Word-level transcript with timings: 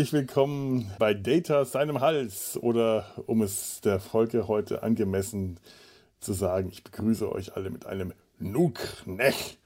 Herzlich 0.00 0.14
willkommen 0.14 0.90
bei 0.98 1.12
Data 1.12 1.66
seinem 1.66 2.00
Hals 2.00 2.56
oder 2.56 3.04
um 3.26 3.42
es 3.42 3.82
der 3.82 4.00
Folge 4.00 4.48
heute 4.48 4.82
angemessen 4.82 5.60
zu 6.20 6.32
sagen, 6.32 6.70
ich 6.72 6.82
begrüße 6.82 7.30
euch 7.30 7.54
alle 7.54 7.68
mit 7.68 7.84
einem 7.84 8.14
Nuknech. 8.38 9.58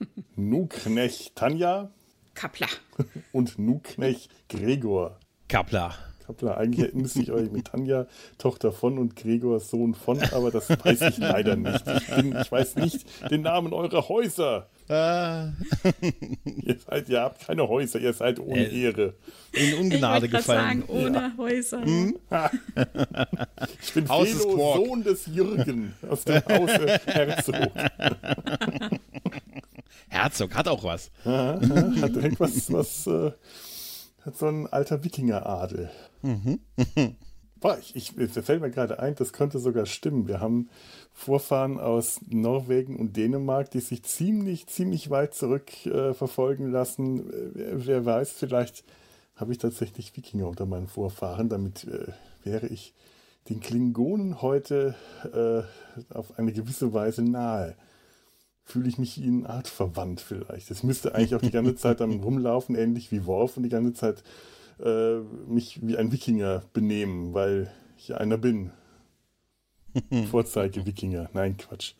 Nuknech 0.34 1.30
Tanja. 1.36 1.92
Kappler. 2.34 2.66
Und 3.32 3.56
Nuknech 3.56 4.28
Gregor. 4.48 5.20
Kappler. 5.46 5.94
Kappler, 6.26 6.58
eigentlich 6.58 6.92
müsste 6.94 7.22
ich 7.22 7.30
euch 7.30 7.52
mit 7.52 7.68
Tanja, 7.68 8.08
Tochter 8.38 8.72
von 8.72 8.98
und 8.98 9.14
Gregor, 9.14 9.60
Sohn 9.60 9.94
von, 9.94 10.20
aber 10.32 10.50
das 10.50 10.70
weiß 10.70 11.02
ich 11.02 11.18
leider 11.18 11.54
nicht. 11.54 11.86
Ich, 11.86 12.16
bin, 12.16 12.36
ich 12.36 12.50
weiß 12.50 12.74
nicht 12.74 13.30
den 13.30 13.42
Namen 13.42 13.72
eurer 13.72 14.08
Häuser. 14.08 14.68
Ah. 14.88 15.52
ihr, 16.44 16.78
seid, 16.78 17.08
ihr 17.08 17.20
habt 17.20 17.46
keine 17.46 17.66
Häuser, 17.68 17.98
ihr 17.98 18.12
seid 18.12 18.38
ohne 18.38 18.66
äh, 18.66 18.82
Ehre. 18.82 19.14
In 19.52 19.74
Ungnade 19.74 20.26
ich 20.26 20.32
gefallen. 20.32 20.80
sagen, 20.80 20.84
ohne 20.88 21.18
ja. 21.18 21.32
Häuser. 21.36 21.82
Hm? 21.82 22.18
ich 23.82 23.94
bin 23.94 24.08
Haus 24.08 24.28
Felo, 24.28 24.74
Sohn 24.76 25.02
des 25.02 25.26
Jürgen 25.26 25.94
aus 26.08 26.24
dem 26.24 26.42
Hause 26.46 27.00
Herzog. 27.06 27.54
Herzog 30.08 30.54
hat 30.54 30.68
auch 30.68 30.84
was. 30.84 31.10
Ja, 31.24 31.58
hat 32.00 32.14
direkt 32.14 32.40
was, 32.40 32.72
was 32.72 33.06
äh, 33.06 33.32
hat 34.24 34.36
so 34.36 34.46
ein 34.46 34.66
alter 34.66 35.02
Wikingeradel. 35.04 35.90
Mhm. 36.22 36.60
Boah, 37.60 37.78
ich, 37.78 37.96
ich, 37.96 38.16
es 38.18 38.44
fällt 38.44 38.60
mir 38.60 38.70
gerade 38.70 38.98
ein, 38.98 39.14
das 39.14 39.32
könnte 39.32 39.58
sogar 39.58 39.86
stimmen. 39.86 40.28
Wir 40.28 40.40
haben 40.40 40.68
Vorfahren 41.14 41.80
aus 41.80 42.20
Norwegen 42.28 42.96
und 42.96 43.16
Dänemark, 43.16 43.70
die 43.70 43.80
sich 43.80 44.02
ziemlich, 44.02 44.66
ziemlich 44.66 45.08
weit 45.08 45.34
zurück 45.34 45.86
äh, 45.86 46.12
verfolgen 46.12 46.70
lassen. 46.70 47.24
Wer, 47.54 47.86
wer, 47.86 48.04
weiß, 48.04 48.32
vielleicht 48.32 48.84
habe 49.36 49.52
ich 49.52 49.58
tatsächlich 49.58 50.14
Wikinger 50.16 50.48
unter 50.48 50.66
meinen 50.66 50.88
Vorfahren. 50.88 51.48
Damit 51.48 51.84
äh, 51.84 52.12
wäre 52.44 52.66
ich 52.66 52.92
den 53.48 53.60
Klingonen 53.60 54.42
heute 54.42 54.94
äh, 55.32 55.62
auf 56.12 56.38
eine 56.38 56.52
gewisse 56.52 56.92
Weise 56.92 57.22
nahe. 57.22 57.74
Fühle 58.64 58.88
ich 58.88 58.98
mich 58.98 59.16
ihnen 59.16 59.46
artverwandt 59.46 60.20
vielleicht. 60.20 60.70
Es 60.70 60.82
müsste 60.82 61.14
eigentlich 61.14 61.34
auch 61.34 61.40
die 61.40 61.50
ganze 61.50 61.76
Zeit 61.76 62.00
dann 62.00 62.20
rumlaufen, 62.20 62.74
ähnlich 62.74 63.10
wie 63.12 63.24
Worf 63.24 63.56
und 63.56 63.62
die 63.62 63.70
ganze 63.70 63.94
Zeit 63.94 64.22
äh, 64.82 65.18
mich 65.48 65.80
wie 65.86 65.96
ein 65.96 66.12
Wikinger 66.12 66.62
benehmen, 66.72 67.34
weil 67.34 67.70
ich 67.98 68.14
einer 68.14 68.38
bin. 68.38 68.70
Vorzeige-Wikinger. 70.30 71.30
Nein, 71.32 71.56
Quatsch. 71.56 71.94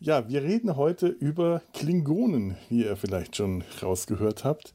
Ja, 0.00 0.28
wir 0.28 0.42
reden 0.42 0.76
heute 0.76 1.06
über 1.06 1.62
Klingonen, 1.72 2.56
wie 2.68 2.84
ihr 2.84 2.96
vielleicht 2.96 3.36
schon 3.36 3.64
rausgehört 3.82 4.44
habt. 4.44 4.74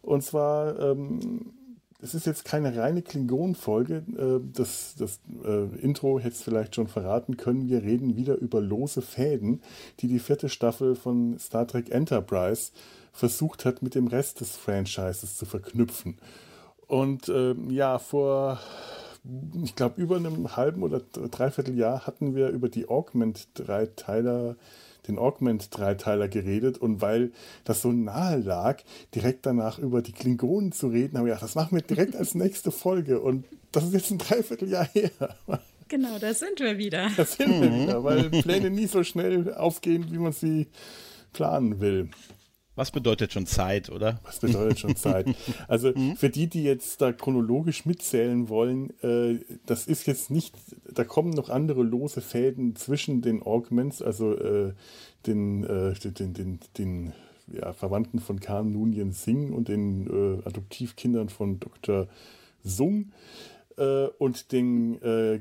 Und 0.00 0.22
zwar, 0.22 0.78
ähm, 0.78 1.52
es 2.00 2.14
ist 2.14 2.26
jetzt 2.26 2.44
keine 2.44 2.76
reine 2.76 3.02
Klingonen-Folge. 3.02 4.04
Äh, 4.16 4.40
das 4.52 4.94
das 4.96 5.20
äh, 5.44 5.64
Intro 5.80 6.20
hätte 6.20 6.36
es 6.36 6.42
vielleicht 6.42 6.76
schon 6.76 6.86
verraten 6.86 7.36
können. 7.36 7.68
Wir 7.68 7.82
reden 7.82 8.16
wieder 8.16 8.36
über 8.36 8.60
lose 8.60 9.02
Fäden, 9.02 9.60
die 9.98 10.08
die 10.08 10.20
vierte 10.20 10.48
Staffel 10.48 10.94
von 10.94 11.38
Star 11.38 11.66
Trek 11.66 11.90
Enterprise 11.90 12.70
versucht 13.12 13.64
hat, 13.64 13.82
mit 13.82 13.94
dem 13.94 14.06
Rest 14.06 14.40
des 14.40 14.56
Franchises 14.56 15.36
zu 15.36 15.46
verknüpfen. 15.46 16.16
Und 16.90 17.28
äh, 17.28 17.54
ja, 17.68 18.00
vor, 18.00 18.58
ich 19.62 19.76
glaube, 19.76 20.02
über 20.02 20.16
einem 20.16 20.56
halben 20.56 20.82
oder 20.82 20.98
dreiviertel 20.98 21.78
Jahr 21.78 22.04
hatten 22.04 22.34
wir 22.34 22.48
über 22.48 22.68
die 22.68 22.88
Augment-Dreiteiler, 22.88 24.56
den 25.06 25.16
Augment-Dreiteiler 25.16 26.26
geredet. 26.26 26.78
Und 26.78 27.00
weil 27.00 27.30
das 27.62 27.82
so 27.82 27.92
nahe 27.92 28.38
lag, 28.38 28.82
direkt 29.14 29.46
danach 29.46 29.78
über 29.78 30.02
die 30.02 30.10
Klingonen 30.10 30.72
zu 30.72 30.88
reden, 30.88 31.16
haben 31.16 31.26
wir 31.26 31.34
gedacht, 31.34 31.44
das 31.44 31.54
machen 31.54 31.76
wir 31.76 31.82
direkt 31.82 32.16
als 32.16 32.34
nächste 32.34 32.72
Folge. 32.72 33.20
Und 33.20 33.44
das 33.70 33.84
ist 33.84 33.94
jetzt 33.94 34.10
ein 34.10 34.18
Dreivierteljahr 34.18 34.86
her. 34.86 35.10
Genau, 35.86 36.18
da 36.18 36.34
sind 36.34 36.58
wir 36.58 36.76
wieder. 36.76 37.08
Da 37.16 37.24
sind 37.24 37.60
wir 37.60 37.70
mhm. 37.70 37.82
wieder, 37.82 38.02
weil 38.02 38.30
Pläne 38.30 38.70
nie 38.70 38.86
so 38.86 39.04
schnell 39.04 39.54
aufgehen, 39.54 40.06
wie 40.10 40.18
man 40.18 40.32
sie 40.32 40.66
planen 41.32 41.80
will. 41.80 42.10
Was 42.76 42.90
bedeutet 42.90 43.32
schon 43.32 43.46
Zeit, 43.46 43.90
oder? 43.90 44.20
Was 44.24 44.38
bedeutet 44.38 44.78
schon 44.78 44.96
Zeit? 44.96 45.26
Also 45.68 45.92
mhm. 45.94 46.16
für 46.16 46.30
die, 46.30 46.46
die 46.46 46.62
jetzt 46.62 47.00
da 47.00 47.12
chronologisch 47.12 47.84
mitzählen 47.84 48.48
wollen, 48.48 48.90
äh, 49.02 49.40
das 49.66 49.86
ist 49.86 50.06
jetzt 50.06 50.30
nicht, 50.30 50.54
da 50.92 51.04
kommen 51.04 51.30
noch 51.30 51.50
andere 51.50 51.82
lose 51.82 52.20
Fäden 52.20 52.76
zwischen 52.76 53.22
den 53.22 53.42
Augments, 53.42 54.02
also 54.02 54.36
äh, 54.36 54.72
den, 55.26 55.64
äh, 55.64 55.94
den, 55.94 56.32
den, 56.32 56.60
den 56.78 57.12
ja, 57.52 57.72
Verwandten 57.72 58.20
von 58.20 58.40
Khan 58.40 58.72
Nunien 58.72 59.12
Singh 59.12 59.52
und 59.52 59.68
den 59.68 60.06
äh, 60.06 60.46
Adoptivkindern 60.46 61.28
von 61.28 61.58
Dr. 61.58 62.06
Sung 62.62 63.12
äh, 63.80 64.08
und 64.18 64.52
den 64.52 65.00
äh, 65.02 65.40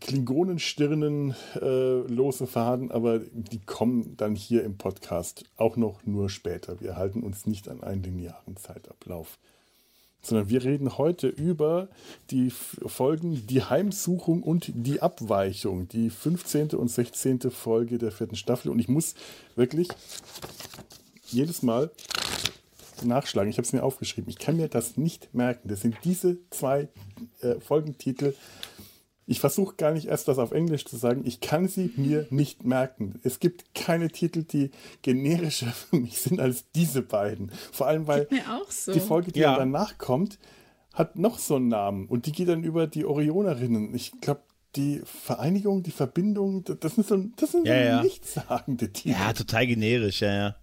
Klingonenstirnen 0.00 1.34
äh, 1.60 2.00
lose 2.08 2.46
Faden, 2.46 2.90
aber 2.90 3.20
die 3.20 3.60
kommen 3.60 4.16
dann 4.16 4.34
hier 4.34 4.64
im 4.64 4.78
Podcast 4.78 5.44
auch 5.56 5.76
noch 5.76 6.04
nur 6.06 6.30
später. 6.30 6.80
Wir 6.80 6.96
halten 6.96 7.22
uns 7.22 7.46
nicht 7.46 7.68
an 7.68 7.82
einen 7.82 8.02
linearen 8.02 8.56
Zeitablauf. 8.56 9.38
Sondern 10.22 10.48
wir 10.48 10.64
reden 10.64 10.96
heute 10.96 11.28
über 11.28 11.88
die 12.30 12.48
Folgen 12.50 13.46
Die 13.46 13.62
Heimsuchung 13.62 14.42
und 14.42 14.72
die 14.74 15.02
Abweichung, 15.02 15.86
die 15.88 16.08
15. 16.08 16.70
und 16.70 16.88
16. 16.88 17.50
Folge 17.50 17.98
der 17.98 18.10
vierten 18.10 18.36
Staffel. 18.36 18.70
Und 18.70 18.78
ich 18.78 18.88
muss 18.88 19.14
wirklich 19.54 19.88
jedes 21.26 21.62
Mal 21.62 21.90
nachschlagen. 23.04 23.50
Ich 23.50 23.56
habe 23.56 23.66
es 23.66 23.72
mir 23.72 23.82
aufgeschrieben. 23.82 24.30
Ich 24.30 24.38
kann 24.38 24.56
mir 24.56 24.68
das 24.68 24.96
nicht 24.96 25.32
merken. 25.34 25.68
Das 25.68 25.80
sind 25.80 25.96
diese 26.04 26.38
zwei 26.50 26.88
äh, 27.40 27.60
Folgentitel. 27.60 28.34
Ich 29.26 29.40
versuche 29.40 29.76
gar 29.76 29.92
nicht 29.92 30.06
erst 30.06 30.28
das 30.28 30.38
auf 30.38 30.52
Englisch 30.52 30.84
zu 30.84 30.96
sagen. 30.96 31.22
Ich 31.24 31.40
kann 31.40 31.66
sie 31.68 31.92
mir 31.96 32.26
nicht 32.30 32.64
merken. 32.64 33.20
Es 33.22 33.40
gibt 33.40 33.74
keine 33.74 34.10
Titel, 34.10 34.42
die 34.42 34.70
generischer 35.02 35.72
für 35.72 35.96
mich 35.96 36.18
sind 36.18 36.40
als 36.40 36.70
diese 36.74 37.02
beiden. 37.02 37.50
Vor 37.72 37.86
allem, 37.86 38.06
weil 38.06 38.28
so. 38.68 38.92
die 38.92 39.00
Folge, 39.00 39.32
die 39.32 39.40
ja. 39.40 39.56
danach 39.56 39.98
kommt, 39.98 40.38
hat 40.92 41.16
noch 41.16 41.38
so 41.38 41.56
einen 41.56 41.68
Namen. 41.68 42.06
Und 42.06 42.26
die 42.26 42.32
geht 42.32 42.48
dann 42.48 42.64
über 42.64 42.86
die 42.86 43.04
Orionerinnen. 43.04 43.94
Ich 43.94 44.12
glaube, 44.20 44.42
die 44.76 45.02
Vereinigung, 45.04 45.82
die 45.82 45.90
Verbindung, 45.90 46.64
das 46.64 46.96
sind 46.96 47.06
so, 47.06 47.16
das 47.36 47.52
sind 47.52 47.66
ja, 47.66 47.74
so 47.74 47.88
ja. 47.88 48.02
nichtssagende 48.02 48.92
Titel. 48.92 49.10
Ja, 49.10 49.32
total 49.32 49.66
generisch, 49.66 50.20
ja, 50.20 50.34
ja. 50.34 50.56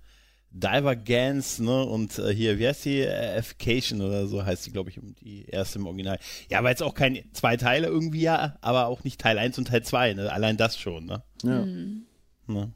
Divergence, 0.51 1.59
ne? 1.59 1.83
Und 1.85 2.19
äh, 2.19 2.33
hier, 2.33 2.59
wie 2.59 2.67
heißt 2.67 2.85
die? 2.85 3.01
Effication 3.01 4.01
oder 4.01 4.27
so 4.27 4.45
heißt 4.45 4.65
die, 4.65 4.71
glaube 4.71 4.89
ich, 4.89 4.99
die 5.21 5.45
erste 5.45 5.79
im 5.79 5.87
Original. 5.87 6.19
Ja, 6.49 6.59
aber 6.59 6.69
jetzt 6.69 6.83
auch 6.83 6.93
kein 6.93 7.23
zwei 7.33 7.57
Teile 7.57 7.87
irgendwie, 7.87 8.21
ja, 8.21 8.57
aber 8.61 8.87
auch 8.87 9.03
nicht 9.03 9.19
Teil 9.19 9.37
1 9.37 9.57
und 9.57 9.69
Teil 9.69 9.83
2, 9.83 10.13
ne? 10.13 10.31
Allein 10.31 10.57
das 10.57 10.77
schon, 10.77 11.05
ne? 11.05 11.23
Ja. 11.43 11.65
Mhm. 11.65 12.05
Ne? 12.47 12.71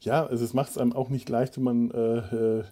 Ja, 0.00 0.26
also 0.26 0.44
es 0.44 0.54
macht 0.54 0.70
es 0.70 0.78
einem 0.78 0.92
auch 0.92 1.08
nicht 1.08 1.28
leicht, 1.28 1.56
wenn 1.56 1.64
man 1.64 1.90
äh, 1.90 2.58
äh 2.60 2.64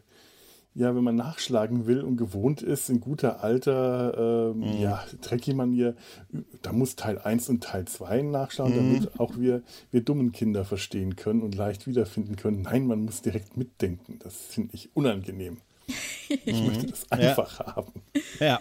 ja, 0.78 0.94
wenn 0.94 1.02
man 1.02 1.16
nachschlagen 1.16 1.88
will 1.88 2.02
und 2.02 2.16
gewohnt 2.16 2.62
ist, 2.62 2.88
in 2.88 3.00
guter 3.00 3.42
alter, 3.42 4.52
ähm, 4.54 4.60
mhm. 4.60 4.80
ja, 4.80 5.04
Trekkie-Manier, 5.22 5.96
da 6.62 6.72
muss 6.72 6.94
Teil 6.94 7.18
1 7.18 7.48
und 7.48 7.64
Teil 7.64 7.86
2 7.86 8.22
nachschauen, 8.22 8.70
mhm. 8.70 8.76
damit 8.76 9.20
auch 9.20 9.36
wir, 9.36 9.62
wir 9.90 10.02
dummen 10.02 10.30
Kinder 10.30 10.64
verstehen 10.64 11.16
können 11.16 11.42
und 11.42 11.56
leicht 11.56 11.88
wiederfinden 11.88 12.36
können. 12.36 12.62
Nein, 12.62 12.86
man 12.86 13.04
muss 13.04 13.22
direkt 13.22 13.56
mitdenken. 13.56 14.20
Das 14.20 14.36
finde 14.36 14.74
ich 14.74 14.90
unangenehm. 14.94 15.56
Ich 16.28 16.62
möchte 16.62 16.86
mhm. 16.86 16.90
das 16.90 17.10
einfach 17.10 17.58
ja. 17.58 17.74
haben. 17.74 17.92
Ja. 18.38 18.60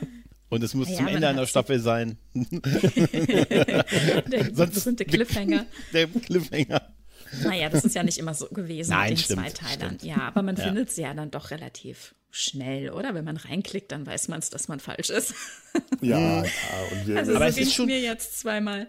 Und 0.50 0.64
es 0.64 0.74
muss 0.74 0.90
ja, 0.90 0.98
zum 0.98 1.08
Ende 1.08 1.28
einer 1.28 1.46
Staffel 1.46 1.80
sein. 1.80 2.18
der 2.34 3.86
Sonst 4.54 4.84
berühmte 4.84 5.06
Cliffhanger. 5.06 5.68
Der 5.94 6.08
Cliffhanger. 6.08 6.82
Naja, 7.44 7.70
das 7.70 7.86
ist 7.86 7.96
ja 7.96 8.04
nicht 8.04 8.18
immer 8.18 8.34
so 8.34 8.48
gewesen 8.48 8.92
Nein, 8.92 9.12
mit 9.12 9.20
den 9.20 9.24
stimmt, 9.24 9.50
Zweiteilern. 9.50 9.98
Ja, 10.02 10.18
aber 10.28 10.44
man 10.44 10.56
ja. 10.56 10.64
findet 10.64 10.92
sie 10.92 11.02
ja 11.02 11.14
dann 11.14 11.32
doch 11.32 11.52
relativ 11.52 12.16
schnell, 12.30 12.92
oder? 12.92 13.14
Wenn 13.14 13.26
man 13.26 13.38
reinklickt, 13.38 13.92
dann 13.92 14.06
weiß 14.06 14.28
man 14.28 14.40
es, 14.40 14.50
dass 14.50 14.68
man 14.68 14.80
falsch 14.80 15.10
ist. 15.10 15.34
Ja, 16.02 16.44
ja. 16.44 16.52
Und 16.92 17.08
wir, 17.08 17.18
also 17.18 17.36
aber 17.36 17.46
es 17.46 17.58
ist 17.58 17.72
schon 17.72 17.86
mir 17.86 18.00
jetzt 18.00 18.40
zweimal. 18.40 18.88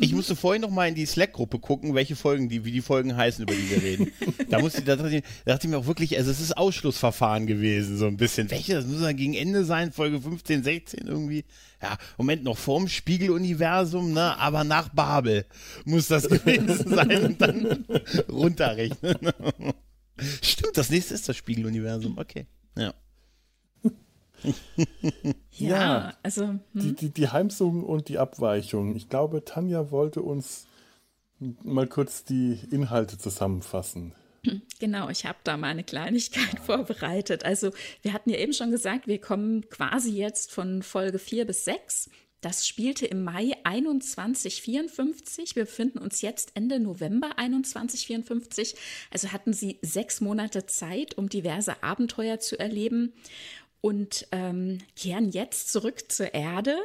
Ich 0.00 0.14
musste 0.14 0.34
vorhin 0.34 0.62
noch 0.62 0.70
mal 0.70 0.88
in 0.88 0.94
die 0.94 1.04
Slack-Gruppe 1.04 1.58
gucken, 1.58 1.94
welche 1.94 2.16
Folgen, 2.16 2.48
die, 2.48 2.64
wie 2.64 2.72
die 2.72 2.80
Folgen 2.80 3.14
heißen, 3.14 3.42
über 3.42 3.54
die 3.54 3.70
wir 3.70 3.82
reden. 3.82 4.12
da, 4.48 4.58
musste, 4.58 4.80
da, 4.80 4.96
dachte 4.96 5.16
ich, 5.16 5.22
da 5.44 5.52
dachte 5.52 5.66
ich 5.66 5.70
mir 5.70 5.76
auch 5.76 5.86
wirklich, 5.86 6.16
also 6.16 6.30
es 6.30 6.40
ist 6.40 6.56
Ausschlussverfahren 6.56 7.46
gewesen, 7.46 7.98
so 7.98 8.06
ein 8.06 8.16
bisschen. 8.16 8.50
Welche, 8.50 8.74
das 8.74 8.86
muss 8.86 9.02
dann 9.02 9.16
gegen 9.16 9.34
Ende 9.34 9.66
sein, 9.66 9.92
Folge 9.92 10.22
15, 10.22 10.62
16 10.62 11.06
irgendwie. 11.06 11.44
Ja, 11.82 11.98
Moment, 12.16 12.44
noch 12.44 12.56
vorm 12.56 12.88
Spiegeluniversum, 12.88 14.14
ne, 14.14 14.38
aber 14.38 14.64
nach 14.64 14.88
Babel 14.88 15.44
muss 15.84 16.08
das 16.08 16.28
gewesen 16.28 16.94
sein 16.94 17.24
und 17.24 17.40
dann 17.42 17.84
runterrechnen. 18.30 19.18
Stimmt, 20.42 20.78
das 20.78 20.88
nächste 20.88 21.12
ist 21.12 21.28
das 21.28 21.36
Spiegeluniversum, 21.36 22.16
okay. 22.16 22.46
Ja. 22.76 22.94
ja, 24.42 25.32
ja, 25.50 26.14
also. 26.22 26.46
Hm? 26.46 26.60
Die, 26.74 26.94
die, 26.94 27.10
die 27.10 27.28
Heimsuchung 27.28 27.84
und 27.84 28.08
die 28.08 28.18
Abweichung. 28.18 28.96
Ich 28.96 29.08
glaube, 29.08 29.44
Tanja 29.44 29.90
wollte 29.90 30.22
uns 30.22 30.66
mal 31.38 31.86
kurz 31.86 32.24
die 32.24 32.58
Inhalte 32.70 33.18
zusammenfassen. 33.18 34.14
Genau, 34.80 35.08
ich 35.08 35.24
habe 35.24 35.38
da 35.44 35.56
mal 35.56 35.68
eine 35.68 35.84
Kleinigkeit 35.84 36.58
vorbereitet. 36.64 37.44
Also 37.44 37.70
wir 38.02 38.12
hatten 38.12 38.30
ja 38.30 38.38
eben 38.38 38.52
schon 38.52 38.70
gesagt, 38.70 39.06
wir 39.06 39.20
kommen 39.20 39.68
quasi 39.68 40.10
jetzt 40.10 40.50
von 40.50 40.82
Folge 40.82 41.18
4 41.18 41.46
bis 41.46 41.64
6. 41.64 42.10
Das 42.42 42.66
spielte 42.66 43.06
im 43.06 43.22
Mai 43.22 43.52
2154. 43.64 45.54
Wir 45.54 45.64
befinden 45.64 45.98
uns 45.98 46.22
jetzt 46.22 46.50
Ende 46.54 46.80
November 46.80 47.30
2154. 47.36 48.74
Also 49.10 49.32
hatten 49.32 49.52
sie 49.52 49.78
sechs 49.80 50.20
Monate 50.20 50.66
Zeit, 50.66 51.16
um 51.16 51.28
diverse 51.28 51.84
Abenteuer 51.84 52.40
zu 52.40 52.58
erleben 52.58 53.12
und 53.80 54.26
ähm, 54.32 54.78
kehren 54.96 55.30
jetzt 55.30 55.72
zurück 55.72 56.10
zur 56.10 56.34
Erde. 56.34 56.76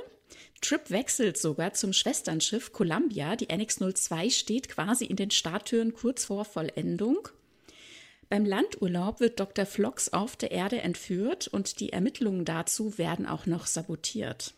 Trip 0.62 0.92
wechselt 0.92 1.38
sogar 1.40 1.74
zum 1.74 1.92
Schwesternschiff 1.92 2.72
Columbia. 2.72 3.36
Die 3.36 3.48
NX-02 3.48 4.30
steht 4.30 4.70
quasi 4.70 5.06
in 5.06 5.16
den 5.16 5.32
Starttüren 5.32 5.94
kurz 5.96 6.26
vor 6.26 6.46
Vollendung. 6.46 7.30
Beim 8.30 8.46
Landurlaub 8.46 9.22
wird 9.22 9.40
Dr. 9.40 9.66
Flox 9.66 10.14
auf 10.14 10.36
der 10.36 10.52
Erde 10.52 10.82
entführt 10.82 11.48
und 11.48 11.80
die 11.80 11.94
Ermittlungen 11.94 12.46
dazu 12.46 13.00
werden 13.00 13.26
auch 13.26 13.48
noch 13.48 13.66
sabotiert. 13.66 14.54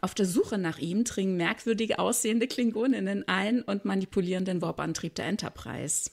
Auf 0.00 0.14
der 0.14 0.26
Suche 0.26 0.58
nach 0.58 0.78
ihm 0.78 1.04
dringen 1.04 1.36
merkwürdig 1.36 1.98
aussehende 1.98 2.46
Klingoninnen 2.46 3.26
ein 3.28 3.62
und 3.62 3.84
manipulieren 3.84 4.44
den 4.44 4.62
Warp-Antrieb 4.62 5.14
der 5.14 5.26
Enterprise. 5.26 6.10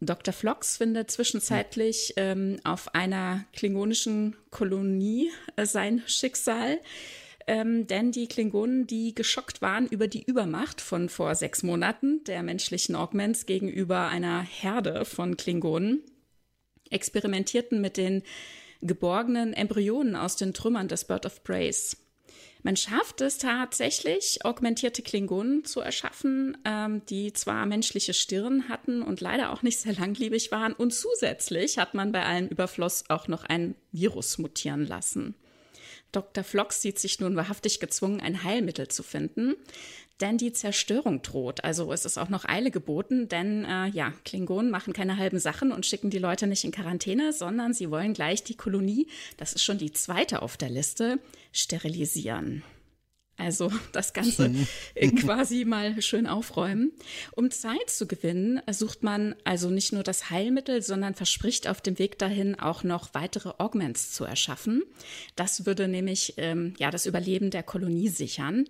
Dr. 0.00 0.34
Flox 0.34 0.76
findet 0.76 1.10
zwischenzeitlich 1.10 2.14
ähm, 2.16 2.58
auf 2.64 2.94
einer 2.94 3.44
klingonischen 3.52 4.36
Kolonie 4.50 5.30
äh, 5.56 5.66
sein 5.66 6.02
Schicksal. 6.06 6.80
Ähm, 7.46 7.86
denn 7.86 8.12
die 8.12 8.28
Klingonen, 8.28 8.86
die 8.86 9.14
geschockt 9.14 9.62
waren 9.62 9.86
über 9.86 10.06
die 10.06 10.22
Übermacht 10.22 10.80
von 10.80 11.08
vor 11.08 11.34
sechs 11.34 11.62
Monaten 11.62 12.22
der 12.24 12.42
menschlichen 12.42 12.94
Augments 12.94 13.46
gegenüber 13.46 14.08
einer 14.08 14.42
Herde 14.42 15.04
von 15.04 15.36
Klingonen, 15.36 16.02
experimentierten 16.90 17.80
mit 17.80 17.96
den 17.96 18.22
geborgenen 18.80 19.54
Embryonen 19.54 20.14
aus 20.14 20.36
den 20.36 20.54
Trümmern 20.54 20.88
des 20.88 21.04
Bird 21.04 21.26
of 21.26 21.42
Praise. 21.42 21.96
Man 22.64 22.76
schafft 22.76 23.20
es 23.20 23.38
tatsächlich, 23.38 24.44
augmentierte 24.44 25.02
Klingonen 25.02 25.64
zu 25.64 25.80
erschaffen, 25.80 26.56
ähm, 26.64 27.04
die 27.06 27.32
zwar 27.32 27.66
menschliche 27.66 28.14
Stirn 28.14 28.68
hatten 28.68 29.02
und 29.02 29.20
leider 29.20 29.52
auch 29.52 29.62
nicht 29.62 29.80
sehr 29.80 29.94
langlebig 29.94 30.52
waren. 30.52 30.72
Und 30.72 30.94
zusätzlich 30.94 31.78
hat 31.78 31.94
man 31.94 32.12
bei 32.12 32.24
allem 32.24 32.46
Überfluss 32.46 33.04
auch 33.08 33.26
noch 33.26 33.42
ein 33.42 33.74
Virus 33.90 34.38
mutieren 34.38 34.86
lassen. 34.86 35.34
Dr. 36.12 36.44
Flox 36.44 36.82
sieht 36.82 36.98
sich 36.98 37.20
nun 37.20 37.36
wahrhaftig 37.36 37.80
gezwungen, 37.80 38.20
ein 38.20 38.44
Heilmittel 38.44 38.88
zu 38.88 39.02
finden, 39.02 39.56
denn 40.22 40.38
die 40.38 40.52
Zerstörung 40.52 41.20
droht. 41.22 41.64
Also 41.64 41.92
es 41.92 42.04
ist 42.04 42.16
auch 42.16 42.28
noch 42.28 42.44
Eile 42.44 42.70
geboten, 42.70 43.28
denn 43.28 43.64
äh, 43.64 43.88
ja, 43.88 44.12
Klingonen 44.24 44.70
machen 44.70 44.92
keine 44.92 45.18
halben 45.18 45.38
Sachen 45.38 45.72
und 45.72 45.84
schicken 45.84 46.10
die 46.10 46.18
Leute 46.18 46.46
nicht 46.46 46.64
in 46.64 46.70
Quarantäne, 46.70 47.32
sondern 47.32 47.74
sie 47.74 47.90
wollen 47.90 48.14
gleich 48.14 48.44
die 48.44 48.56
Kolonie, 48.56 49.08
das 49.36 49.52
ist 49.52 49.64
schon 49.64 49.78
die 49.78 49.92
zweite 49.92 50.40
auf 50.42 50.56
der 50.56 50.70
Liste, 50.70 51.18
sterilisieren. 51.52 52.62
Also 53.38 53.72
das 53.92 54.12
Ganze 54.12 54.52
quasi 55.20 55.64
mal 55.64 56.00
schön 56.00 56.26
aufräumen. 56.26 56.92
Um 57.32 57.50
Zeit 57.50 57.88
zu 57.90 58.06
gewinnen, 58.06 58.60
sucht 58.70 59.02
man 59.02 59.34
also 59.42 59.70
nicht 59.70 59.92
nur 59.92 60.02
das 60.04 60.30
Heilmittel, 60.30 60.82
sondern 60.82 61.14
verspricht 61.14 61.66
auf 61.66 61.80
dem 61.80 61.98
Weg 61.98 62.18
dahin 62.18 62.58
auch 62.58 62.84
noch 62.84 63.14
weitere 63.14 63.52
Augments 63.58 64.12
zu 64.12 64.24
erschaffen. 64.24 64.84
Das 65.34 65.66
würde 65.66 65.88
nämlich 65.88 66.34
ähm, 66.36 66.74
ja 66.78 66.90
das 66.90 67.06
Überleben 67.06 67.50
der 67.50 67.62
Kolonie 67.64 68.08
sichern. 68.08 68.66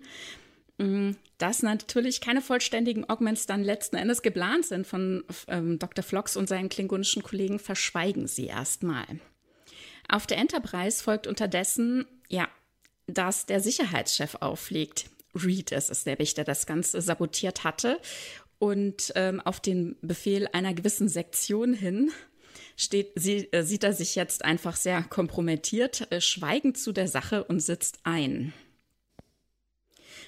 Mm, 0.77 1.11
dass 1.37 1.61
natürlich 1.61 2.21
keine 2.21 2.41
vollständigen 2.41 3.07
Augments 3.09 3.45
dann 3.45 3.63
letzten 3.63 3.95
Endes 3.95 4.21
geplant 4.21 4.65
sind 4.65 4.87
von 4.87 5.23
ähm, 5.47 5.77
Dr. 5.77 6.03
Flox 6.03 6.35
und 6.35 6.49
seinen 6.49 6.69
klingonischen 6.69 7.21
Kollegen, 7.21 7.59
verschweigen 7.59 8.27
sie 8.27 8.47
erstmal. 8.47 9.05
Auf 10.07 10.27
der 10.27 10.37
Enterprise 10.37 11.03
folgt 11.03 11.27
unterdessen, 11.27 12.05
ja, 12.27 12.47
dass 13.07 13.45
der 13.45 13.61
Sicherheitschef 13.61 14.35
auflegt. 14.39 15.09
Reed 15.35 15.71
ist 15.71 15.89
es 15.89 16.05
nämlich, 16.05 16.33
der 16.33 16.43
das 16.43 16.65
Ganze 16.65 17.01
sabotiert 17.01 17.63
hatte. 17.63 17.99
Und 18.59 19.11
ähm, 19.15 19.41
auf 19.41 19.59
den 19.59 19.97
Befehl 20.01 20.47
einer 20.53 20.73
gewissen 20.73 21.09
Sektion 21.09 21.73
hin 21.73 22.11
steht, 22.77 23.11
sie, 23.15 23.51
äh, 23.51 23.63
sieht 23.63 23.83
er 23.83 23.93
sich 23.93 24.15
jetzt 24.15 24.45
einfach 24.45 24.75
sehr 24.75 25.03
kompromittiert, 25.03 26.11
äh, 26.11 26.21
schweigend 26.21 26.77
zu 26.77 26.91
der 26.91 27.07
Sache 27.07 27.43
und 27.43 27.59
sitzt 27.59 27.99
ein. 28.03 28.53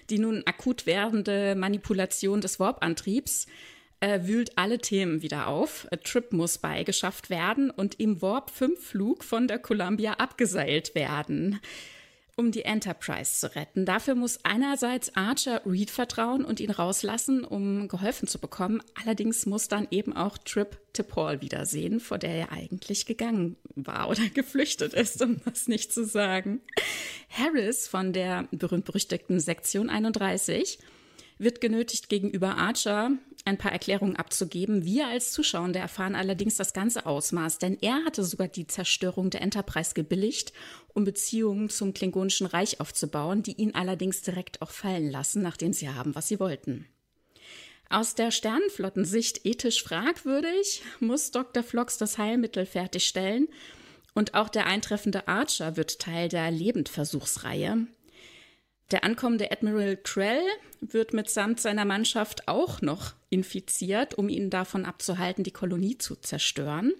Die 0.10 0.20
nun 0.20 0.44
akut 0.46 0.86
werdende 0.86 1.56
Manipulation 1.56 2.42
des 2.42 2.60
Warp-Antriebs 2.60 3.48
äh, 4.00 4.20
wühlt 4.24 4.58
alle 4.58 4.80
Themen 4.80 5.22
wieder 5.22 5.48
auf. 5.48 5.88
A 5.92 5.98
Trip 5.98 6.32
muss 6.32 6.58
beigeschafft 6.58 7.30
werden 7.30 7.70
und 7.72 8.00
im 8.00 8.22
Warp-5-Flug 8.22 9.24
von 9.24 9.48
der 9.48 9.60
Columbia 9.60 10.14
abgeseilt 10.14 10.96
werden 10.96 11.60
um 12.38 12.52
die 12.52 12.66
Enterprise 12.66 13.40
zu 13.40 13.56
retten. 13.56 13.86
Dafür 13.86 14.16
muss 14.16 14.40
einerseits 14.44 15.16
Archer 15.16 15.62
Reed 15.66 15.90
vertrauen 15.90 16.44
und 16.44 16.60
ihn 16.60 16.72
rauslassen, 16.72 17.46
um 17.46 17.88
geholfen 17.88 18.28
zu 18.28 18.40
bekommen. 18.40 18.82
Allerdings 19.02 19.46
muss 19.46 19.68
dann 19.70 19.88
eben 19.90 20.14
auch 20.14 20.38
Trip 20.38 20.78
T'Pol 20.94 21.42
wiedersehen, 21.42 22.00
vor 22.00 22.18
der 22.18 22.32
er 22.32 22.52
eigentlich 22.52 23.06
gegangen 23.06 23.56
war 23.76 24.10
oder 24.10 24.28
geflüchtet 24.34 24.94
ist, 24.94 25.22
um 25.22 25.40
das 25.46 25.68
nicht 25.68 25.94
zu 25.94 26.06
sagen. 26.06 26.62
Harris 27.30 27.88
von 27.88 28.12
der 28.12 28.48
berühmt-berüchtigten 28.52 29.40
Sektion 29.40 29.90
31 29.90 30.80
wird 31.38 31.62
genötigt, 31.62 32.10
gegenüber 32.10 32.58
Archer 32.58 33.12
ein 33.46 33.58
paar 33.58 33.72
Erklärungen 33.72 34.16
abzugeben. 34.16 34.86
Wir 34.86 35.08
als 35.08 35.32
Zuschauer 35.32 35.74
erfahren 35.76 36.16
allerdings 36.16 36.56
das 36.56 36.74
ganze 36.74 37.06
Ausmaß, 37.06 37.60
denn 37.60 37.78
er 37.82 38.04
hatte 38.04 38.24
sogar 38.24 38.48
die 38.48 38.68
Zerstörung 38.68 39.30
der 39.30 39.42
Enterprise 39.42 39.94
gebilligt, 39.94 40.52
um 40.94 41.04
Beziehungen 41.04 41.70
zum 41.70 41.94
Klingonischen 41.94 42.48
Reich 42.48 42.80
aufzubauen, 42.80 43.44
die 43.44 43.54
ihn 43.54 43.76
allerdings 43.76 44.22
direkt 44.22 44.62
auch 44.62 44.72
fallen 44.72 45.12
lassen, 45.12 45.42
nachdem 45.42 45.74
sie 45.74 45.90
haben, 45.90 46.16
was 46.16 46.28
sie 46.28 46.40
wollten. 46.40 46.88
Aus 47.88 48.16
der 48.16 48.32
Sternenflottensicht 48.32 49.46
ethisch 49.46 49.84
fragwürdig, 49.84 50.82
muss 51.00 51.30
Dr. 51.30 51.62
Flox 51.62 52.00
das 52.00 52.18
Heilmittel 52.18 52.66
fertigstellen 52.66 53.48
und 54.16 54.34
auch 54.34 54.50
der 54.50 54.66
eintreffende 54.66 55.28
Archer 55.28 55.78
wird 55.78 56.00
Teil 56.00 56.30
der 56.30 56.50
Lebendversuchsreihe. 56.50 57.86
Der 58.92 59.04
ankommende 59.04 59.52
Admiral 59.52 59.98
Krell 59.98 60.44
wird 60.80 61.14
mitsamt 61.14 61.60
seiner 61.60 61.86
Mannschaft 61.86 62.48
auch 62.48 62.82
noch 62.82 63.14
infiziert, 63.30 64.14
um 64.16 64.30
ihn 64.30 64.50
davon 64.50 64.86
abzuhalten, 64.86 65.44
die 65.44 65.52
Kolonie 65.52 65.98
zu 65.98 66.16
zerstören. 66.16 66.94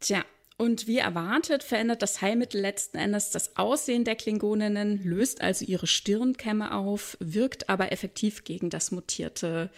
Tja, 0.00 0.24
und 0.58 0.86
wie 0.86 0.98
erwartet 0.98 1.62
verändert 1.62 2.02
das 2.02 2.20
Heilmittel 2.20 2.60
letzten 2.60 2.98
Endes 2.98 3.30
das 3.30 3.56
Aussehen 3.56 4.04
der 4.04 4.16
Klingoninnen, 4.16 5.02
löst 5.02 5.40
also 5.40 5.64
ihre 5.64 5.86
Stirnkämme 5.86 6.74
auf, 6.74 7.16
wirkt 7.18 7.70
aber 7.70 7.92
effektiv 7.92 8.44
gegen 8.44 8.68
das 8.68 8.90
mutierte 8.90 9.70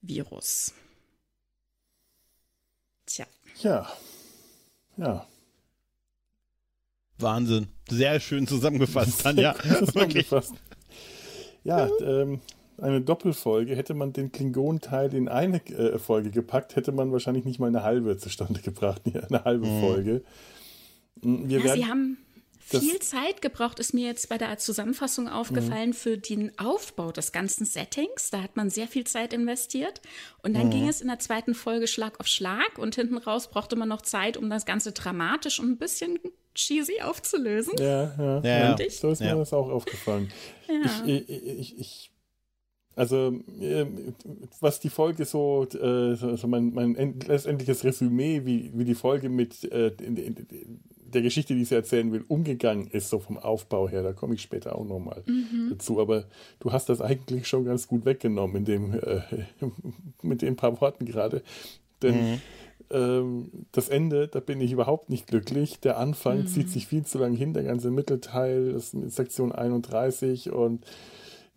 Virus. 0.00 0.72
Tja. 3.04 3.26
Ja. 3.60 3.92
Ja. 4.96 5.26
Wahnsinn. 7.22 7.68
Sehr 7.88 8.20
schön 8.20 8.46
zusammengefasst, 8.46 9.22
Tanja. 9.22 9.54
zusammengefasst. 9.78 10.54
Ja, 11.64 11.88
ähm, 12.00 12.40
eine 12.78 13.00
Doppelfolge. 13.00 13.76
Hätte 13.76 13.94
man 13.94 14.12
den 14.12 14.32
Klingon-Teil 14.32 15.14
in 15.14 15.28
eine 15.28 15.64
äh, 15.66 15.98
Folge 15.98 16.30
gepackt, 16.30 16.76
hätte 16.76 16.92
man 16.92 17.12
wahrscheinlich 17.12 17.44
nicht 17.44 17.58
mal 17.58 17.68
eine 17.68 17.82
halbe 17.82 18.16
zustande 18.16 18.60
gebracht. 18.60 19.02
Eine 19.28 19.44
halbe 19.44 19.66
mhm. 19.66 19.80
Folge. 19.80 20.24
Hm, 21.22 21.48
wir 21.48 21.60
ja, 21.60 21.74
Sie 21.74 21.86
haben 21.86 22.18
viel 22.58 22.98
Zeit 23.00 23.42
gebraucht, 23.42 23.78
ist 23.78 23.92
mir 23.92 24.06
jetzt 24.06 24.28
bei 24.28 24.38
der 24.38 24.56
Zusammenfassung 24.58 25.28
aufgefallen, 25.28 25.90
mhm. 25.90 25.94
für 25.94 26.18
den 26.18 26.58
Aufbau 26.58 27.12
des 27.12 27.32
ganzen 27.32 27.66
Settings. 27.66 28.30
Da 28.30 28.42
hat 28.42 28.56
man 28.56 28.70
sehr 28.70 28.88
viel 28.88 29.04
Zeit 29.04 29.32
investiert. 29.32 30.00
Und 30.42 30.54
dann 30.54 30.66
mhm. 30.66 30.70
ging 30.70 30.88
es 30.88 31.00
in 31.00 31.08
der 31.08 31.18
zweiten 31.18 31.54
Folge 31.54 31.86
Schlag 31.86 32.18
auf 32.20 32.26
Schlag 32.26 32.78
und 32.78 32.94
hinten 32.94 33.18
raus 33.18 33.50
brauchte 33.50 33.76
man 33.76 33.88
noch 33.88 34.02
Zeit, 34.02 34.36
um 34.36 34.48
das 34.48 34.64
Ganze 34.64 34.92
dramatisch 34.92 35.60
und 35.60 35.70
ein 35.70 35.78
bisschen 35.78 36.18
cheesy 36.54 37.00
aufzulösen. 37.02 37.74
Ja, 37.78 38.14
ja. 38.18 38.40
ja, 38.40 38.76
ja. 38.78 38.90
So 38.90 39.10
ist 39.10 39.20
mir 39.20 39.34
das 39.34 39.52
auch 39.52 39.68
aufgefallen. 39.68 40.30
Ja. 40.68 41.04
Ich, 41.06 41.28
ich, 41.28 41.58
ich, 41.58 41.78
ich, 41.78 42.12
also, 42.94 43.40
äh, 43.60 43.86
was 44.60 44.80
die 44.80 44.90
Folge 44.90 45.24
so, 45.24 45.64
äh, 45.64 46.14
so 46.14 46.46
mein, 46.46 46.74
mein 46.74 47.20
letztendliches 47.26 47.84
Resümee, 47.84 48.42
wie, 48.44 48.70
wie 48.74 48.84
die 48.84 48.94
Folge 48.94 49.28
mit 49.28 49.64
äh, 49.64 49.92
der 51.12 51.22
Geschichte, 51.22 51.54
die 51.54 51.64
sie 51.64 51.74
erzählen 51.74 52.12
will, 52.12 52.24
umgegangen 52.28 52.86
ist, 52.88 53.08
so 53.08 53.18
vom 53.18 53.38
Aufbau 53.38 53.88
her, 53.88 54.02
da 54.02 54.12
komme 54.12 54.34
ich 54.34 54.42
später 54.42 54.76
auch 54.76 54.84
nochmal 54.84 55.22
mhm. 55.26 55.68
dazu. 55.70 56.00
Aber 56.00 56.24
du 56.60 56.72
hast 56.72 56.88
das 56.88 57.00
eigentlich 57.00 57.46
schon 57.46 57.64
ganz 57.64 57.86
gut 57.88 58.04
weggenommen 58.04 58.56
in 58.56 58.64
dem, 58.64 58.94
äh, 58.94 59.22
mit 60.22 60.42
den 60.42 60.56
paar 60.56 60.80
Worten 60.80 61.06
gerade. 61.06 61.42
Denn 62.02 62.32
mhm. 62.32 62.40
Ähm, 62.90 63.66
das 63.72 63.88
Ende, 63.88 64.28
da 64.28 64.40
bin 64.40 64.60
ich 64.60 64.72
überhaupt 64.72 65.10
nicht 65.10 65.26
glücklich. 65.26 65.80
Der 65.80 65.98
Anfang 65.98 66.40
mhm. 66.40 66.46
zieht 66.46 66.70
sich 66.70 66.86
viel 66.86 67.04
zu 67.04 67.18
lang 67.18 67.34
hin, 67.34 67.54
der 67.54 67.64
ganze 67.64 67.90
Mittelteil, 67.90 68.72
das 68.72 68.94
ist 68.94 69.14
Sektion 69.14 69.52
31 69.52 70.50
und 70.50 70.84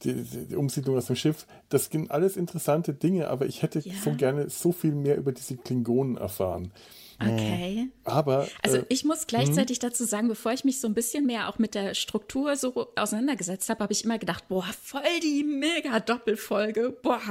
die, 0.03 0.24
die, 0.24 0.55
Umsiedlung 0.55 0.98
aus 0.98 1.08
dem 1.08 1.15
Schiff. 1.15 1.48
Das 1.70 1.86
sind 1.86 2.12
alles 2.12 2.38
interessante 2.38 2.94
Dinge, 2.94 3.29
aber 3.29 3.46
ich 3.46 3.62
hätte 3.62 3.79
ja. 3.79 3.94
so 4.03 4.13
gerne 4.13 4.50
so 4.50 4.72
viel 4.72 4.94
mehr 4.94 5.17
über 5.17 5.32
diese 5.32 5.58
Klingonen 5.58 6.17
erfahren. 6.17 6.72
Okay. 7.20 7.89
Aber. 8.03 8.48
Also 8.62 8.77
äh, 8.77 8.86
ich 8.89 9.05
muss 9.05 9.27
gleichzeitig 9.27 9.79
dazu 9.79 10.03
sagen, 10.03 10.27
bevor 10.27 10.51
ich 10.51 10.65
mich 10.65 10.82
so 10.82 10.88
ein 10.88 10.94
bisschen 10.94 11.25
mehr 11.25 11.50
auch 11.50 11.60
mit 11.60 11.74
der 11.74 11.94
Struktur 11.94 12.55
so 12.58 12.88
auseinandergesetzt 12.96 13.70
habe, 13.70 13.84
habe 13.84 13.94
ich 13.94 14.03
immer 14.03 14.20
gedacht, 14.20 14.48
boah, 14.50 14.65
voll 14.82 15.01
die 15.24 15.44
mega 15.44 16.00
Doppelfolge. 16.00 16.98
Boah, 17.01 17.22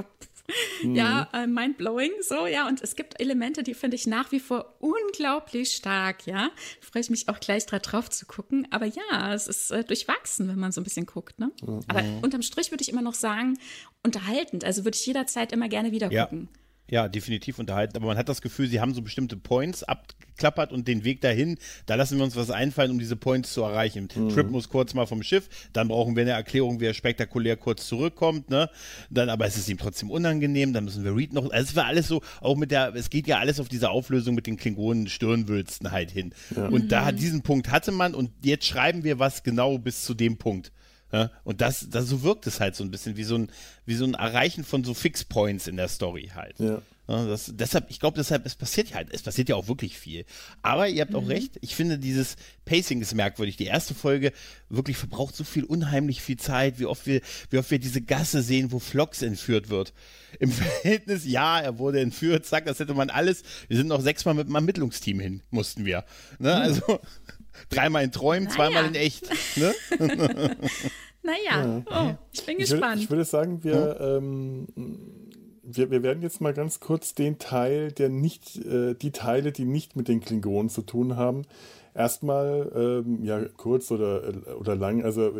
Mhm. 0.82 0.94
Ja, 0.94 1.28
äh, 1.32 1.46
mindblowing, 1.46 2.12
so, 2.20 2.46
ja. 2.46 2.68
Und 2.68 2.82
es 2.82 2.96
gibt 2.96 3.20
Elemente, 3.20 3.62
die 3.62 3.74
finde 3.74 3.96
ich 3.96 4.06
nach 4.06 4.32
wie 4.32 4.40
vor 4.40 4.74
unglaublich 4.80 5.72
stark, 5.72 6.26
ja. 6.26 6.50
Freue 6.80 7.00
ich 7.00 7.10
mich 7.10 7.28
auch 7.28 7.40
gleich 7.40 7.66
drauf 7.66 8.10
zu 8.10 8.26
gucken. 8.26 8.68
Aber 8.70 8.86
ja, 8.86 9.32
es 9.32 9.48
ist 9.48 9.70
äh, 9.70 9.84
durchwachsen, 9.84 10.48
wenn 10.48 10.58
man 10.58 10.72
so 10.72 10.80
ein 10.80 10.84
bisschen 10.84 11.06
guckt, 11.06 11.38
ne? 11.38 11.50
Mhm. 11.62 11.80
Aber 11.88 12.02
unterm 12.22 12.42
Strich 12.42 12.70
würde 12.70 12.82
ich 12.82 12.88
immer 12.88 13.02
noch 13.02 13.14
sagen, 13.14 13.58
unterhaltend. 14.02 14.64
Also 14.64 14.84
würde 14.84 14.96
ich 14.96 15.06
jederzeit 15.06 15.52
immer 15.52 15.68
gerne 15.68 15.92
wieder 15.92 16.08
gucken. 16.08 16.48
Ja. 16.52 16.60
Ja, 16.90 17.08
definitiv 17.08 17.58
unterhalten. 17.58 17.96
Aber 17.96 18.06
man 18.06 18.18
hat 18.18 18.28
das 18.28 18.42
Gefühl, 18.42 18.68
sie 18.68 18.80
haben 18.80 18.92
so 18.92 19.00
bestimmte 19.00 19.38
Points 19.38 19.82
abgeklappert 19.84 20.70
und 20.70 20.86
den 20.86 21.02
Weg 21.04 21.22
dahin, 21.22 21.56
da 21.86 21.94
lassen 21.94 22.18
wir 22.18 22.24
uns 22.24 22.36
was 22.36 22.50
einfallen, 22.50 22.90
um 22.90 22.98
diese 22.98 23.16
Points 23.16 23.54
zu 23.54 23.62
erreichen. 23.62 24.08
Mhm. 24.14 24.28
Trip 24.28 24.50
muss 24.50 24.68
kurz 24.68 24.92
mal 24.92 25.06
vom 25.06 25.22
Schiff, 25.22 25.48
dann 25.72 25.88
brauchen 25.88 26.14
wir 26.14 26.22
eine 26.22 26.32
Erklärung, 26.32 26.80
wie 26.80 26.84
er 26.84 26.92
spektakulär 26.92 27.56
kurz 27.56 27.88
zurückkommt, 27.88 28.50
ne? 28.50 28.68
Dann, 29.08 29.30
aber 29.30 29.46
es 29.46 29.56
ist 29.56 29.68
ihm 29.70 29.78
trotzdem 29.78 30.10
unangenehm, 30.10 30.74
dann 30.74 30.84
müssen 30.84 31.04
wir 31.04 31.16
Reed 31.16 31.32
noch, 31.32 31.50
also 31.50 31.70
es 31.70 31.76
war 31.76 31.86
alles 31.86 32.06
so, 32.06 32.20
auch 32.42 32.56
mit 32.56 32.70
der, 32.70 32.94
es 32.94 33.08
geht 33.08 33.26
ja 33.26 33.38
alles 33.38 33.60
auf 33.60 33.68
diese 33.68 33.88
Auflösung 33.88 34.34
mit 34.34 34.46
den 34.46 34.58
Klingonen 34.58 35.08
Stirnwülsten 35.08 35.90
halt 35.90 36.10
hin. 36.10 36.34
Ja. 36.54 36.66
Und 36.66 36.84
mhm. 36.84 36.88
da 36.88 37.12
diesen 37.12 37.42
Punkt 37.42 37.70
hatte 37.70 37.92
man 37.92 38.14
und 38.14 38.30
jetzt 38.42 38.66
schreiben 38.66 39.04
wir 39.04 39.18
was 39.18 39.42
genau 39.42 39.78
bis 39.78 40.04
zu 40.04 40.12
dem 40.12 40.36
Punkt. 40.36 40.70
Ja, 41.14 41.30
und 41.44 41.60
das, 41.60 41.86
das, 41.90 42.08
so 42.08 42.24
wirkt 42.24 42.44
es 42.48 42.58
halt 42.58 42.74
so 42.74 42.82
ein 42.82 42.90
bisschen 42.90 43.16
wie 43.16 43.22
so 43.22 43.36
ein, 43.36 43.48
wie 43.86 43.94
so 43.94 44.04
ein 44.04 44.14
Erreichen 44.14 44.64
von 44.64 44.82
so 44.82 44.94
Fixpoints 44.94 45.68
in 45.68 45.76
der 45.76 45.86
Story 45.86 46.32
halt. 46.34 46.58
Ja. 46.58 46.82
ja 47.06 47.26
das, 47.26 47.52
deshalb, 47.54 47.88
ich 47.88 48.00
glaube, 48.00 48.16
deshalb, 48.16 48.44
es 48.44 48.56
passiert 48.56 48.96
halt, 48.96 49.10
es 49.12 49.22
passiert 49.22 49.48
ja 49.48 49.54
auch 49.54 49.68
wirklich 49.68 49.96
viel. 49.96 50.24
Aber 50.62 50.88
ihr 50.88 51.02
habt 51.02 51.12
mhm. 51.12 51.18
auch 51.18 51.28
recht, 51.28 51.56
ich 51.60 51.76
finde, 51.76 52.00
dieses 52.00 52.34
Pacing 52.64 53.00
ist 53.00 53.14
merkwürdig. 53.14 53.56
Die 53.56 53.66
erste 53.66 53.94
Folge 53.94 54.32
wirklich 54.68 54.96
verbraucht 54.96 55.36
so 55.36 55.44
viel, 55.44 55.62
unheimlich 55.62 56.20
viel 56.20 56.36
Zeit, 56.36 56.80
wie 56.80 56.86
oft 56.86 57.06
wir, 57.06 57.20
wie 57.48 57.58
oft 57.58 57.70
wir 57.70 57.78
diese 57.78 58.02
Gasse 58.02 58.42
sehen, 58.42 58.72
wo 58.72 58.80
Flox 58.80 59.22
entführt 59.22 59.70
wird. 59.70 59.92
Im 60.40 60.50
Verhältnis, 60.50 61.24
ja, 61.24 61.60
er 61.60 61.78
wurde 61.78 62.00
entführt, 62.00 62.44
zack, 62.44 62.64
das 62.66 62.80
hätte 62.80 62.94
man 62.94 63.08
alles. 63.08 63.44
Wir 63.68 63.76
sind 63.76 63.86
noch 63.86 64.00
sechsmal 64.00 64.34
mit 64.34 64.48
dem 64.48 64.54
Ermittlungsteam 64.56 65.20
hin, 65.20 65.42
mussten 65.50 65.84
wir. 65.84 66.04
Ne? 66.40 66.56
Mhm. 66.56 66.62
Also, 66.62 67.00
Dreimal 67.70 68.04
in 68.04 68.12
Träumen, 68.12 68.44
naja. 68.44 68.56
zweimal 68.56 68.86
in 68.86 68.94
echt. 68.94 69.28
Ne? 69.56 69.72
naja, 71.22 71.82
ja. 71.82 71.82
oh, 71.90 72.14
ich 72.32 72.44
bin 72.44 72.58
ich 72.58 72.70
gespannt. 72.70 72.94
Würde, 72.94 73.02
ich 73.02 73.10
würde 73.10 73.24
sagen, 73.24 73.62
wir, 73.62 73.72
ja. 73.72 74.16
ähm, 74.16 74.66
wir, 75.62 75.90
wir 75.90 76.02
werden 76.02 76.22
jetzt 76.22 76.40
mal 76.40 76.52
ganz 76.52 76.80
kurz 76.80 77.14
den 77.14 77.38
Teil, 77.38 77.92
der 77.92 78.08
nicht, 78.08 78.56
äh, 78.64 78.94
die 78.94 79.12
Teile, 79.12 79.52
die 79.52 79.64
nicht 79.64 79.96
mit 79.96 80.08
den 80.08 80.20
Klingonen 80.20 80.68
zu 80.68 80.82
tun 80.82 81.16
haben, 81.16 81.42
erstmal 81.94 82.72
ähm, 82.74 83.24
ja 83.24 83.44
kurz 83.56 83.90
oder, 83.90 84.22
oder 84.58 84.74
lang, 84.74 85.02
also 85.04 85.32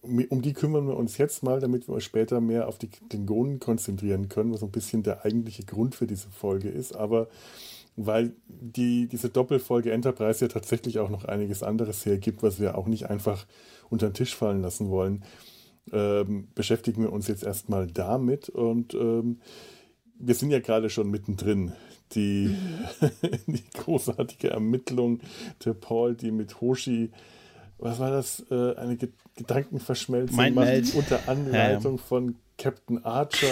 um, 0.00 0.24
um, 0.28 0.42
die 0.42 0.52
kümmern 0.52 0.86
wir 0.86 0.96
uns 0.96 1.18
jetzt 1.18 1.42
mal, 1.42 1.60
damit 1.60 1.88
wir 1.88 1.94
uns 1.94 2.04
später 2.04 2.40
mehr 2.40 2.68
auf 2.68 2.78
die 2.78 2.88
Klingonen 2.88 3.58
konzentrieren 3.58 4.28
können, 4.28 4.52
was 4.52 4.60
so 4.60 4.66
ein 4.66 4.72
bisschen 4.72 5.02
der 5.02 5.24
eigentliche 5.24 5.64
Grund 5.64 5.94
für 5.94 6.06
diese 6.06 6.28
Folge 6.30 6.68
ist. 6.68 6.94
Aber 6.94 7.28
weil 7.98 8.32
die, 8.46 9.08
diese 9.08 9.28
Doppelfolge 9.28 9.90
Enterprise 9.90 10.44
ja 10.44 10.48
tatsächlich 10.48 11.00
auch 11.00 11.10
noch 11.10 11.24
einiges 11.24 11.62
anderes 11.62 12.06
hergibt, 12.06 12.42
was 12.42 12.60
wir 12.60 12.78
auch 12.78 12.86
nicht 12.86 13.10
einfach 13.10 13.46
unter 13.90 14.08
den 14.08 14.14
Tisch 14.14 14.36
fallen 14.36 14.62
lassen 14.62 14.88
wollen, 14.88 15.24
ähm, 15.92 16.48
beschäftigen 16.54 17.02
wir 17.02 17.12
uns 17.12 17.26
jetzt 17.26 17.42
erstmal 17.42 17.88
damit 17.88 18.48
und 18.48 18.94
ähm, 18.94 19.40
wir 20.18 20.34
sind 20.34 20.50
ja 20.50 20.60
gerade 20.60 20.90
schon 20.90 21.10
mittendrin. 21.10 21.72
Die, 22.12 22.56
mhm. 23.00 23.10
die 23.52 23.64
großartige 23.74 24.50
Ermittlung 24.50 25.20
der 25.64 25.74
Paul, 25.74 26.14
die 26.14 26.30
mit 26.30 26.60
Hoshi, 26.60 27.10
was 27.78 27.98
war 27.98 28.10
das, 28.10 28.44
äh, 28.50 28.74
eine 28.76 28.96
Gedankenverschmelzung 29.36 30.54
macht, 30.54 30.94
unter 30.94 31.28
Anleitung 31.28 31.94
ja, 31.94 31.98
ja. 31.98 32.06
von 32.06 32.36
Captain 32.58 33.02
Archer. 33.04 33.46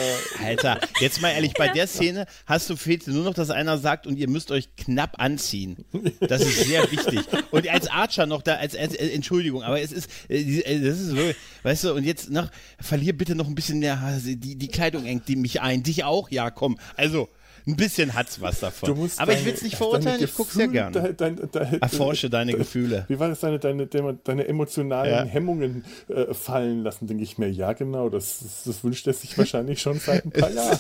Alter, 0.45 0.81
jetzt 1.01 1.23
mal 1.23 1.31
ehrlich, 1.31 1.55
bei 1.55 1.69
der 1.69 1.87
Szene 1.87 2.27
hast 2.45 2.69
du 2.69 2.77
fehlt 2.77 3.07
nur 3.07 3.25
noch, 3.25 3.35
dass 3.35 3.51
einer 3.51 3.79
sagt 3.79 4.07
und 4.07 4.19
ihr 4.19 4.29
müsst 4.29 4.51
euch 4.51 4.75
knapp 4.77 5.19
anziehen. 5.19 5.85
Das 6.21 6.43
ist 6.43 6.67
sehr 6.67 6.91
wichtig. 6.91 7.21
Und 7.53 7.69
als 7.69 7.89
Archer 7.89 8.27
noch 8.27 8.43
da, 8.43 8.57
als, 8.57 8.77
als 8.77 8.95
äh, 8.95 9.11
Entschuldigung, 9.11 9.63
aber 9.63 9.81
es 9.81 9.93
ist, 9.93 10.11
äh, 10.29 10.39
äh, 10.39 10.81
das 10.81 11.01
ist 11.01 11.15
wirklich, 11.15 11.37
weißt 11.63 11.85
du, 11.85 11.95
und 11.95 12.05
jetzt 12.05 12.31
noch, 12.31 12.51
verlier 12.81 13.17
bitte 13.17 13.35
noch 13.35 13.47
ein 13.47 13.55
bisschen 13.55 13.79
mehr, 13.79 14.19
die, 14.23 14.57
die 14.57 14.69
Kleidung 14.69 15.07
engt 15.07 15.29
die 15.29 15.37
mich 15.37 15.61
ein. 15.61 15.83
Dich 15.83 16.05
auch? 16.05 16.29
Ja, 16.31 16.51
komm. 16.51 16.77
Also, 16.97 17.29
ein 17.67 17.77
bisschen 17.77 18.15
hat's 18.15 18.41
was 18.41 18.61
davon. 18.61 18.91
Aber 18.91 19.27
deine, 19.27 19.41
ich 19.41 19.47
will 19.47 19.55
es 19.55 19.63
nicht 19.63 19.77
verurteilen, 19.77 20.23
ich 20.23 20.35
gucke 20.35 20.51
es 20.51 20.57
ja 20.57 20.67
gerne. 20.67 21.15
Dein, 21.15 21.37
dein, 21.51 21.81
Erforsche 21.81 22.31
deine 22.31 22.55
Gefühle. 22.55 23.05
Wie 23.09 23.19
war 23.19 23.29
das, 23.29 23.41
deine, 23.41 23.59
deine, 23.59 23.87
deine 23.87 24.47
emotionalen 24.47 25.13
ja. 25.13 25.25
Hemmungen 25.25 25.85
äh, 26.09 26.33
fallen 26.33 26.83
lassen, 26.85 27.09
denke 27.09 27.25
ich 27.25 27.39
mir. 27.39 27.51
Ja, 27.51 27.73
genau, 27.73 28.09
das, 28.09 28.63
das 28.65 28.85
wünscht 28.85 29.07
er 29.07 29.15
sich 29.15 29.37
wahrscheinlich 29.37 29.81
schon 29.81 29.99
seit 29.99 30.25
ein 30.25 30.31
paar 30.31 30.51
Jahren. 30.55 30.79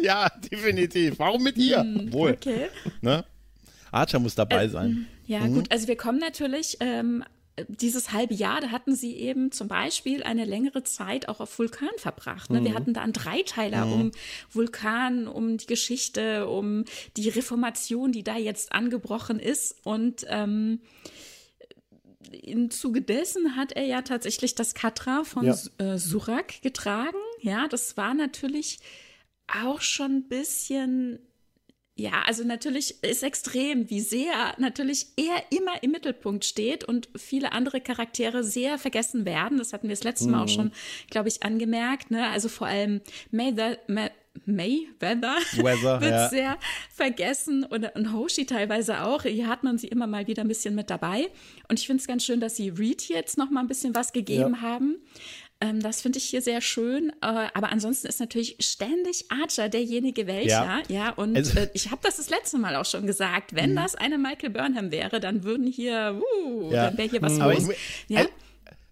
ja, 0.00 0.28
definitiv. 0.50 1.18
Warum 1.18 1.42
mit 1.42 1.56
ihr? 1.56 1.80
Hm, 1.80 2.12
Wohl. 2.12 2.32
Okay. 2.32 2.68
Ne? 3.00 3.24
Archer 3.90 4.18
muss 4.18 4.34
dabei 4.34 4.64
äh, 4.64 4.68
sein. 4.68 5.06
Ja, 5.26 5.40
mhm. 5.40 5.54
gut, 5.54 5.72
also 5.72 5.88
wir 5.88 5.96
kommen 5.96 6.18
natürlich 6.18 6.76
ähm, 6.80 7.24
dieses 7.68 8.12
halbe 8.12 8.34
Jahr, 8.34 8.60
da 8.60 8.70
hatten 8.70 8.94
sie 8.94 9.16
eben 9.16 9.52
zum 9.52 9.68
Beispiel 9.68 10.22
eine 10.22 10.44
längere 10.44 10.84
Zeit 10.84 11.28
auch 11.28 11.40
auf 11.40 11.58
Vulkan 11.58 11.88
verbracht. 11.96 12.50
Ne? 12.50 12.60
Mhm. 12.60 12.64
Wir 12.64 12.74
hatten 12.74 12.94
da 12.94 13.02
einen 13.02 13.12
Dreiteiler 13.12 13.86
mhm. 13.86 13.92
um 13.92 14.10
Vulkan, 14.50 15.28
um 15.28 15.56
die 15.56 15.66
Geschichte, 15.66 16.48
um 16.48 16.84
die 17.16 17.28
Reformation, 17.28 18.12
die 18.12 18.22
da 18.22 18.36
jetzt 18.36 18.72
angebrochen 18.72 19.38
ist. 19.38 19.76
Und 19.84 20.24
ähm, 20.28 20.80
im 22.30 22.70
Zuge 22.70 23.02
dessen 23.02 23.56
hat 23.56 23.72
er 23.72 23.84
ja 23.84 24.02
tatsächlich 24.02 24.54
das 24.54 24.74
Katra 24.74 25.24
von 25.24 25.46
ja. 25.46 25.56
äh, 25.78 25.98
Surak 25.98 26.62
getragen. 26.62 27.16
Ja, 27.40 27.68
das 27.68 27.96
war 27.96 28.14
natürlich 28.14 28.80
auch 29.46 29.80
schon 29.80 30.12
ein 30.12 30.28
bisschen 30.28 31.20
ja, 31.98 32.22
also 32.26 32.44
natürlich 32.44 33.02
ist 33.02 33.24
extrem, 33.24 33.90
wie 33.90 34.00
sehr 34.00 34.54
natürlich 34.58 35.08
er 35.16 35.42
immer 35.50 35.82
im 35.82 35.90
Mittelpunkt 35.90 36.44
steht 36.44 36.84
und 36.84 37.08
viele 37.16 37.50
andere 37.50 37.80
Charaktere 37.80 38.44
sehr 38.44 38.78
vergessen 38.78 39.24
werden. 39.24 39.58
Das 39.58 39.72
hatten 39.72 39.88
wir 39.88 39.96
das 39.96 40.04
letzte 40.04 40.28
Mal 40.28 40.36
mhm. 40.38 40.44
auch 40.44 40.48
schon, 40.48 40.72
glaube 41.10 41.26
ich, 41.26 41.42
angemerkt. 41.42 42.12
Ne? 42.12 42.28
Also 42.28 42.48
vor 42.48 42.68
allem 42.68 43.00
Mayweather, 43.32 43.78
May, 43.88 44.10
Mayweather 44.46 45.38
Weather, 45.56 46.00
wird 46.00 46.12
ja. 46.12 46.28
sehr 46.28 46.58
vergessen 46.94 47.64
und, 47.64 47.84
und 47.96 48.12
Hoshi 48.12 48.46
teilweise 48.46 49.02
auch. 49.02 49.24
Hier 49.24 49.48
hat 49.48 49.64
man 49.64 49.76
sie 49.76 49.88
immer 49.88 50.06
mal 50.06 50.28
wieder 50.28 50.42
ein 50.42 50.48
bisschen 50.48 50.76
mit 50.76 50.90
dabei. 50.90 51.26
Und 51.68 51.80
ich 51.80 51.86
finde 51.88 52.00
es 52.00 52.06
ganz 52.06 52.24
schön, 52.24 52.38
dass 52.38 52.54
sie 52.54 52.68
Reed 52.68 53.08
jetzt 53.08 53.38
noch 53.38 53.50
mal 53.50 53.58
ein 53.58 53.66
bisschen 53.66 53.96
was 53.96 54.12
gegeben 54.12 54.54
ja. 54.54 54.60
haben. 54.60 54.98
Ähm, 55.60 55.80
das 55.80 56.00
finde 56.00 56.18
ich 56.18 56.24
hier 56.24 56.40
sehr 56.40 56.60
schön. 56.60 57.10
Äh, 57.20 57.48
aber 57.52 57.70
ansonsten 57.70 58.06
ist 58.06 58.20
natürlich 58.20 58.56
ständig 58.60 59.26
Archer 59.28 59.68
derjenige 59.68 60.26
welcher. 60.26 60.48
Ja, 60.48 60.82
ja 60.88 61.10
und 61.10 61.36
also, 61.36 61.58
äh, 61.58 61.68
ich 61.74 61.90
habe 61.90 62.00
das 62.02 62.18
das 62.18 62.30
letzte 62.30 62.58
Mal 62.58 62.76
auch 62.76 62.84
schon 62.84 63.06
gesagt. 63.06 63.54
Wenn 63.54 63.72
mhm. 63.72 63.76
das 63.76 63.96
eine 63.96 64.18
Michael 64.18 64.50
Burnham 64.50 64.92
wäre, 64.92 65.18
dann 65.18 65.42
würden 65.42 65.66
hier, 65.66 66.20
uh, 66.44 66.70
ja. 66.72 66.86
dann 66.86 66.98
wäre 66.98 67.08
hier 67.08 67.22
was 67.22 67.34
mhm. 67.34 67.42
los. 67.42 67.68
Ich, 67.68 67.78
ja? 68.08 68.26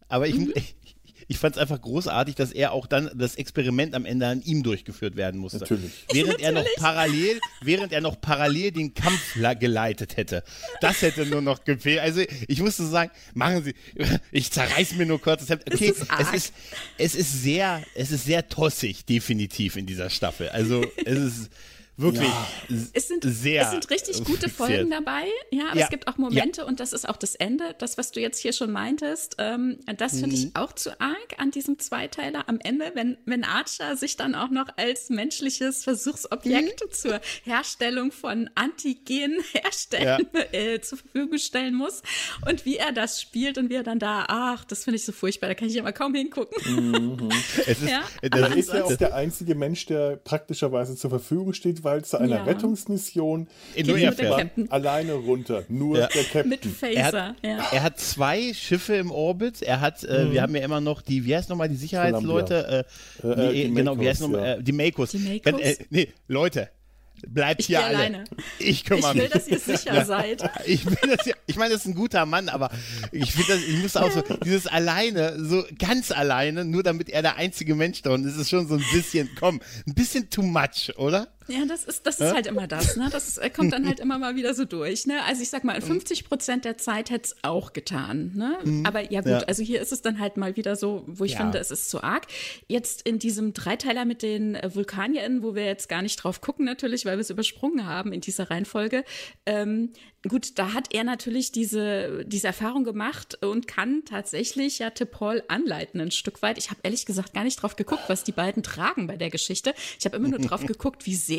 Aber 0.08 0.26
ich, 0.26 0.34
mhm. 0.34 0.52
ich, 0.54 0.74
ich 1.28 1.38
fand 1.38 1.56
es 1.56 1.60
einfach 1.60 1.80
großartig, 1.80 2.34
dass 2.34 2.52
er 2.52 2.72
auch 2.72 2.86
dann 2.86 3.10
das 3.14 3.34
Experiment 3.34 3.94
am 3.94 4.04
Ende 4.04 4.26
an 4.26 4.42
ihm 4.42 4.62
durchgeführt 4.62 5.16
werden 5.16 5.40
musste. 5.40 5.58
Natürlich. 5.58 5.92
Während 6.12 6.40
er 6.40 6.52
noch 6.52 6.66
parallel, 6.76 7.40
während 7.62 7.92
er 7.92 8.00
noch 8.00 8.20
parallel 8.20 8.72
den 8.72 8.94
Kampf 8.94 9.34
geleitet 9.58 10.16
hätte. 10.16 10.44
Das 10.80 11.02
hätte 11.02 11.26
nur 11.26 11.42
noch 11.42 11.64
gefehlt. 11.64 12.00
Also 12.00 12.22
ich 12.46 12.60
musste 12.60 12.86
sagen, 12.86 13.10
machen 13.34 13.64
Sie, 13.64 13.74
ich 14.32 14.50
zerreiß 14.50 14.94
mir 14.94 15.06
nur 15.06 15.20
kurz 15.20 15.40
das 15.40 15.50
Hemd. 15.50 15.62
Okay, 15.72 15.88
ist 15.88 16.06
es 16.18 16.32
ist, 16.32 16.54
es 16.98 17.14
ist 17.14 17.42
sehr, 17.42 17.82
es 17.94 18.12
ist 18.12 18.24
sehr 18.24 18.48
tossig, 18.48 19.04
definitiv 19.04 19.76
in 19.76 19.86
dieser 19.86 20.10
Staffel. 20.10 20.48
Also 20.50 20.84
es 21.04 21.18
ist 21.18 21.50
wirklich 21.96 22.28
ja. 22.28 22.76
es 22.92 23.08
sind, 23.08 23.24
sehr. 23.24 23.62
Es 23.62 23.70
sind 23.70 23.90
richtig 23.90 24.24
gute 24.24 24.48
Folgen 24.48 24.90
dabei, 24.90 25.24
ja, 25.50 25.68
aber 25.70 25.78
ja. 25.78 25.84
es 25.84 25.90
gibt 25.90 26.08
auch 26.08 26.18
Momente 26.18 26.62
ja. 26.62 26.66
und 26.66 26.80
das 26.80 26.92
ist 26.92 27.08
auch 27.08 27.16
das 27.16 27.34
Ende, 27.34 27.74
das, 27.78 27.96
was 27.96 28.12
du 28.12 28.20
jetzt 28.20 28.38
hier 28.38 28.52
schon 28.52 28.70
meintest, 28.70 29.36
ähm, 29.38 29.78
das 29.96 30.20
finde 30.20 30.36
ich 30.36 30.46
mhm. 30.46 30.50
auch 30.54 30.72
zu 30.72 31.00
arg 31.00 31.34
an 31.38 31.50
diesem 31.50 31.78
Zweiteiler 31.78 32.48
am 32.48 32.58
Ende, 32.60 32.92
wenn, 32.94 33.16
wenn 33.24 33.44
Archer 33.44 33.96
sich 33.96 34.16
dann 34.16 34.34
auch 34.34 34.50
noch 34.50 34.68
als 34.76 35.08
menschliches 35.08 35.84
Versuchsobjekt 35.84 36.84
mhm. 36.84 36.92
zur 36.92 37.20
Herstellung 37.44 38.12
von 38.12 38.50
Antigen 38.54 39.38
herstellen, 39.52 40.26
äh, 40.52 40.80
zur 40.80 40.98
Verfügung 40.98 41.38
stellen 41.38 41.74
muss 41.74 42.02
und 42.48 42.66
wie 42.66 42.76
er 42.76 42.92
das 42.92 43.22
spielt 43.22 43.56
und 43.56 43.70
wie 43.70 43.74
er 43.74 43.82
dann 43.82 43.98
da, 43.98 44.26
ach, 44.28 44.64
das 44.64 44.84
finde 44.84 44.96
ich 44.96 45.04
so 45.04 45.12
furchtbar, 45.12 45.48
da 45.48 45.54
kann 45.54 45.68
ich 45.68 45.76
immer 45.76 45.92
kaum 45.92 46.14
hingucken. 46.14 46.56
Mhm. 46.66 47.30
es 47.66 47.68
ist, 47.68 47.88
ja? 47.88 48.02
Er 48.20 48.56
ist 48.56 48.72
ja 48.72 48.84
auch 48.84 48.96
der 48.96 49.14
einzige 49.14 49.54
Mensch, 49.54 49.86
der 49.86 50.16
praktischerweise 50.16 50.94
zur 50.96 51.10
Verfügung 51.10 51.54
steht, 51.54 51.85
jeweils 51.86 52.10
zu 52.10 52.18
einer 52.18 52.36
Ja. 52.36 52.44
Rettungsmission 52.44 53.48
In 53.74 53.86
Nur 53.86 53.98
er 53.98 54.12
Captain. 54.12 54.70
alleine 54.70 55.12
runter. 55.14 55.64
Nur 55.68 55.98
Ja. 55.98 56.06
der 56.08 56.24
Captain. 56.24 56.48
Mit 56.48 56.64
Er 56.64 57.04
hat, 57.04 57.12
Phaser, 57.12 57.36
ja. 57.42 57.58
er 57.72 57.82
hat 57.82 58.00
zwei 58.00 58.52
Schiffe 58.54 58.96
im 58.96 59.10
Orbit. 59.10 59.62
Er 59.62 59.80
hat, 59.80 60.04
äh, 60.04 60.32
wir 60.32 60.42
haben 60.42 60.54
ja 60.54 60.62
immer 60.62 60.80
noch 60.80 61.02
die, 61.02 61.24
wie 61.24 61.36
heißt 61.36 61.48
nochmal 61.48 61.68
die 61.68 61.76
Sicherheitsleute? 61.76 62.84
Äh, 63.22 63.26
Äh, 63.26 63.30
äh, 63.30 63.36
nee, 63.52 63.64
die 63.68 63.74
genau, 63.74 63.92
wie 63.92 63.96
Makos, 63.98 64.08
heißt 64.08 64.20
nochmal? 64.22 64.40
ja. 64.46 64.54
Äh, 64.54 64.62
die 64.62 64.72
Makos. 64.72 65.10
Die 65.10 65.18
Makos? 65.18 65.40
Wenn, 65.44 65.58
äh, 65.58 65.76
nee, 65.90 66.08
Leute, 66.28 66.68
bleibt 67.28 67.60
Ich 67.60 67.66
hier 67.68 67.82
alle. 67.82 67.96
alleine. 67.96 68.24
Ich 68.58 68.68
Ich 68.68 68.84
kümmere 68.84 69.14
will, 69.14 69.22
mich. 69.22 69.30
dass 69.32 69.48
ihr 69.48 69.58
sicher 69.58 70.04
seid. 70.04 70.42
Ich, 70.66 70.84
will 70.84 71.16
das 71.16 71.24
ja, 71.26 71.34
ich 71.46 71.56
meine, 71.56 71.72
das 71.72 71.82
ist 71.82 71.86
ein 71.86 71.94
guter 71.94 72.26
Mann, 72.26 72.48
aber 72.48 72.70
ich 73.12 73.32
finde 73.32 73.54
das, 73.54 73.62
ich 73.62 73.76
muss 73.82 73.96
auch 73.96 74.10
so, 74.10 74.22
dieses 74.44 74.66
alleine, 74.66 75.42
so 75.42 75.64
ganz 75.78 76.10
alleine, 76.10 76.64
nur 76.64 76.82
damit 76.82 77.08
er 77.08 77.22
der 77.22 77.36
einzige 77.36 77.74
Mensch 77.74 78.02
da 78.02 78.10
und 78.10 78.26
es 78.26 78.36
ist 78.36 78.50
schon 78.50 78.66
so 78.68 78.74
ein 78.74 78.84
bisschen, 78.92 79.30
komm, 79.38 79.60
ein 79.86 79.94
bisschen 79.94 80.28
too 80.28 80.42
much, 80.42 80.92
oder? 80.98 81.28
Ja, 81.48 81.64
das 81.66 81.84
ist, 81.84 82.06
das 82.06 82.18
ist 82.20 82.32
halt 82.34 82.46
immer 82.46 82.66
das, 82.66 82.96
ne? 82.96 83.08
Das 83.10 83.38
äh, 83.38 83.50
kommt 83.50 83.72
dann 83.72 83.86
halt 83.86 84.00
immer 84.00 84.18
mal 84.18 84.34
wieder 84.36 84.52
so 84.54 84.64
durch, 84.64 85.06
ne? 85.06 85.22
Also 85.24 85.42
ich 85.42 85.48
sag 85.50 85.64
mal, 85.64 85.74
in 85.74 85.82
50 85.82 86.24
Prozent 86.28 86.64
der 86.64 86.76
Zeit 86.78 87.10
hätte 87.10 87.24
es 87.26 87.36
auch 87.42 87.72
getan, 87.72 88.32
ne? 88.34 88.58
Aber 88.84 89.10
ja 89.12 89.20
gut, 89.20 89.30
Ja. 89.30 89.38
also 89.40 89.62
hier 89.62 89.80
ist 89.80 89.92
es 89.92 90.02
dann 90.02 90.18
halt 90.18 90.36
mal 90.36 90.56
wieder 90.56 90.74
so, 90.76 91.04
wo 91.06 91.24
ich 91.24 91.32
Ja. 91.32 91.38
finde, 91.38 91.58
es 91.58 91.70
ist 91.70 91.88
zu 91.90 92.02
arg. 92.02 92.26
Jetzt 92.68 93.02
in 93.02 93.18
diesem 93.18 93.52
Dreiteiler 93.52 94.04
mit 94.04 94.22
den 94.22 94.54
äh, 94.56 94.74
VulkanierInnen, 94.74 95.42
wo 95.42 95.54
wir 95.54 95.64
jetzt 95.66 95.88
gar 95.88 96.02
nicht 96.02 96.16
drauf 96.16 96.40
gucken 96.40 96.64
natürlich, 96.64 97.04
weil 97.04 97.16
wir 97.16 97.20
es 97.22 97.30
übersprungen 97.30 97.86
haben 97.86 98.12
in 98.12 98.20
dieser 98.20 98.50
Reihenfolge, 98.50 99.04
ähm, 99.46 99.92
gut, 100.28 100.58
da 100.58 100.72
hat 100.72 100.92
er 100.92 101.04
natürlich 101.04 101.52
diese, 101.52 102.24
diese 102.26 102.48
Erfahrung 102.48 102.82
gemacht 102.82 103.38
und 103.44 103.68
kann 103.68 104.02
tatsächlich 104.04 104.80
ja 104.80 104.88
T'Pol 104.88 105.42
anleiten 105.46 106.00
ein 106.00 106.10
Stück 106.10 106.42
weit. 106.42 106.58
Ich 106.58 106.70
habe 106.70 106.80
ehrlich 106.82 107.06
gesagt 107.06 107.32
gar 107.34 107.44
nicht 107.44 107.62
drauf 107.62 107.76
geguckt, 107.76 108.02
was 108.08 108.24
die 108.24 108.32
beiden 108.32 108.64
tragen 108.64 109.06
bei 109.06 109.16
der 109.16 109.30
Geschichte. 109.30 109.72
Ich 110.00 110.04
habe 110.04 110.16
immer 110.16 110.28
nur 110.28 110.40
drauf 110.40 110.66
geguckt, 110.66 111.06
wie 111.06 111.14
sehr 111.14 111.35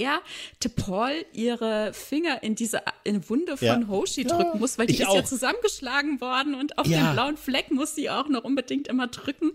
T'Pol 0.61 1.11
ihre 1.33 1.91
Finger 1.93 2.41
in 2.43 2.55
diese 2.55 2.81
in 3.03 3.27
Wunde 3.29 3.57
von 3.57 3.67
Ja. 3.67 3.87
Hoshi 3.87 4.23
drücken 4.25 4.59
muss, 4.59 4.77
weil 4.77 4.87
die 4.87 4.93
ich 4.93 4.99
ist 5.01 5.05
ja 5.13 5.19
auch. 5.21 5.23
zusammengeschlagen 5.23 6.21
worden 6.21 6.55
und 6.55 6.77
auf 6.77 6.87
Ja. 6.87 7.07
den 7.07 7.13
blauen 7.13 7.37
Fleck 7.37 7.71
muss 7.71 7.95
sie 7.95 8.09
auch 8.09 8.27
noch 8.29 8.43
unbedingt 8.43 8.87
immer 8.87 9.07
drücken. 9.07 9.51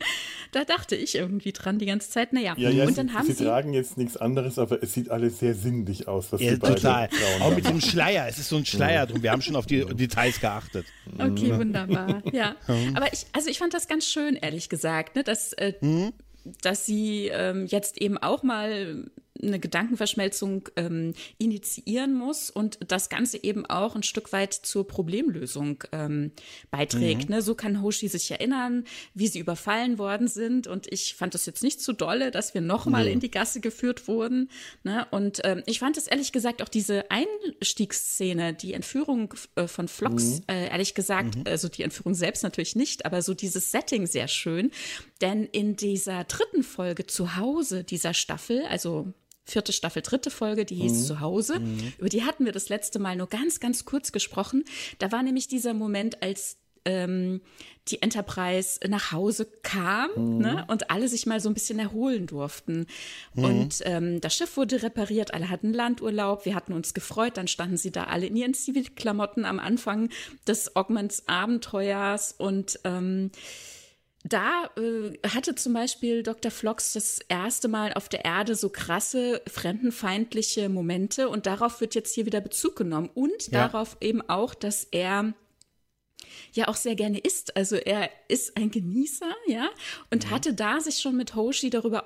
Da 0.52 0.64
dachte 0.64 0.96
ich 0.96 1.14
irgendwie 1.14 1.52
dran 1.52 1.78
die 1.78 1.86
ganze 1.86 2.10
Zeit. 2.10 2.32
Naja, 2.32 2.54
Ja, 2.56 2.70
ja, 2.70 2.82
und 2.84 2.90
sie, 2.90 2.94
dann 2.96 3.14
haben 3.14 3.26
sie 3.26 3.32
sie, 3.32 3.44
tragen 3.44 3.72
jetzt 3.74 3.96
nichts 3.98 4.16
anderes, 4.16 4.58
aber 4.58 4.82
es 4.82 4.92
sieht 4.92 5.10
alles 5.10 5.38
sehr 5.38 5.54
sinnlich 5.54 6.08
aus, 6.08 6.32
was 6.32 6.40
Ja, 6.40 6.52
die 6.52 6.56
beiden 6.58 6.76
total. 6.76 7.08
Frauen 7.10 7.42
Auch 7.42 7.54
mit 7.56 7.66
dem 7.68 7.80
Schleier. 7.80 8.26
Es 8.28 8.38
ist 8.38 8.48
so 8.48 8.56
ein 8.56 8.66
Schleier 8.66 9.06
drum. 9.06 9.22
Wir 9.22 9.30
haben 9.32 9.42
schon 9.42 9.56
auf 9.56 9.66
die 9.66 9.84
Details 9.94 10.40
geachtet. 10.40 10.86
Okay, 11.18 11.56
wunderbar. 11.56 12.22
Ja. 12.32 12.56
Aber 12.94 13.12
ich, 13.12 13.26
also 13.32 13.48
ich 13.50 13.58
fand 13.58 13.74
das 13.74 13.88
ganz 13.88 14.06
schön, 14.06 14.36
ehrlich 14.36 14.68
gesagt, 14.68 15.16
ne, 15.16 15.22
dass, 15.24 15.52
äh, 15.54 15.74
dass 16.62 16.86
sie 16.86 17.28
ähm, 17.32 17.66
jetzt 17.66 18.00
eben 18.00 18.16
auch 18.18 18.42
mal 18.42 19.10
eine 19.42 19.58
Gedankenverschmelzung 19.58 20.68
ähm, 20.76 21.14
initiieren 21.38 22.14
muss 22.14 22.50
und 22.50 22.78
das 22.86 23.08
Ganze 23.08 23.42
eben 23.42 23.66
auch 23.66 23.94
ein 23.96 24.02
Stück 24.02 24.32
weit 24.32 24.52
zur 24.54 24.86
Problemlösung 24.86 25.82
ähm, 25.92 26.32
beiträgt. 26.70 27.28
Ne? 27.28 27.42
So 27.42 27.54
kann 27.54 27.82
Hoshi 27.82 28.08
sich 28.08 28.30
erinnern, 28.30 28.84
wie 29.14 29.26
sie 29.26 29.38
überfallen 29.38 29.98
worden 29.98 30.28
sind. 30.28 30.66
Und 30.66 30.90
ich 30.92 31.14
fand 31.14 31.34
das 31.34 31.46
jetzt 31.46 31.62
nicht 31.62 31.80
so 31.80 31.92
dolle, 31.92 32.30
dass 32.30 32.54
wir 32.54 32.60
nochmal 32.60 33.06
in 33.08 33.20
die 33.20 33.30
Gasse 33.30 33.60
geführt 33.60 34.08
wurden. 34.08 34.50
Ne? 34.84 35.06
Und 35.10 35.40
ähm, 35.44 35.62
ich 35.66 35.78
fand 35.78 35.96
es 35.96 36.06
ehrlich 36.06 36.32
gesagt 36.32 36.62
auch 36.62 36.68
diese 36.68 37.10
Einstiegsszene, 37.10 38.54
die 38.54 38.74
Entführung 38.74 39.34
äh, 39.56 39.66
von 39.66 39.88
Flox, 39.88 40.42
äh, 40.46 40.68
ehrlich 40.68 40.94
gesagt, 40.94 41.48
also 41.48 41.68
die 41.68 41.82
Entführung 41.82 42.14
selbst 42.14 42.42
natürlich 42.42 42.76
nicht, 42.76 43.04
aber 43.06 43.22
so 43.22 43.34
dieses 43.34 43.70
Setting 43.70 44.06
sehr 44.06 44.28
schön. 44.28 44.70
Denn 45.20 45.44
in 45.44 45.76
dieser 45.76 46.24
dritten 46.24 46.62
Folge 46.62 47.06
zu 47.06 47.36
Hause 47.36 47.84
dieser 47.84 48.14
Staffel, 48.14 48.64
also 48.66 49.12
vierte 49.44 49.72
Staffel, 49.72 50.02
dritte 50.02 50.30
Folge, 50.30 50.64
die 50.64 50.76
hieß 50.76 51.06
Zuhause. 51.06 51.60
Über 51.98 52.08
die 52.08 52.22
hatten 52.24 52.44
wir 52.44 52.52
das 52.52 52.68
letzte 52.68 52.98
Mal 52.98 53.16
nur 53.16 53.28
ganz, 53.28 53.60
ganz 53.60 53.84
kurz 53.84 54.12
gesprochen. 54.12 54.64
Da 54.98 55.12
war 55.12 55.22
nämlich 55.22 55.48
dieser 55.48 55.74
Moment, 55.74 56.22
als 56.22 56.56
ähm, 56.84 57.40
die 57.88 58.00
Enterprise 58.00 58.78
nach 58.88 59.12
Hause 59.12 59.48
kam 59.62 60.38
ne, 60.38 60.64
und 60.68 60.90
alle 60.90 61.08
sich 61.08 61.26
mal 61.26 61.40
so 61.40 61.48
ein 61.48 61.54
bisschen 61.54 61.78
erholen 61.78 62.26
durften. 62.26 62.86
Und 63.34 63.82
ähm, 63.84 64.20
das 64.20 64.36
Schiff 64.36 64.56
wurde 64.56 64.82
repariert, 64.82 65.34
alle 65.34 65.50
hatten 65.50 65.72
Landurlaub, 65.72 66.44
wir 66.44 66.54
hatten 66.54 66.72
uns 66.72 66.94
gefreut, 66.94 67.36
dann 67.36 67.48
standen 67.48 67.76
sie 67.76 67.90
da 67.90 68.04
alle 68.04 68.26
in 68.26 68.36
ihren 68.36 68.54
Zivilklamotten 68.54 69.44
am 69.44 69.58
Anfang 69.58 70.10
des 70.46 70.76
Augments 70.76 71.24
Abenteuers 71.26 72.32
und 72.32 72.78
ähm, 72.84 73.30
da 74.24 74.70
äh, 74.76 75.18
hatte 75.28 75.54
zum 75.54 75.72
Beispiel 75.72 76.22
Dr. 76.22 76.50
Flox 76.50 76.92
das 76.92 77.18
erste 77.28 77.68
Mal 77.68 77.92
auf 77.94 78.08
der 78.08 78.24
Erde 78.24 78.54
so 78.54 78.68
krasse 78.68 79.42
fremdenfeindliche 79.48 80.68
Momente 80.68 81.28
und 81.28 81.46
darauf 81.46 81.80
wird 81.80 81.94
jetzt 81.94 82.14
hier 82.14 82.26
wieder 82.26 82.40
Bezug 82.40 82.76
genommen 82.76 83.10
und 83.14 83.50
Ja. 83.50 83.66
darauf 83.68 83.96
eben 84.00 84.22
auch, 84.28 84.54
dass 84.54 84.86
er 84.90 85.34
ja 86.52 86.68
auch 86.68 86.76
sehr 86.76 86.94
gerne 86.94 87.18
isst. 87.18 87.56
Also 87.56 87.76
er 87.76 88.10
ist 88.28 88.56
ein 88.56 88.70
Genießer, 88.70 89.32
ja, 89.46 89.68
und 90.10 90.30
hatte 90.30 90.54
da 90.54 90.80
sich 90.80 90.98
schon 90.98 91.16
mit 91.16 91.34
Hoshi 91.34 91.70
darüber 91.70 92.04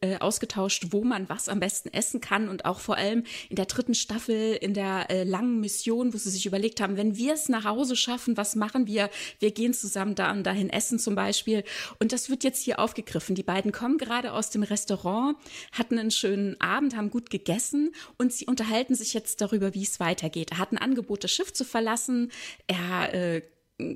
äh, 0.00 0.18
ausgetauscht, 0.18 0.86
wo 0.90 1.04
man 1.04 1.28
was 1.28 1.48
am 1.48 1.60
besten 1.60 1.92
essen 1.92 2.20
kann 2.20 2.48
und 2.48 2.64
auch 2.64 2.80
vor 2.80 2.96
allem 2.96 3.24
in 3.48 3.56
der 3.56 3.66
dritten 3.66 3.94
Staffel, 3.94 4.54
in 4.54 4.74
der 4.74 5.10
äh, 5.10 5.24
langen 5.24 5.60
Mission, 5.60 6.12
wo 6.12 6.18
sie 6.18 6.30
sich 6.30 6.46
überlegt 6.46 6.80
haben, 6.80 6.96
wenn 6.96 7.16
wir 7.16 7.34
es 7.34 7.48
nach 7.48 7.64
Hause 7.64 7.96
schaffen, 7.96 8.36
was 8.36 8.56
machen 8.56 8.86
wir? 8.86 9.10
Wir 9.38 9.50
gehen 9.50 9.74
zusammen 9.74 10.14
da 10.14 10.30
und 10.32 10.44
dahin 10.44 10.70
essen 10.70 10.98
zum 10.98 11.14
Beispiel. 11.14 11.64
Und 11.98 12.12
das 12.12 12.30
wird 12.30 12.44
jetzt 12.44 12.62
hier 12.62 12.78
aufgegriffen. 12.78 13.34
Die 13.34 13.42
beiden 13.42 13.72
kommen 13.72 13.98
gerade 13.98 14.32
aus 14.32 14.50
dem 14.50 14.62
Restaurant, 14.62 15.36
hatten 15.72 15.98
einen 15.98 16.10
schönen 16.10 16.60
Abend, 16.60 16.96
haben 16.96 17.10
gut 17.10 17.30
gegessen 17.30 17.92
und 18.18 18.32
sie 18.32 18.46
unterhalten 18.46 18.94
sich 18.94 19.14
jetzt 19.14 19.40
darüber, 19.40 19.74
wie 19.74 19.82
es 19.82 20.00
weitergeht. 20.00 20.52
Er 20.52 20.58
hat 20.58 20.72
ein 20.72 20.78
Angebot, 20.78 21.24
das 21.24 21.30
Schiff 21.30 21.52
zu 21.52 21.64
verlassen. 21.64 22.30
Er 22.66 23.14
äh, 23.14 23.42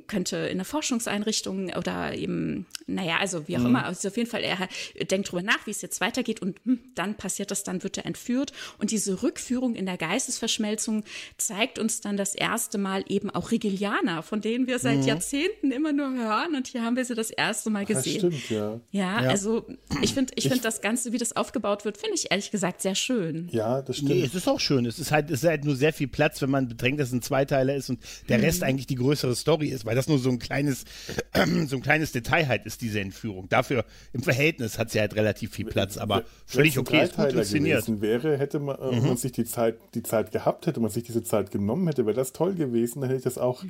könnte 0.07 0.37
in 0.37 0.53
eine 0.59 0.65
Forschungseinrichtung 0.65 1.71
oder 1.75 2.15
eben, 2.15 2.67
naja, 2.87 3.17
also 3.21 3.49
wie 3.49 3.57
auch 3.57 3.65
immer, 3.65 3.85
also 3.85 4.09
auf 4.09 4.17
jeden 4.17 4.29
Fall, 4.29 4.43
er 4.43 4.69
denkt 5.11 5.31
drüber 5.31 5.43
nach, 5.43 5.67
wie 5.67 5.71
es 5.71 5.83
jetzt 5.83 6.01
weitergeht 6.01 6.41
und 6.43 6.59
hm, 6.65 6.79
dann 6.95 7.15
passiert 7.17 7.51
das, 7.51 7.65
dann 7.65 7.83
wird 7.83 7.99
er 7.99 8.07
entführt. 8.07 8.53
Und 8.79 8.91
diese 8.91 9.23
Rückführung 9.23 9.75
in 9.75 9.87
der 9.87 9.97
Geistesverschmelzung 9.97 11.05
zeigt 11.37 11.79
uns 11.79 12.01
dann 12.01 12.17
das 12.17 12.35
erste 12.35 12.79
Mal 12.79 13.05
eben 13.09 13.31
auch 13.31 13.51
Rigilianer, 13.51 14.23
von 14.23 14.41
denen 14.41 14.67
wir 14.67 14.79
seit 14.79 15.05
Jahrzehnten 15.05 15.71
immer 15.71 15.93
nur 15.93 16.13
hören 16.13 16.55
und 16.55 16.67
hier 16.69 16.83
haben 16.83 16.97
wir 16.97 17.05
sie 17.05 17.15
das 17.15 17.31
erste 17.31 17.71
Mal 17.71 17.85
Das 17.85 18.05
gesehen. 18.05 18.19
stimmt, 18.33 18.51
ja. 18.51 18.81
Ja, 18.91 19.23
Ja. 19.23 19.31
also 19.31 19.67
ich 20.03 20.15
finde 20.15 20.33
ich 20.37 20.49
find 20.49 20.65
das 20.65 20.81
Ganze, 20.81 21.13
wie 21.13 21.19
das 21.19 21.35
aufgebaut 21.37 21.85
wird, 21.85 21.97
finde 21.99 22.15
ich 22.15 22.31
ehrlich 22.31 22.51
gesagt 22.51 22.83
sehr 22.83 22.95
schön. 22.95 23.49
Ja, 23.53 23.83
das 23.83 23.97
stimmt. 23.97 24.11
Nee, 24.11 24.23
es 24.23 24.35
ist 24.35 24.49
auch 24.49 24.61
schön. 24.61 24.87
Es 24.87 24.99
ist 24.99 25.11
halt, 25.13 25.31
es 25.31 25.43
ist 25.43 25.49
halt 25.49 25.65
nur 25.65 25.77
sehr 25.77 25.93
viel 25.93 26.09
Platz, 26.09 26.41
wenn 26.43 26.51
man 26.51 26.69
bedenkt, 26.69 27.01
dass 27.01 27.09
es 27.09 27.15
ein 27.15 27.23
Zweiteiler 27.23 27.75
ist 27.75 27.89
und 27.91 28.01
der 28.29 28.43
Rest 28.43 28.63
eigentlich 28.63 28.87
die 28.87 28.95
größere 28.97 29.35
Story 29.35 29.69
ist, 29.69 29.78
weil 29.87 29.97
das 29.97 30.09
nur 30.09 30.19
so 30.19 30.31
ein 30.31 30.39
kleines, 30.39 30.85
so 31.67 31.77
ein 31.77 31.83
kleines 31.83 32.13
Detail 32.13 32.49
halt 32.49 32.67
ist, 32.67 32.81
diese 32.81 33.01
Entführung. 33.01 33.49
Dafür 33.49 33.85
im 34.13 34.23
Verhältnis 34.23 34.79
hat 34.79 34.91
sie 34.91 35.01
halt 35.01 35.15
relativ 35.15 35.53
viel 35.53 35.67
Platz, 35.67 35.97
aber 35.97 36.25
völlig 36.47 36.79
okay, 36.79 37.05
ist 37.05 37.17
gut 37.17 37.33
inszeniert. 37.33 37.81
gewesen 37.81 38.01
wäre, 38.01 38.39
hätte 38.39 38.59
man, 38.59 38.79
äh, 38.79 39.01
man 39.01 39.17
sich 39.17 39.33
die 39.33 39.45
Zeit, 39.45 39.77
die 39.95 40.03
Zeit 40.03 40.33
gehabt, 40.33 40.67
hätte 40.67 40.81
man 40.81 40.91
sich 40.91 41.05
diese 41.05 41.23
Zeit 41.23 41.51
genommen 41.51 41.87
hätte, 41.87 42.07
wäre 42.07 42.17
das 42.17 42.33
toll 42.33 42.55
gewesen. 42.55 43.01
Dann 43.01 43.11
hätte 43.11 43.19
ich 43.19 43.25
das 43.25 43.39
auch, 43.39 43.65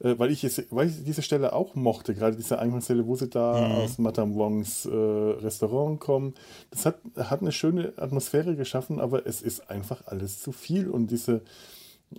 äh, 0.00 0.18
weil, 0.18 0.30
ich 0.30 0.44
es, 0.44 0.62
weil 0.70 0.88
ich 0.88 1.04
diese 1.04 1.22
Stelle 1.22 1.52
auch 1.52 1.74
mochte, 1.74 2.14
gerade 2.14 2.36
diese 2.36 2.58
Eingangsstelle, 2.58 3.06
wo 3.06 3.16
sie 3.16 3.28
da 3.28 3.68
aus 3.68 3.98
Madame 3.98 4.34
Wongs 4.34 4.86
äh, 4.86 4.90
Restaurant 4.90 6.00
kommen. 6.00 6.34
Das 6.70 6.86
hat, 6.86 7.00
hat 7.16 7.40
eine 7.40 7.52
schöne 7.52 7.92
Atmosphäre 7.96 8.56
geschaffen, 8.56 9.00
aber 9.00 9.26
es 9.26 9.42
ist 9.42 9.70
einfach 9.70 10.06
alles 10.06 10.40
zu 10.40 10.52
viel 10.52 10.88
und 10.88 11.10
diese, 11.10 11.42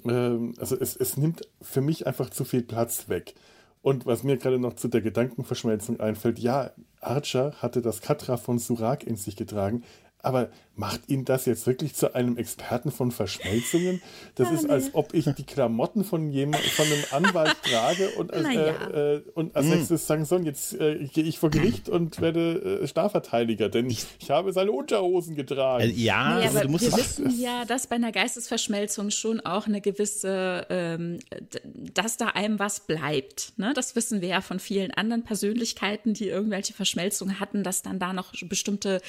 ähm, 0.06 0.54
also 0.60 0.76
es, 0.78 0.96
es 0.96 1.18
nimmt 1.18 1.42
für 1.62 1.82
mich 1.82 2.08
einfach 2.08 2.30
zu 2.30 2.44
viel 2.44 2.64
Platz 2.64 3.10
weg. 3.10 3.36
Und 3.82 4.06
was 4.06 4.24
mir 4.24 4.38
gerade 4.38 4.60
noch 4.60 4.74
zu 4.76 4.88
der 4.88 5.02
Gedankenverschmelzung 5.02 6.00
einfällt, 6.00 6.38
ja, 6.40 6.72
Archer 7.00 7.54
hatte 7.62 7.82
das 7.82 8.02
Katra 8.02 8.38
von 8.38 8.60
Surak 8.60 9.04
in 9.04 9.16
sich 9.16 9.36
getragen, 9.36 9.84
aber 10.24 10.50
macht 10.76 11.10
ihn 11.10 11.26
das 11.26 11.46
jetzt 11.46 11.68
wirklich 11.68 11.94
zu 11.94 12.16
einem 12.16 12.38
Experten 12.38 12.92
von 12.92 13.12
Verschmelzungen? 13.12 14.02
Das 14.36 14.52
ist, 14.52 14.70
als 14.70 14.96
ob 14.96 15.14
ich 15.14 15.26
die 15.26 15.44
Klamotten 15.44 16.04
von 16.04 16.30
jemand, 16.32 16.64
von 16.64 16.86
einem 16.86 17.04
Anwalt 17.12 17.56
trage 17.64 18.10
und 18.12 18.34
als, 18.34 18.44
Naja. 18.44 18.90
äh, 18.90 19.16
äh, 19.16 19.24
und 19.36 19.56
als 19.56 19.68
nächstes 19.68 20.08
sagen 20.08 20.26
soll, 20.26 20.46
jetzt 20.46 20.74
äh, 20.74 21.06
gehe 21.06 21.24
ich 21.24 21.40
vor 21.40 21.50
Gericht 21.50 21.90
und 21.90 22.22
werde 22.22 22.82
äh, 22.82 22.88
Strafverteidiger, 22.88 23.70
denn 23.70 23.90
ich, 23.90 24.06
habe 24.30 24.54
seine 24.54 24.72
Unterhosen 24.72 25.36
getragen. 25.36 25.84
Also, 25.84 25.94
ja, 25.96 26.36
Naja, 26.36 26.46
also 26.46 26.58
aber 26.58 26.66
du 26.66 26.72
musst 26.72 26.86
wir 26.86 26.98
wissen 26.98 27.40
ja, 27.40 27.66
dass 27.66 27.88
bei 27.88 27.98
einer 27.98 28.14
Geistesverschmelzung 28.14 29.12
schon 29.12 29.42
auch 29.42 29.68
eine 29.68 29.82
gewisse, 29.82 30.66
ähm, 30.70 31.20
dass 31.76 32.16
da 32.16 32.28
einem 32.28 32.60
was 32.60 32.80
bleibt. 32.80 33.54
Ne? 33.58 33.74
Das 33.76 33.96
wissen 33.98 34.22
wir 34.22 34.30
ja 34.30 34.42
von 34.42 34.60
vielen 34.60 34.92
anderen 34.92 35.24
Persönlichkeiten, 35.24 36.14
die 36.14 36.30
irgendwelche 36.30 36.74
Verschmelzungen 36.74 37.42
hatten, 37.42 37.64
dass 37.64 37.82
dann 37.82 38.00
da 38.00 38.14
noch 38.14 38.34
bestimmte 38.44 39.02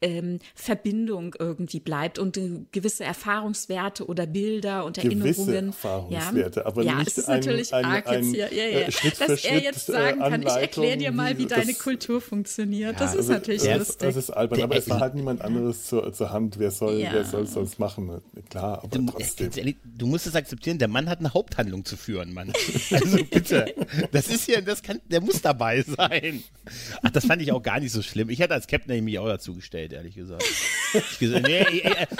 ähm, 0.00 0.38
Verbindung 0.60 1.36
irgendwie 1.38 1.78
bleibt 1.78 2.18
und 2.18 2.36
äh, 2.36 2.50
gewisse 2.72 3.04
Erfahrungswerte 3.04 4.06
oder 4.06 4.26
Bilder 4.26 4.84
und 4.84 4.96
Gewisse 5.00 5.24
Erinnerungen. 5.52 5.66
Erfahrungswerte, 5.68 6.60
ja, 6.60 6.66
aber 6.66 6.82
ja, 6.82 6.94
nicht 6.96 7.08
es 7.08 7.18
ist 7.18 7.28
ein- 7.28 7.38
natürlich 7.40 7.72
ein- 7.72 7.84
arg 7.84 8.06
ein, 8.08 8.24
jetzt 8.24 8.34
hier, 8.34 8.52
ja, 8.52 8.62
äh, 8.64 8.82
ja. 8.82 8.90
Schritt 8.90 9.16
für 9.16 9.26
dass 9.28 9.44
er 9.44 9.50
Schritt, 9.52 9.62
jetzt 9.62 9.88
äh, 9.88 9.92
sagen 9.92 10.18
kann, 10.20 10.42
ich 10.42 10.48
erkläre 10.48 10.96
dir 10.98 11.12
mal, 11.12 11.34
wie 11.38 11.42
wie 11.44 11.46
deine 11.46 11.66
das- 11.66 11.78
Kultur 11.78 12.20
funktioniert. 12.20 13.00
das 13.00 13.12
ist 13.12 13.18
Also, 13.18 13.32
natürlich 13.34 13.62
das, 13.62 13.78
lustig. 13.78 13.98
Das 14.08 14.16
ist 14.16 14.30
albern, 14.30 14.62
aber 14.62 14.76
es 14.76 14.90
war 14.90 14.98
halt 15.00 15.14
niemand 15.14 15.42
anderes 15.42 15.84
zur, 15.84 16.12
zur 16.12 16.30
Hand. 16.32 16.58
Wer 16.58 16.70
soll 16.72 16.98
Ja. 16.98 17.12
wer 17.12 17.24
soll 17.24 17.44
es 17.62 17.78
machen? 17.78 18.20
Klar, 18.50 18.78
aber 18.82 18.88
Du, 18.98 19.06
trotzdem. 19.06 19.46
ganz 19.46 19.56
ehrlich, 19.56 19.76
du 19.84 20.06
musst 20.08 20.26
es 20.26 20.34
akzeptieren, 20.34 20.78
der 20.78 20.88
Mann 20.88 21.08
hat 21.08 21.20
eine 21.20 21.32
Haupthandlung 21.34 21.84
zu 21.84 21.96
führen, 21.96 22.34
Mann. 22.34 22.52
Also 22.90 23.18
bitte. 23.24 23.72
Das 24.12 24.28
ist 24.28 24.48
ja, 24.48 24.60
das 24.60 24.82
kann, 24.82 25.00
der 25.08 25.20
muss 25.20 25.40
dabei 25.40 25.82
sein. 25.82 26.42
Ach, 27.02 27.10
das 27.10 27.26
fand 27.26 27.40
ich 27.42 27.52
auch 27.52 27.62
gar 27.62 27.78
nicht 27.80 27.92
so 27.92 28.02
schlimm. 28.02 28.28
Ich 28.30 28.40
hätte 28.40 28.54
als 28.54 28.66
Captain 28.66 28.94
nämlich 28.96 29.18
auch 29.18 29.28
dazu 29.28 29.54
gestellt, 29.54 29.92
ehrlich 29.92 30.14
gesagt. 30.16 30.42
Ich, 30.94 31.18
gesagt, 31.18 31.46
nee, 31.46 31.66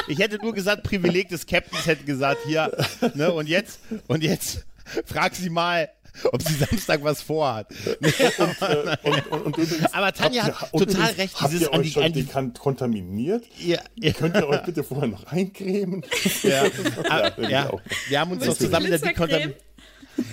ich, 0.08 0.18
hätte 0.18 0.36
nur 0.42 0.52
gesagt, 0.52 0.82
Privileg 0.82 1.30
des 1.30 1.46
Captains 1.46 1.86
hätte 1.86 2.04
gesagt, 2.04 2.40
hier, 2.46 2.70
ne, 3.14 3.32
und 3.32 3.48
jetzt, 3.48 3.80
und 4.08 4.22
jetzt, 4.22 4.66
frag 5.06 5.34
sie 5.34 5.48
mal, 5.48 5.88
ob 6.32 6.42
sie 6.42 6.52
Samstag 6.54 7.02
was 7.02 7.22
vorhat. 7.22 7.68
Nee, 8.00 8.12
aber, 8.38 8.98
Und, 9.04 9.26
und, 9.32 9.42
und 9.46 9.56
übrigens, 9.58 9.92
Aber 9.94 10.12
Tanja 10.12 10.46
ihr- 10.48 10.60
hat 10.60 10.70
total 10.72 10.86
übrigens, 10.88 11.18
recht, 11.18 11.40
Habt 11.40 11.52
ihr 11.54 11.72
an 11.72 11.80
euch 11.80 11.86
die- 11.86 11.92
schon 11.92 12.12
die- 12.12 12.58
kontaminiert? 12.58 13.44
ja, 13.58 13.78
ja, 13.96 14.12
Könnt 14.12 14.36
ihr 14.36 14.46
euch 14.46 14.62
bitte 14.64 14.84
vorher 14.84 15.08
noch 15.08 15.24
eincremen? 15.26 16.04
ja, 16.42 16.66
Ja, 16.66 17.32
ja, 17.38 17.48
ja. 17.48 17.72
Wir 18.10 18.20
haben 18.20 18.32
uns 18.32 18.44
doch 18.44 18.56
zusammen 18.56 18.92
in 18.92 19.00
der. 19.00 19.54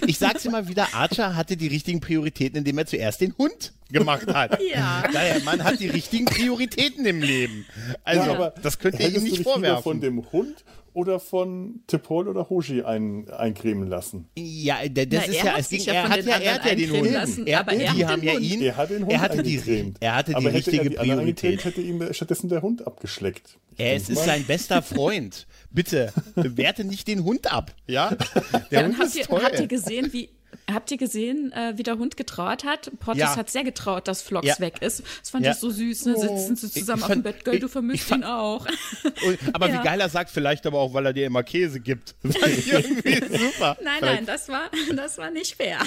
Ich 0.07 0.17
sag's 0.17 0.43
immer 0.45 0.67
wieder, 0.67 0.87
Archer 0.93 1.35
hatte 1.35 1.55
die 1.57 1.67
richtigen 1.67 1.99
Prioritäten, 2.01 2.57
indem 2.57 2.79
er 2.79 2.87
zuerst 2.87 3.21
den 3.21 3.37
Hund 3.37 3.71
gemacht 3.91 4.27
hat. 4.33 4.59
Ja. 4.73 5.03
Daher, 5.11 5.41
man 5.43 5.63
hat 5.63 5.79
die 5.79 5.87
richtigen 5.89 6.25
Prioritäten 6.25 7.05
im 7.05 7.21
Leben. 7.21 7.65
Also, 8.03 8.21
Ja, 8.23 8.33
aber 8.35 8.53
das 8.61 8.79
könnt 8.79 8.95
ihr 8.95 9.01
ihm 9.01 9.05
hättest 9.07 9.21
du 9.25 9.29
nicht 9.29 9.37
dich 9.39 9.43
vorwerfen. 9.43 9.83
von 9.83 10.01
dem 10.01 10.31
Hund 10.31 10.63
oder 10.93 11.19
von 11.19 11.81
Tipol 11.87 12.27
oder 12.29 12.49
Hoshi 12.49 12.81
ein, 12.81 13.29
eincremen 13.29 13.87
lassen? 13.87 14.27
ja, 14.37 14.77
der- 14.87 15.05
das 15.05 15.23
Na, 15.27 15.31
ist 15.33 15.37
er 15.39 15.45
ja, 15.45 15.51
hat 15.53 15.59
es 15.59 15.69
ging, 15.69 15.85
er 15.87 16.09
hat 16.09 16.17
den 16.17 16.27
ja, 16.27 16.37
er 16.37 16.53
hat 16.55 16.65
ja 16.65 16.75
den 16.75 16.91
Hund. 16.91 17.11
lassen, 17.11 17.47
er, 17.47 17.59
aber 17.59 17.73
er 17.73 17.77
die 17.93 18.05
hat 18.05 18.11
haben 18.13 18.21
den 18.21 18.27
ja 18.29 18.33
Hund. 18.35 18.43
ihn, 18.45 18.61
Er 18.61 18.77
hat 18.77 18.89
den 18.89 19.01
Hund 19.03 19.11
er 19.11 19.19
hatte 19.21 19.43
die, 19.43 19.93
er 19.99 20.15
hatte 20.15 20.31
die 20.31 20.35
aber 20.35 20.45
hätte 20.45 20.55
richtige 20.57 20.83
er 20.83 20.89
die 20.89 20.95
Priorität. 21.11 21.65
hätte 21.65 21.81
ihm 21.81 22.13
stattdessen 22.13 22.49
der 22.49 22.61
Hund 22.61 22.87
abgeschleckt. 22.87 23.57
Ich 23.77 23.79
Er 23.85 23.95
ist 23.97 24.09
mal. 24.09 24.23
sein 24.23 24.45
bester 24.45 24.81
Freund. 24.81 25.47
Bitte, 25.69 26.13
werte 26.35 26.85
nicht 26.85 27.07
den 27.09 27.25
Hund 27.25 27.51
ab. 27.51 27.75
Ja? 27.87 28.15
Der 28.71 28.81
Dann 28.81 28.85
Hund 28.91 28.99
habt 28.99 29.07
ist 29.09 29.15
ihr, 29.17 29.25
toll. 29.25 29.41
habt 29.43 29.59
ihr 29.59 29.67
gesehen, 29.67 30.13
wie 30.13 30.29
Habt 30.71 30.89
ihr 30.89 30.97
gesehen, 30.97 31.51
äh, 31.51 31.73
wie 31.77 31.83
der 31.83 31.97
Hund 31.99 32.17
getraut 32.17 32.63
hat? 32.65 32.91
Portis 32.99 33.21
Ja. 33.21 33.35
hat 33.35 33.49
sehr 33.51 33.63
getraut, 33.63 34.07
dass 34.07 34.21
Flox 34.23 34.47
Ja. 34.47 34.59
weg 34.59 34.81
ist. 34.81 35.03
Das 35.21 35.29
fand 35.29 35.45
Ja. 35.45 35.51
ich 35.51 35.57
so 35.57 35.69
süß. 35.69 36.05
Ne? 36.05 36.17
Sitzen 36.17 36.55
sie 36.55 36.71
zusammen 36.71 36.99
Ich 36.99 37.05
auf 37.05 37.11
dem 37.11 37.21
Bett, 37.23 37.45
gell, 37.45 37.59
du 37.59 37.67
vermisst 37.67 38.09
ihn 38.09 38.23
auch. 38.23 38.65
Und, 39.25 39.37
aber 39.53 39.69
Ja. 39.69 39.79
wie 39.79 39.83
geil 39.85 40.01
er 40.01 40.09
sagt, 40.09 40.31
vielleicht 40.31 40.65
aber 40.65 40.79
auch, 40.79 40.93
weil 40.93 41.05
er 41.05 41.13
dir 41.13 41.25
immer 41.27 41.43
Käse 41.43 41.79
gibt. 41.79 42.15
Irgendwie 42.23 43.37
super. 43.37 43.77
Nein, 43.83 43.95
Vielleicht- 43.99 44.15
nein, 44.15 44.25
das 44.25 44.49
war, 44.49 44.69
das 44.95 45.17
war 45.17 45.29
nicht 45.31 45.55
fair. 45.55 45.77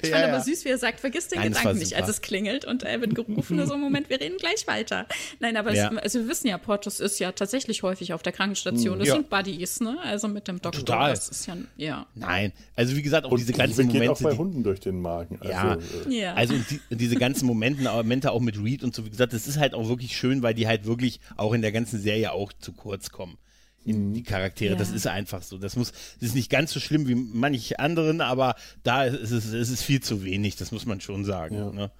Ich 0.00 0.08
Ja, 0.08 0.16
fand 0.16 0.28
ja. 0.28 0.34
aber 0.34 0.42
süß, 0.44 0.64
wie 0.64 0.68
er 0.70 0.78
sagt, 0.78 1.00
vergiss 1.00 1.28
den 1.28 1.38
Nein, 1.40 1.52
Gedanken 1.52 1.78
nicht, 1.78 1.94
als 1.94 2.08
es 2.08 2.20
klingelt 2.22 2.64
und 2.64 2.82
er 2.84 3.00
wird 3.00 3.14
gerufen, 3.14 3.64
so 3.66 3.76
Moment, 3.76 4.08
wir 4.10 4.20
reden 4.20 4.38
gleich 4.38 4.66
weiter. 4.66 5.06
Nein, 5.40 5.56
aber 5.56 5.74
Ja. 5.74 5.90
es, 5.92 5.98
also 5.98 6.20
wir 6.20 6.28
wissen 6.28 6.46
ja, 6.48 6.58
Portos 6.58 7.00
ist 7.00 7.18
ja 7.18 7.32
tatsächlich 7.32 7.82
häufig 7.82 8.12
auf 8.14 8.22
der 8.22 8.32
Krankenstation. 8.32 8.98
Das 8.98 9.08
Ja. 9.08 9.14
sind 9.14 9.28
Buddies, 9.28 9.80
ne? 9.80 9.98
Also 10.02 10.28
mit 10.28 10.48
dem 10.48 10.60
Doktor. 10.60 10.80
Total. 10.84 11.10
Das 11.10 11.28
ist 11.28 11.46
ja, 11.46 11.56
ja. 11.76 12.06
Nein, 12.14 12.52
also 12.74 12.96
wie 12.96 13.02
gesagt, 13.02 13.26
auch 13.26 13.30
Und 13.32 13.38
diese 13.40 13.52
die 13.52 13.58
ganzen 13.58 13.88
geht 14.08 14.16
auch 14.16 14.20
Momente. 14.20 14.24
bei 14.24 14.30
die, 14.32 14.38
Hunden 14.38 14.62
durch 14.64 14.80
den 14.80 15.00
Magen. 15.00 15.36
Also, 15.40 15.50
Ja, 15.52 15.74
äh, 15.74 16.20
Ja. 16.20 16.34
also 16.34 16.54
die, 16.90 16.96
diese 16.96 17.16
ganzen 17.16 17.46
Momente, 17.46 17.82
Momente 17.82 18.32
auch 18.32 18.40
mit 18.40 18.58
Reed 18.62 18.82
und 18.84 18.94
so, 18.94 19.04
wie 19.04 19.10
gesagt, 19.10 19.32
das 19.32 19.46
ist 19.46 19.58
halt 19.58 19.74
auch 19.74 19.88
wirklich 19.88 20.16
schön, 20.16 20.42
weil 20.42 20.54
die 20.54 20.66
halt 20.66 20.84
wirklich 20.86 21.20
auch 21.36 21.52
in 21.52 21.62
der 21.62 21.72
ganzen 21.72 22.00
Serie 22.00 22.32
auch 22.32 22.52
zu 22.52 22.72
kurz 22.72 23.10
kommen. 23.10 23.38
In 23.84 24.14
die 24.14 24.24
Charaktere, 24.24 24.72
Ja. 24.72 24.78
das 24.78 24.90
ist 24.90 25.06
einfach 25.06 25.42
so. 25.42 25.58
Das 25.58 25.76
muss, 25.76 25.92
das 25.92 26.30
ist 26.30 26.34
nicht 26.34 26.50
ganz 26.50 26.72
so 26.72 26.80
schlimm 26.80 27.06
wie 27.06 27.14
manche 27.14 27.78
anderen, 27.78 28.20
aber 28.20 28.56
da 28.82 29.04
ist 29.04 29.30
es, 29.30 29.46
es 29.52 29.70
ist 29.70 29.82
viel 29.82 30.00
zu 30.02 30.24
wenig, 30.24 30.56
das 30.56 30.72
muss 30.72 30.86
man 30.86 31.00
schon 31.00 31.24
sagen. 31.24 31.54
Ja. 31.56 31.70
Ne? 31.70 31.90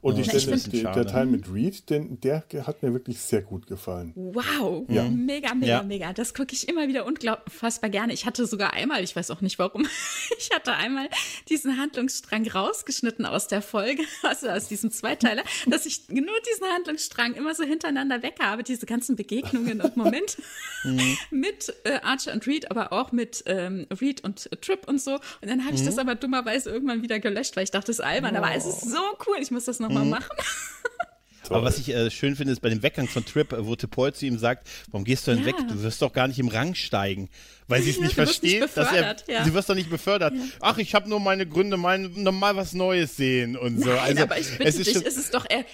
Und 0.00 0.16
die 0.16 0.22
Ja, 0.22 0.34
ich 0.34 0.42
Stelle, 0.42 0.58
find- 0.58 0.96
der, 0.96 1.06
Teil 1.06 1.26
mit 1.26 1.52
Reed, 1.52 1.90
den, 1.90 2.20
der 2.20 2.44
hat 2.66 2.82
mir 2.82 2.92
wirklich 2.92 3.18
sehr 3.20 3.42
gut 3.42 3.66
gefallen. 3.66 4.12
Wow, 4.14 4.84
Ja. 4.88 5.04
mega, 5.08 5.54
mega, 5.54 5.66
Ja. 5.66 5.82
mega. 5.82 6.12
Das 6.12 6.34
gucke 6.34 6.52
ich 6.54 6.68
immer 6.68 6.86
wieder 6.88 7.04
unfassbar 7.06 7.90
gerne. 7.90 8.12
Ich 8.12 8.24
hatte 8.26 8.46
sogar 8.46 8.72
einmal, 8.74 9.02
ich 9.02 9.16
weiß 9.16 9.30
auch 9.30 9.40
nicht 9.40 9.58
warum, 9.58 9.86
ich 10.38 10.50
hatte 10.54 10.72
einmal 10.74 11.08
diesen 11.48 11.78
Handlungsstrang 11.78 12.46
rausgeschnitten 12.48 13.26
aus 13.26 13.48
der 13.48 13.60
Folge, 13.62 14.02
also 14.22 14.48
aus 14.48 14.68
diesem 14.68 14.90
Zweiteiler, 14.90 15.42
dass 15.66 15.84
ich 15.86 16.08
nur 16.08 16.22
diesen 16.48 16.66
Handlungsstrang 16.74 17.34
immer 17.34 17.54
so 17.54 17.64
hintereinander 17.64 18.22
weg 18.22 18.36
habe, 18.40 18.62
diese 18.62 18.86
ganzen 18.86 19.16
Begegnungen 19.16 19.80
und 19.80 19.96
Momente 19.96 20.36
mit 21.30 21.74
äh, 21.84 21.98
Archer 22.02 22.32
und 22.32 22.46
Reed, 22.46 22.70
aber 22.70 22.92
auch 22.92 23.12
mit 23.12 23.42
ähm, 23.46 23.86
Reed 24.00 24.22
und 24.24 24.50
äh, 24.52 24.56
Trip 24.56 24.86
und 24.88 25.00
so. 25.00 25.14
Und 25.14 25.48
dann 25.48 25.64
habe 25.64 25.74
ich 25.74 25.84
das 25.84 25.98
aber 25.98 26.14
dummerweise 26.14 26.70
irgendwann 26.70 27.02
wieder 27.02 27.18
gelöscht, 27.18 27.56
weil 27.56 27.64
ich 27.64 27.70
dachte, 27.70 27.90
es 27.90 27.98
ist 27.98 28.04
albern, 28.04 28.36
aber 28.36 28.54
es 28.54 28.66
ist 28.66 28.82
so 28.90 28.98
cool, 29.26 29.36
ich 29.40 29.50
muss 29.50 29.64
das 29.64 29.80
nochmal 29.88 30.04
machen. 30.20 30.36
Aber 31.50 31.62
was 31.62 31.78
ich 31.78 31.88
äh, 31.88 32.10
schön 32.10 32.36
finde, 32.36 32.52
ist 32.52 32.60
bei 32.60 32.68
dem 32.68 32.82
Weggang 32.82 33.08
von 33.08 33.24
Trip, 33.24 33.52
äh, 33.54 33.66
wo 33.66 33.74
Tipol 33.74 34.12
zu 34.12 34.26
ihm 34.26 34.38
sagt, 34.38 34.68
warum 34.90 35.04
gehst 35.04 35.26
du 35.26 35.30
denn 35.30 35.40
Ja. 35.40 35.46
weg? 35.46 35.54
Du 35.68 35.82
wirst 35.82 36.02
doch 36.02 36.12
gar 36.12 36.28
nicht 36.28 36.38
im 36.38 36.48
Rang 36.48 36.74
steigen. 36.74 37.30
Weil 37.68 37.80
sie 37.82 37.90
es 37.90 37.96
Ja, 37.96 38.02
nicht 38.04 38.16
wirst 38.18 38.42
nicht 38.42 38.58
versteht, 38.58 38.76
dass 38.76 38.92
er, 38.92 39.16
ja. 39.34 39.44
sie 39.44 39.54
wirst 39.54 39.70
doch 39.70 39.74
nicht 39.74 39.88
befördert. 39.88 40.34
Ach, 40.60 40.76
ich 40.76 40.94
habe 40.94 41.08
nur 41.08 41.20
meine 41.20 41.46
Gründe, 41.46 41.78
mein, 41.78 42.12
normal 42.16 42.56
was 42.56 42.74
Neues 42.74 43.16
sehen 43.16 43.56
und 43.56 43.78
so. 43.80 43.88
Nein, 43.88 43.98
also, 43.98 44.22
aber 44.24 44.38
ich 44.38 44.50
bitte 44.50 44.64
es 44.64 44.76
ist 44.76 44.86
dich, 44.88 44.94
schon, 44.94 45.06
es 45.06 45.16
ist 45.16 45.32
doch 45.34 45.46
er. 45.48 45.64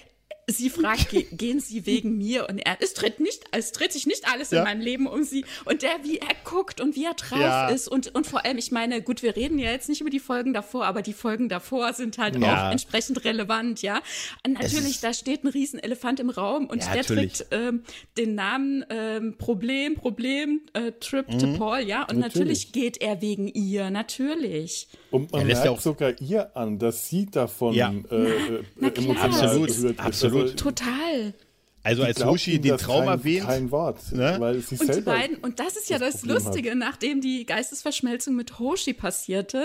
Sie 0.46 0.68
fragt, 0.70 1.08
ge 1.10 1.26
gehen 1.32 1.58
Sie 1.60 1.86
wegen 1.86 2.18
mir? 2.18 2.48
Und 2.48 2.58
er, 2.58 2.76
es 2.80 2.92
dreht 2.94 3.18
nicht, 3.20 3.44
es 3.52 3.72
dreht 3.72 3.92
sich 3.92 4.06
nicht 4.06 4.30
alles 4.32 4.50
Ja. 4.50 4.58
in 4.58 4.64
meinem 4.64 4.80
Leben 4.82 5.06
um 5.06 5.22
Sie. 5.24 5.44
Und 5.64 5.82
der, 5.82 5.90
wie 6.02 6.18
er 6.18 6.34
guckt 6.44 6.80
und 6.80 6.96
wie 6.96 7.04
er 7.04 7.14
drauf 7.14 7.38
Ja. 7.40 7.68
ist. 7.68 7.88
Und, 7.88 8.14
und 8.14 8.26
vor 8.26 8.44
allem, 8.44 8.58
ich 8.58 8.70
meine, 8.70 9.00
gut, 9.02 9.22
wir 9.22 9.36
reden 9.36 9.58
ja 9.58 9.70
jetzt 9.70 9.88
nicht 9.88 10.00
über 10.02 10.10
die 10.10 10.20
Folgen 10.20 10.52
davor, 10.52 10.84
aber 10.84 11.02
die 11.02 11.12
Folgen 11.14 11.48
davor 11.48 11.92
sind 11.94 12.18
halt 12.18 12.36
Ja. 12.36 12.68
auch 12.68 12.72
entsprechend 12.72 13.24
relevant, 13.24 13.80
ja. 13.82 14.02
Und 14.46 14.54
natürlich, 14.54 14.90
ist- 14.96 15.04
da 15.04 15.14
steht 15.14 15.44
ein 15.44 15.48
Riesenelefant 15.48 16.20
im 16.20 16.30
Raum 16.30 16.66
und 16.66 16.80
Ja, 16.82 16.88
der 16.92 16.96
natürlich. 17.02 17.32
trägt 17.32 17.46
ähm, 17.52 17.82
den 18.18 18.34
Namen 18.34 18.84
ähm, 18.90 19.36
Problem, 19.38 19.94
Problem, 19.94 20.60
äh, 20.74 20.92
Trip 21.00 21.26
Mhm. 21.32 21.38
to 21.38 21.52
Paul, 21.58 21.78
ja. 21.80 22.02
Und 22.02 22.18
natürlich. 22.18 22.34
Natürlich. 22.66 22.72
geht 22.72 23.00
er 23.00 23.22
wegen 23.22 23.48
ihr, 23.48 23.90
natürlich. 23.90 24.88
Und 25.10 25.32
man 25.32 25.42
Er 25.42 25.46
lässt 25.46 25.62
merkt 25.62 25.64
ja 25.66 25.70
auch- 25.70 25.80
sogar 25.80 26.20
ihr 26.20 26.56
an, 26.56 26.78
dass 26.78 27.08
sie 27.08 27.26
davon 27.26 27.74
Ja. 27.74 27.92
äh, 28.10 28.14
äh, 28.16 28.62
na 28.76 28.88
emotional 28.88 29.30
Absolut, 29.30 29.68
berührt 29.68 30.00
absolut. 30.00 30.33
Also, 30.42 30.54
Total. 30.54 31.34
also 31.82 32.02
die 32.02 32.08
als 32.08 32.24
Hoshi 32.24 32.60
den 32.60 32.76
Traum 32.78 33.00
kein, 33.00 33.08
erwähnt, 33.08 33.46
Kein 33.46 33.70
Wort, 33.70 34.12
ne? 34.12 34.36
weil 34.38 34.60
sie 34.60 34.76
Und 34.76 34.88
die 34.88 34.92
selber 34.92 35.12
beiden, 35.12 35.36
und 35.38 35.60
das 35.60 35.76
ist 35.76 35.90
ja 35.90 35.98
das 35.98 36.14
das, 36.14 36.20
Problem 36.22 36.36
hat. 36.36 36.44
Lustige, 36.44 36.74
nachdem 36.74 37.20
die 37.20 37.46
Geistesverschmelzung 37.46 38.34
mit 38.36 38.58
Hoshi 38.58 38.92
passierte, 38.92 39.64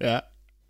ja, 0.00 0.22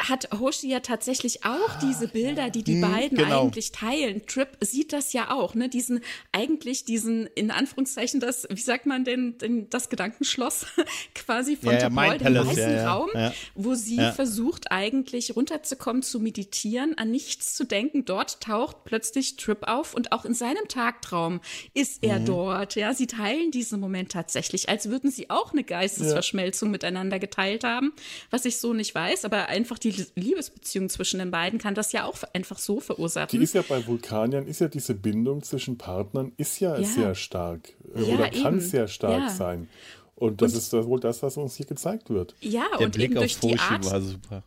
hat 0.09 0.29
Hoshi 0.39 0.69
ja 0.69 0.81
tatsächlich 0.81 1.45
auch 1.45 1.79
diese 1.83 2.09
Bilder, 2.09 2.51
die 2.51 2.63
die 2.63 2.81
beiden 2.81 3.19
genau. 3.19 3.43
eigentlich 3.43 3.73
teilen. 3.73 4.27
Trip 4.27 4.49
sieht 4.61 4.93
das 4.93 5.13
ja 5.13 5.31
auch, 5.31 5.55
ne? 5.55 5.69
Diesen, 5.69 6.01
eigentlich 6.33 6.85
diesen, 6.85 7.27
in 7.35 7.51
Anführungszeichen, 7.51 8.21
das, 8.21 8.47
wie 8.51 8.61
sagt 8.61 8.87
man 8.87 9.05
denn, 9.05 9.39
den, 9.39 9.69
das 9.71 9.89
Gedankenschloss 9.91 10.67
quasi 11.15 11.57
von 11.57 11.73
Ja, 11.73 11.79
ja, 11.81 11.89
Topol, 11.89 12.09
Mind 12.09 12.21
dem 12.21 12.25
Palace, 12.25 12.47
weißen 12.49 12.63
ja, 12.63 12.71
ja, 12.71 12.93
Raum, 12.95 13.11
ja. 13.15 13.33
wo 13.55 13.75
sie 13.75 13.97
Ja. 13.97 14.13
versucht 14.13 14.73
eigentlich 14.73 15.37
runterzukommen, 15.37 16.03
zu 16.03 16.21
meditieren, 16.21 16.97
an 16.97 17.11
nichts 17.11 17.55
zu 17.55 17.65
denken. 17.65 18.05
Dort 18.05 18.41
taucht 18.41 18.85
plötzlich 18.85 19.37
Trip 19.37 19.69
auf 19.69 19.95
und 19.95 20.13
auch 20.13 20.25
in 20.25 20.35
seinem 20.35 20.67
Tagtraum 20.69 21.41
ist 21.75 22.03
er 22.03 22.21
dort. 22.21 22.75
Ja, 22.75 22.95
sie 22.95 23.07
teilen 23.07 23.51
diesen 23.51 23.81
Moment 23.81 24.13
tatsächlich, 24.13 24.69
als 24.69 24.89
würden 24.89 25.11
sie 25.11 25.29
auch 25.29 25.53
eine 25.53 25.65
Geistesverschmelzung 25.65 26.71
miteinander 26.71 27.19
geteilt 27.19 27.65
haben, 27.65 27.93
was 28.31 28.45
ich 28.45 28.59
so 28.59 28.73
nicht 28.73 28.95
weiß, 28.95 29.25
aber 29.25 29.49
einfach 29.49 29.79
die 29.79 29.90
Liebesbeziehung 30.15 30.89
zwischen 30.89 31.19
den 31.19 31.31
beiden 31.31 31.59
kann 31.59 31.75
das 31.75 31.93
ja 31.93 32.05
auch 32.05 32.17
einfach 32.33 32.59
so 32.59 32.77
Die 32.77 32.87
verursachen. 32.87 33.41
ist 33.43 33.55
ja 33.55 33.63
bei 33.63 33.87
Vulkaniern, 33.87 34.47
ist 34.47 34.61
ja 34.61 34.69
diese 34.69 34.95
Bindung 34.95 35.43
zwischen 35.43 35.79
Partnern, 35.79 36.33
ist 36.37 36.61
ja, 36.61 36.79
Ja. 36.79 36.85
sehr 36.87 37.15
stark. 37.15 37.69
äh, 37.95 38.03
Ja, 38.03 38.15
oder 38.15 38.31
kann 38.31 38.55
eben. 38.55 38.61
sehr 38.61 38.89
stark 38.89 39.21
Ja. 39.23 39.31
sein. 39.31 39.69
Und 40.15 40.43
das 40.43 40.55
ist 40.55 40.73
wohl 40.73 41.01
das, 41.01 41.23
was 41.23 41.37
uns 41.39 41.57
hier 41.57 41.67
gezeigt 41.67 42.11
wird. 42.11 42.35
ja, 42.41 42.65
der 42.79 42.87
und 42.87 42.95
Blick 42.95 43.11
eben 43.13 43.19
auf 43.19 43.25
durch 43.25 43.39
die 43.41 43.49
Hoshi 43.53 43.73
Art, 43.75 43.85
war 43.87 44.01
super. 44.03 44.45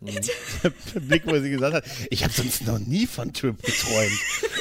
Der 0.94 1.00
Blick, 1.00 1.26
wo 1.26 1.38
sie 1.40 1.48
gesagt 1.48 1.74
hat, 1.74 1.84
ich 2.10 2.24
habe 2.24 2.32
sonst 2.34 2.66
noch 2.66 2.78
nie 2.78 3.06
von 3.06 3.32
Trip 3.32 3.56
geträumt. 3.62 4.12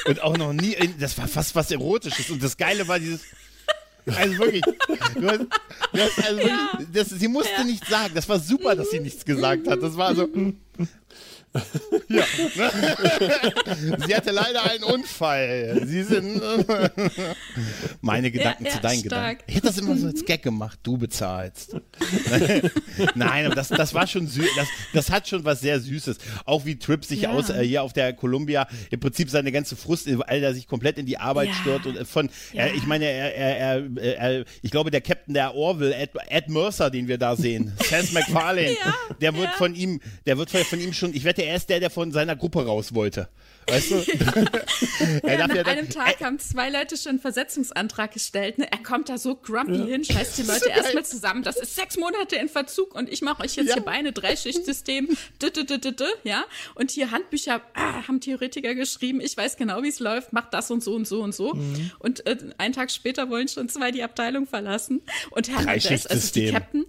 Und 0.05 0.21
auch 0.23 0.37
noch 0.37 0.53
nie, 0.53 0.73
das 0.99 1.17
war 1.17 1.27
fast 1.27 1.53
was 1.55 1.69
Erotisches. 1.71 2.29
Und 2.29 2.41
das 2.41 2.55
Geile 2.55 2.87
war 2.87 2.97
dieses, 2.99 3.21
also 4.05 4.37
wirklich, 4.39 4.61
du 4.61 5.27
hast, 5.27 5.39
du 5.93 5.99
hast 5.99 6.23
also 6.23 6.37
wirklich 6.37 6.87
das, 6.93 7.09
sie 7.09 7.27
musste 7.27 7.65
nichts 7.65 7.89
sagen. 7.89 8.13
Das 8.15 8.27
war 8.27 8.39
super, 8.39 8.75
dass 8.75 8.89
sie 8.91 8.99
nichts 8.99 9.23
gesagt 9.25 9.67
hat. 9.67 9.81
Das 9.81 9.97
war 9.97 10.15
so, 10.15 10.27
Ja. 12.09 12.23
Sie 14.05 14.15
hatte 14.15 14.31
leider 14.31 14.63
einen 14.69 14.83
Unfall. 14.83 15.81
Sie 15.85 16.03
sind. 16.03 16.41
Meine 18.01 18.31
Gedanken 18.31 18.65
Ja, 18.65 18.69
ja, 18.71 18.75
zu 18.75 18.81
deinen 18.81 18.99
stark. 18.99 19.09
Gedanken. 19.39 19.43
Ich 19.47 19.55
hätte 19.55 19.67
das 19.67 19.77
immer 19.77 19.95
so 19.97 20.07
als 20.07 20.23
Gag 20.25 20.43
gemacht. 20.43 20.79
Du 20.83 20.97
bezahlst. 20.97 21.75
Nein, 23.15 23.45
aber 23.45 23.55
das, 23.55 23.69
das 23.69 23.93
war 23.93 24.05
schon 24.07 24.27
süß. 24.27 24.45
Das, 24.55 24.67
das 24.93 25.09
hat 25.11 25.27
schon 25.27 25.43
was 25.45 25.61
sehr 25.61 25.79
Süßes. 25.79 26.17
Auch 26.45 26.65
wie 26.65 26.77
Trip 26.77 27.03
sich 27.05 27.21
Ja. 27.21 27.29
aus 27.31 27.49
äh, 27.49 27.63
hier 27.65 27.83
auf 27.83 27.93
der 27.93 28.13
Columbia 28.13 28.67
im 28.91 28.99
Prinzip 28.99 29.29
seine 29.29 29.51
ganze 29.51 29.75
Frust, 29.75 30.07
weil 30.27 30.43
er 30.43 30.53
sich 30.53 30.67
komplett 30.67 30.97
in 30.97 31.05
die 31.05 31.17
Arbeit 31.17 31.49
stört 31.61 31.85
und 31.85 31.97
äh, 31.97 32.05
von. 32.05 32.29
Er, 32.53 32.73
ich 32.73 32.85
meine, 32.85 33.05
er, 33.05 33.35
er, 33.35 33.97
er, 33.97 34.45
ich 34.61 34.71
glaube, 34.71 34.91
der 34.91 35.01
Captain 35.01 35.33
der 35.33 35.55
Orville, 35.55 35.95
Ed, 35.95 36.11
Ed 36.29 36.49
Mercer, 36.49 36.89
den 36.89 37.07
wir 37.07 37.17
da 37.17 37.35
sehen, 37.35 37.73
Seth 37.83 38.13
MacFarlane, 38.13 38.71
Ja, 38.73 38.95
der 39.21 39.35
wird 39.35 39.49
von 39.55 39.73
ihm, 39.75 39.99
der 40.25 40.37
wird 40.37 40.49
von 40.51 40.79
ihm 40.79 40.93
schon. 40.93 41.13
Ich 41.13 41.23
wette, 41.23 41.42
er 41.45 41.55
ist 41.55 41.69
der, 41.69 41.79
der 41.79 41.89
von 41.89 42.11
seiner 42.11 42.35
Gruppe 42.35 42.65
raus 42.65 42.93
wollte. 42.93 43.29
Weißt 43.67 43.91
du? 43.91 43.95
er 45.23 45.39
Ja, 45.39 45.47
nach 45.47 45.55
ja 45.55 45.63
dann, 45.63 45.77
einem 45.77 45.89
Tag 45.89 46.19
haben 46.21 46.39
zwei 46.39 46.69
Leute 46.69 46.97
schon 46.97 47.11
einen 47.11 47.19
Versetzungsantrag 47.19 48.11
gestellt. 48.11 48.57
Ne? 48.57 48.71
Er 48.71 48.79
kommt 48.79 49.09
da 49.09 49.17
so 49.17 49.35
grumpy 49.35 49.77
hin, 49.77 50.03
scheißt 50.03 50.37
die 50.37 50.41
Leute 50.47 50.69
erstmal 50.69 51.05
zusammen. 51.05 51.43
Das 51.43 51.57
ist 51.57 51.75
sechs 51.75 51.97
Monate 51.97 52.35
in 52.35 52.49
Verzug 52.49 52.93
und 52.95 53.09
ich 53.09 53.21
mache 53.21 53.43
euch 53.43 53.55
jetzt 53.55 53.69
Ja. 53.69 53.75
hier 53.75 53.83
Beine, 53.83 54.11
Dreischichtsystem, 54.11 55.07
d 55.41 55.47
-d 55.47 55.61
-d 55.61 55.77
-d 55.77 55.95
-d, 55.95 56.05
ja. 56.23 56.43
Und 56.75 56.91
hier 56.91 57.11
Handbücher 57.11 57.61
ah, 57.73 58.07
haben 58.07 58.19
Theoretiker 58.19 58.75
geschrieben. 58.75 59.21
Ich 59.21 59.35
weiß 59.37 59.57
genau, 59.57 59.81
wie 59.83 59.89
es 59.89 59.99
läuft. 59.99 60.33
Macht 60.33 60.53
das 60.53 60.69
und 60.71 60.83
so 60.83 60.93
und 60.95 61.07
so 61.07 61.21
und 61.21 61.33
so. 61.33 61.53
Mhm. 61.53 61.91
Und 61.99 62.25
äh, 62.27 62.37
einen 62.57 62.73
Tag 62.73 62.91
später 62.91 63.29
wollen 63.29 63.47
schon 63.47 63.69
zwei 63.69 63.91
die 63.91 64.03
Abteilung 64.03 64.47
verlassen. 64.47 65.01
Und 65.31 65.49
Herr 65.49 65.59
Hernandez, 65.59 66.05
also 66.05 66.33
die. 66.33 66.51
Captain, 66.51 66.85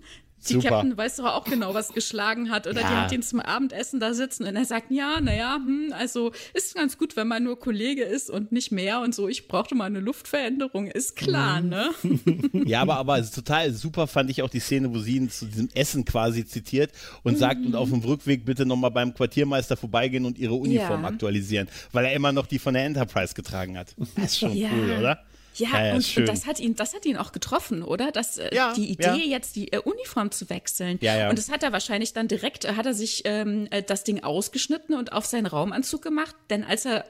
die 0.49 0.55
Super. 0.55 0.69
Captain 0.69 0.97
weiß 0.97 1.17
doch 1.17 1.25
auch 1.27 1.45
genau, 1.45 1.75
was 1.75 1.93
geschlagen 1.93 2.51
hat. 2.51 2.67
Oder 2.67 2.81
die 2.81 2.81
Ja. 2.81 3.03
hat 3.05 3.13
ihn 3.13 3.23
zum 3.23 3.41
Abendessen 3.41 4.01
da 4.01 4.15
sitzen 4.15 4.45
und 4.45 4.55
er 4.57 4.65
sagt, 4.65 4.91
ja, 4.91 5.21
naja, 5.21 5.57
hm, 5.57 5.93
also 5.99 6.33
ist 6.53 6.75
ganz 6.75 6.99
gut, 6.99 7.17
wenn 7.17 7.27
man 7.29 7.43
nur 7.45 7.59
Kollege 7.59 8.03
ist 8.05 8.31
und 8.31 8.53
nicht 8.53 8.73
mehr 8.73 9.01
und 9.01 9.15
so. 9.15 9.29
Ich 9.29 9.49
brauchte 9.49 9.75
mal 9.75 9.85
eine 9.85 10.01
Luftveränderung, 10.01 10.87
ist 10.89 11.17
klar, 11.17 11.61
Mhm. 11.63 11.69
ne? 11.69 11.91
ja, 12.67 12.81
aber, 12.83 12.97
aber 12.97 13.23
total 13.31 13.73
super 13.73 14.07
fand 14.07 14.31
ich 14.31 14.43
auch 14.43 14.51
die 14.51 14.61
Szene, 14.61 14.93
wo 14.95 14.99
sie 14.99 15.17
ihn 15.17 15.31
zu 15.31 15.47
diesem 15.47 15.69
Essen 15.75 16.05
quasi 16.05 16.45
zitiert 16.47 16.91
und 17.23 17.39
sagt, 17.39 17.65
und 17.65 17.75
auf 17.75 17.91
dem 17.91 18.01
Rückweg 18.01 18.45
bitte 18.45 18.67
nochmal 18.67 18.91
beim 18.91 19.15
Quartiermeister 19.15 19.77
vorbeigehen 19.77 20.25
und 20.25 20.39
ihre 20.39 20.55
Uniform 20.55 21.03
Ja. 21.03 21.09
aktualisieren, 21.09 21.69
weil 21.93 22.05
er 22.07 22.13
immer 22.15 22.33
noch 22.33 22.47
die 22.47 22.59
von 22.59 22.75
der 22.75 22.85
Enterprise 22.85 23.35
getragen 23.35 23.77
hat. 23.79 23.95
Das 24.17 24.25
ist 24.33 24.39
schon 24.39 24.57
Ja. 24.57 24.69
cool, 24.73 24.97
oder? 24.99 25.19
Ja, 25.55 25.69
Ja, 25.73 25.87
ja, 25.87 25.95
und, 25.95 26.03
schön. 26.05 26.23
und 26.25 26.29
das 26.29 26.47
hat 26.47 26.59
ihn, 26.61 26.75
das 26.77 26.95
hat 26.95 27.07
ihn 27.07 27.17
auch 27.17 27.33
getroffen, 27.33 27.83
oder? 27.83 28.11
Das, 28.13 28.39
äh, 28.39 28.55
Ja, 28.55 28.73
die 28.75 28.91
Idee, 28.91 29.07
ja. 29.07 29.15
jetzt 29.15 29.57
die 29.57 29.73
äh, 29.73 29.79
Uniform 29.79 30.31
zu 30.31 30.51
wechseln. 30.51 30.99
Ja, 31.01 31.17
ja. 31.17 31.31
Und 31.31 31.39
das 31.39 31.51
hat 31.51 31.63
er 31.63 31.73
wahrscheinlich 31.73 32.13
dann 32.13 32.29
direkt, 32.29 32.65
äh, 32.65 32.75
hat 32.77 32.87
er 32.87 32.95
sich 32.95 33.23
ähm, 33.25 33.69
äh, 33.71 33.83
das 33.83 34.05
Ding 34.05 34.23
ausgeschnitten 34.25 34.95
und 34.97 35.13
auf 35.13 35.25
seinen 35.27 35.47
Raumanzug 35.47 36.03
gemacht, 36.03 36.35
denn 36.51 36.65
als 36.65 36.85
er 36.85 37.05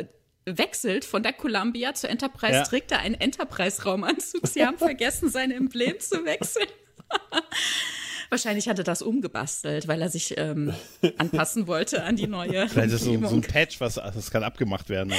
wechselt 0.46 1.06
von 1.06 1.22
der 1.22 1.32
Columbia 1.32 1.94
zur 1.94 2.10
Enterprise, 2.10 2.52
Ja. 2.52 2.62
trägt 2.64 2.92
er 2.92 2.98
einen 2.98 3.14
Enterprise-Raumanzug. 3.14 4.46
Sie 4.46 4.64
haben 4.64 4.76
vergessen, 4.78 5.30
sein 5.30 5.50
Emblem 5.50 5.98
zu 6.00 6.24
wechseln. 6.26 6.66
Wahrscheinlich 8.30 8.68
hat 8.68 8.78
er 8.78 8.84
das 8.84 9.00
umgebastelt, 9.02 9.86
weil 9.86 10.02
er 10.02 10.08
sich 10.08 10.36
ähm, 10.36 10.74
anpassen 11.18 11.66
wollte 11.66 12.02
an 12.02 12.16
die 12.16 12.26
neue 12.26 12.68
Vielleicht 12.68 12.88
ist 12.92 12.94
das 12.94 13.02
so, 13.04 13.26
so 13.26 13.36
ein. 13.36 13.42
Patch, 13.42 13.80
was 13.80 13.94
das 13.94 14.30
kann 14.30 14.42
abgemacht 14.42 14.88
werden. 14.88 15.12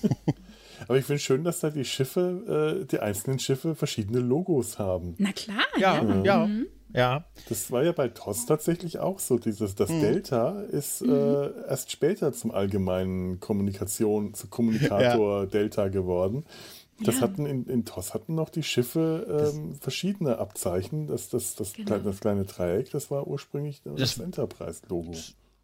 Du? 0.00 0.08
Aber 0.88 0.98
ich 0.98 1.04
finde 1.04 1.20
schön, 1.20 1.44
dass 1.44 1.60
da 1.60 1.70
die 1.70 1.84
Schiffe, 1.84 2.80
äh, 2.82 2.84
die 2.86 3.00
einzelnen 3.00 3.38
Schiffe 3.38 3.74
verschiedene 3.74 4.20
Logos 4.20 4.78
haben. 4.78 5.14
Na 5.18 5.32
klar, 5.32 5.64
Ja, 5.78 6.02
ja. 6.02 6.22
ja, 6.24 6.48
ja. 6.94 7.24
Das 7.48 7.70
war 7.70 7.82
ja 7.84 7.92
bei 7.92 8.08
TOS 8.08 8.46
tatsächlich 8.46 8.98
auch 8.98 9.18
so. 9.18 9.38
Dieses, 9.38 9.74
das 9.74 9.90
Mhm. 9.90 10.00
Delta 10.00 10.60
ist 10.62 11.02
äh, 11.02 11.50
erst 11.68 11.90
später 11.90 12.32
zum 12.32 12.50
allgemeinen 12.52 13.40
Kommunikation, 13.40 14.34
zu 14.34 14.48
Kommunikator 14.48 15.46
Delta 15.46 15.88
geworden. 15.88 16.44
Das 17.00 17.16
Ja. 17.16 17.22
hatten 17.22 17.44
in, 17.44 17.66
in 17.66 17.84
TOS 17.84 18.14
hatten 18.14 18.34
noch 18.34 18.48
die 18.48 18.62
Schiffe 18.62 19.52
ähm, 19.54 19.74
verschiedene 19.74 20.38
Abzeichen. 20.38 21.06
Das, 21.08 21.28
das, 21.28 21.54
das, 21.54 21.74
Genau. 21.74 21.86
kleine, 21.88 22.04
das 22.04 22.20
kleine 22.20 22.44
Dreieck, 22.46 22.90
das 22.90 23.10
war 23.10 23.26
ursprünglich 23.26 23.82
das, 23.82 23.96
Das- 23.96 24.18
Enterprise-Logo. 24.18 25.12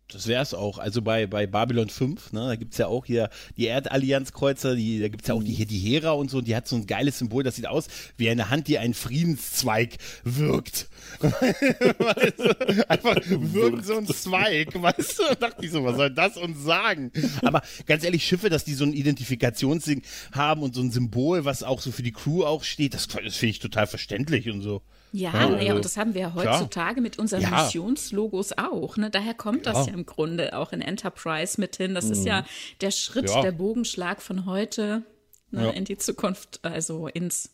Das 0.08 0.26
wäre 0.26 0.42
es 0.42 0.52
auch. 0.52 0.78
Also 0.78 1.00
bei, 1.00 1.26
bei 1.26 1.46
Babylon 1.46 1.88
5, 1.88 2.32
ne, 2.32 2.46
da 2.48 2.56
gibt 2.56 2.72
es 2.72 2.78
ja 2.78 2.86
auch 2.86 3.06
hier 3.06 3.30
die 3.56 3.66
Erdallianzkreuzer, 3.66 4.74
die, 4.74 5.00
da 5.00 5.08
gibt 5.08 5.22
es 5.22 5.28
ja 5.28 5.34
auch 5.34 5.42
die, 5.42 5.52
hier 5.52 5.66
die 5.66 5.78
Hera 5.78 6.10
und 6.10 6.30
so, 6.30 6.38
und 6.38 6.48
die 6.48 6.54
hat 6.54 6.68
so 6.68 6.76
ein 6.76 6.86
geiles 6.86 7.18
Symbol, 7.18 7.42
das 7.42 7.56
sieht 7.56 7.66
aus 7.66 7.88
wie 8.18 8.28
eine 8.28 8.50
Hand, 8.50 8.68
die 8.68 8.78
einen 8.78 8.94
Friedenszweig 8.94 9.96
wirkt. 10.24 10.88
weißt 11.20 12.38
du? 12.38 12.90
Einfach 12.90 13.16
wirkt 13.26 13.86
so 13.86 13.96
ein 13.96 14.06
Zweig, 14.06 14.74
weißt 14.82 15.18
du? 15.18 15.22
Da 15.30 15.34
dachte 15.34 15.64
ich 15.64 15.72
so, 15.72 15.82
was 15.84 15.96
soll 15.96 16.10
das 16.10 16.36
uns 16.36 16.62
sagen? 16.62 17.10
Aber 17.42 17.62
ganz 17.86 18.04
ehrlich, 18.04 18.26
Schiffe, 18.26 18.50
dass 18.50 18.64
die 18.64 18.74
so 18.74 18.84
ein 18.84 18.92
Identifikationsding 18.92 20.02
haben 20.32 20.62
und 20.62 20.74
so 20.74 20.82
ein 20.82 20.90
Symbol, 20.90 21.44
was 21.44 21.62
auch 21.62 21.80
so 21.80 21.90
für 21.90 22.02
die 22.02 22.12
Crew 22.12 22.44
auch 22.44 22.64
steht, 22.64 22.94
das, 22.94 23.08
das 23.08 23.36
finde 23.36 23.50
ich 23.50 23.58
total 23.60 23.86
verständlich 23.86 24.50
und 24.50 24.60
so. 24.60 24.82
Ja, 25.14 25.30
Ja, 25.34 25.48
naja, 25.50 25.58
also, 25.60 25.74
und 25.76 25.84
das 25.84 25.96
haben 25.98 26.14
wir 26.14 26.22
ja 26.22 26.30
klar. 26.30 26.54
heutzutage 26.58 27.00
mit 27.02 27.18
unseren 27.18 27.42
Ja. 27.42 27.64
Missionslogos 27.64 28.52
auch. 28.56 28.96
Ne? 28.96 29.10
Daher 29.10 29.34
kommt 29.34 29.66
das 29.66 29.76
Ja. 29.86 29.86
ja. 29.88 29.92
im 29.92 30.06
Grunde 30.06 30.56
auch 30.56 30.72
in 30.72 30.80
Enterprise 30.80 31.60
mit 31.60 31.76
hin. 31.76 31.94
Das 31.94 32.06
ist 32.10 32.24
ja 32.24 32.46
der 32.80 32.90
Schritt, 32.90 33.28
Ja. 33.28 33.42
der 33.42 33.52
Bogenschlag 33.52 34.22
von 34.22 34.46
heute 34.46 35.02
ne, 35.50 35.64
Ja. 35.66 35.70
in 35.70 35.84
die 35.84 35.98
Zukunft, 35.98 36.60
also 36.64 37.08
ins 37.08 37.50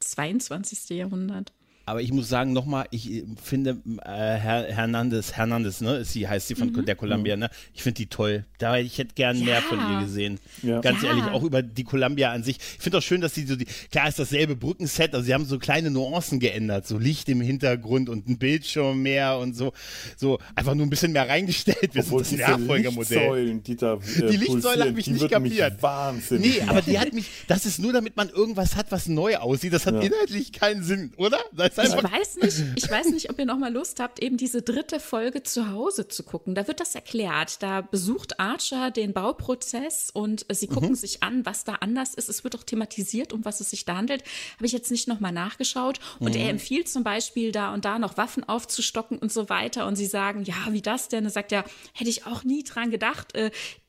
22. 0.00 0.90
Jahrhundert. 0.96 1.52
Aber 1.86 2.00
ich 2.00 2.12
muss 2.12 2.28
sagen, 2.28 2.52
nochmal, 2.52 2.86
ich 2.90 3.10
äh, 3.12 3.24
finde 3.42 3.78
äh, 4.02 4.08
Herr 4.08 4.64
Hernandez, 4.64 5.32
Hernandez, 5.32 5.80
ne, 5.80 5.96
ist 5.96 6.12
sie, 6.12 6.26
heißt 6.26 6.48
sie 6.48 6.54
von 6.54 6.72
der 6.84 6.96
Columbia, 6.96 7.36
ne? 7.36 7.50
Ich 7.74 7.82
finde 7.82 7.96
die 7.96 8.06
toll. 8.06 8.44
Da 8.58 8.78
ich 8.78 8.96
hätte 8.98 9.14
gern 9.14 9.38
mehr 9.44 9.56
Ja. 9.56 9.60
von 9.60 9.78
ihr 9.78 10.00
gesehen. 10.00 10.38
Ja. 10.62 10.80
Ganz 10.80 11.02
Ja. 11.02 11.08
ehrlich, 11.10 11.24
auch 11.24 11.42
über 11.42 11.62
die 11.62 11.84
Columbia 11.84 12.32
an 12.32 12.42
sich. 12.42 12.56
Ich 12.58 12.82
finde 12.82 12.98
auch 12.98 13.02
schön, 13.02 13.20
dass 13.20 13.34
sie 13.34 13.44
so 13.46 13.56
die, 13.56 13.66
klar 13.90 14.08
ist 14.08 14.18
dasselbe 14.18 14.56
Brückenset, 14.56 15.14
also 15.14 15.26
sie 15.26 15.34
haben 15.34 15.44
so 15.44 15.58
kleine 15.58 15.90
Nuancen 15.90 16.40
geändert, 16.40 16.86
so 16.86 16.98
Licht 16.98 17.28
im 17.28 17.40
Hintergrund 17.40 18.08
und 18.08 18.28
ein 18.28 18.38
Bildschirm 18.38 19.02
mehr 19.02 19.36
und 19.38 19.54
so, 19.54 19.72
so 20.16 20.38
einfach 20.54 20.74
nur 20.74 20.86
ein 20.86 20.90
bisschen 20.90 21.12
mehr 21.12 21.28
reingestellt. 21.28 21.94
Wir 21.94 22.02
Obwohl 22.02 22.24
sind 22.24 22.40
das 22.40 22.48
Nachfolgermodell. 22.50 23.18
Lichtsäulen, 23.18 23.62
die 23.62 23.76
da 23.76 23.94
äh, 23.94 24.30
Die 24.30 24.36
Lichtsäule 24.36 24.92
mich 24.92 25.04
die 25.04 25.10
nicht 25.12 25.30
kapiert. 25.30 25.82
wahnsinnig 25.82 26.60
Nee, 26.60 26.62
aber 26.66 26.80
die 26.82 26.98
hat 26.98 27.12
mich, 27.12 27.26
das 27.46 27.66
ist 27.66 27.78
nur, 27.78 27.92
damit 27.92 28.16
man 28.16 28.28
irgendwas 28.30 28.74
hat, 28.76 28.86
was 28.90 29.06
neu 29.06 29.36
aussieht. 29.36 29.72
Das 29.72 29.86
hat 29.86 29.94
Ja. 29.94 30.00
inhaltlich 30.00 30.52
keinen 30.52 30.82
Sinn, 30.82 31.12
oder? 31.16 31.38
Das 31.52 31.73
Ich 31.82 31.92
einfach, 31.92 32.12
weiß 32.12 32.36
nicht, 32.36 32.62
ich 32.76 32.90
weiß 32.90 33.06
nicht, 33.10 33.30
ob 33.30 33.38
ihr 33.38 33.46
noch 33.46 33.58
mal 33.58 33.72
Lust 33.72 33.98
habt, 34.00 34.22
eben 34.22 34.36
diese 34.36 34.62
dritte 34.62 35.00
Folge 35.00 35.42
zu 35.42 35.70
Hause 35.70 36.06
zu 36.08 36.22
gucken. 36.22 36.54
Da 36.54 36.68
wird 36.68 36.80
das 36.80 36.94
erklärt. 36.94 37.62
Da 37.62 37.80
besucht 37.80 38.38
Archer 38.38 38.90
den 38.90 39.12
Bauprozess 39.12 40.10
und 40.12 40.46
sie 40.52 40.66
gucken 40.68 40.90
Mhm. 40.90 40.94
sich 40.94 41.22
an, 41.22 41.44
was 41.46 41.64
da 41.64 41.74
anders 41.76 42.14
ist. 42.14 42.28
Es 42.28 42.44
wird 42.44 42.56
auch 42.56 42.62
thematisiert, 42.62 43.32
um 43.32 43.44
was 43.44 43.60
es 43.60 43.70
sich 43.70 43.84
da 43.84 43.96
handelt. 43.96 44.22
Habe 44.56 44.66
ich 44.66 44.72
jetzt 44.72 44.90
nicht 44.90 45.08
noch 45.08 45.20
mal 45.20 45.32
nachgeschaut. 45.32 45.98
Und 46.20 46.34
Mhm. 46.34 46.40
er 46.40 46.50
empfiehlt 46.50 46.88
zum 46.88 47.02
Beispiel 47.04 47.50
da 47.52 47.72
und 47.74 47.84
da 47.84 47.98
noch 47.98 48.16
Waffen 48.16 48.44
aufzustocken 48.44 49.18
und 49.18 49.32
so 49.32 49.48
weiter. 49.48 49.86
Und 49.86 49.96
sie 49.96 50.06
sagen, 50.06 50.44
ja, 50.44 50.54
wie 50.70 50.82
das 50.82 51.08
denn? 51.08 51.24
Er 51.24 51.30
sagt 51.30 51.52
ja, 51.52 51.64
hätte 51.92 52.10
ich 52.10 52.26
auch 52.26 52.44
nie 52.44 52.62
dran 52.62 52.90
gedacht. 52.90 53.32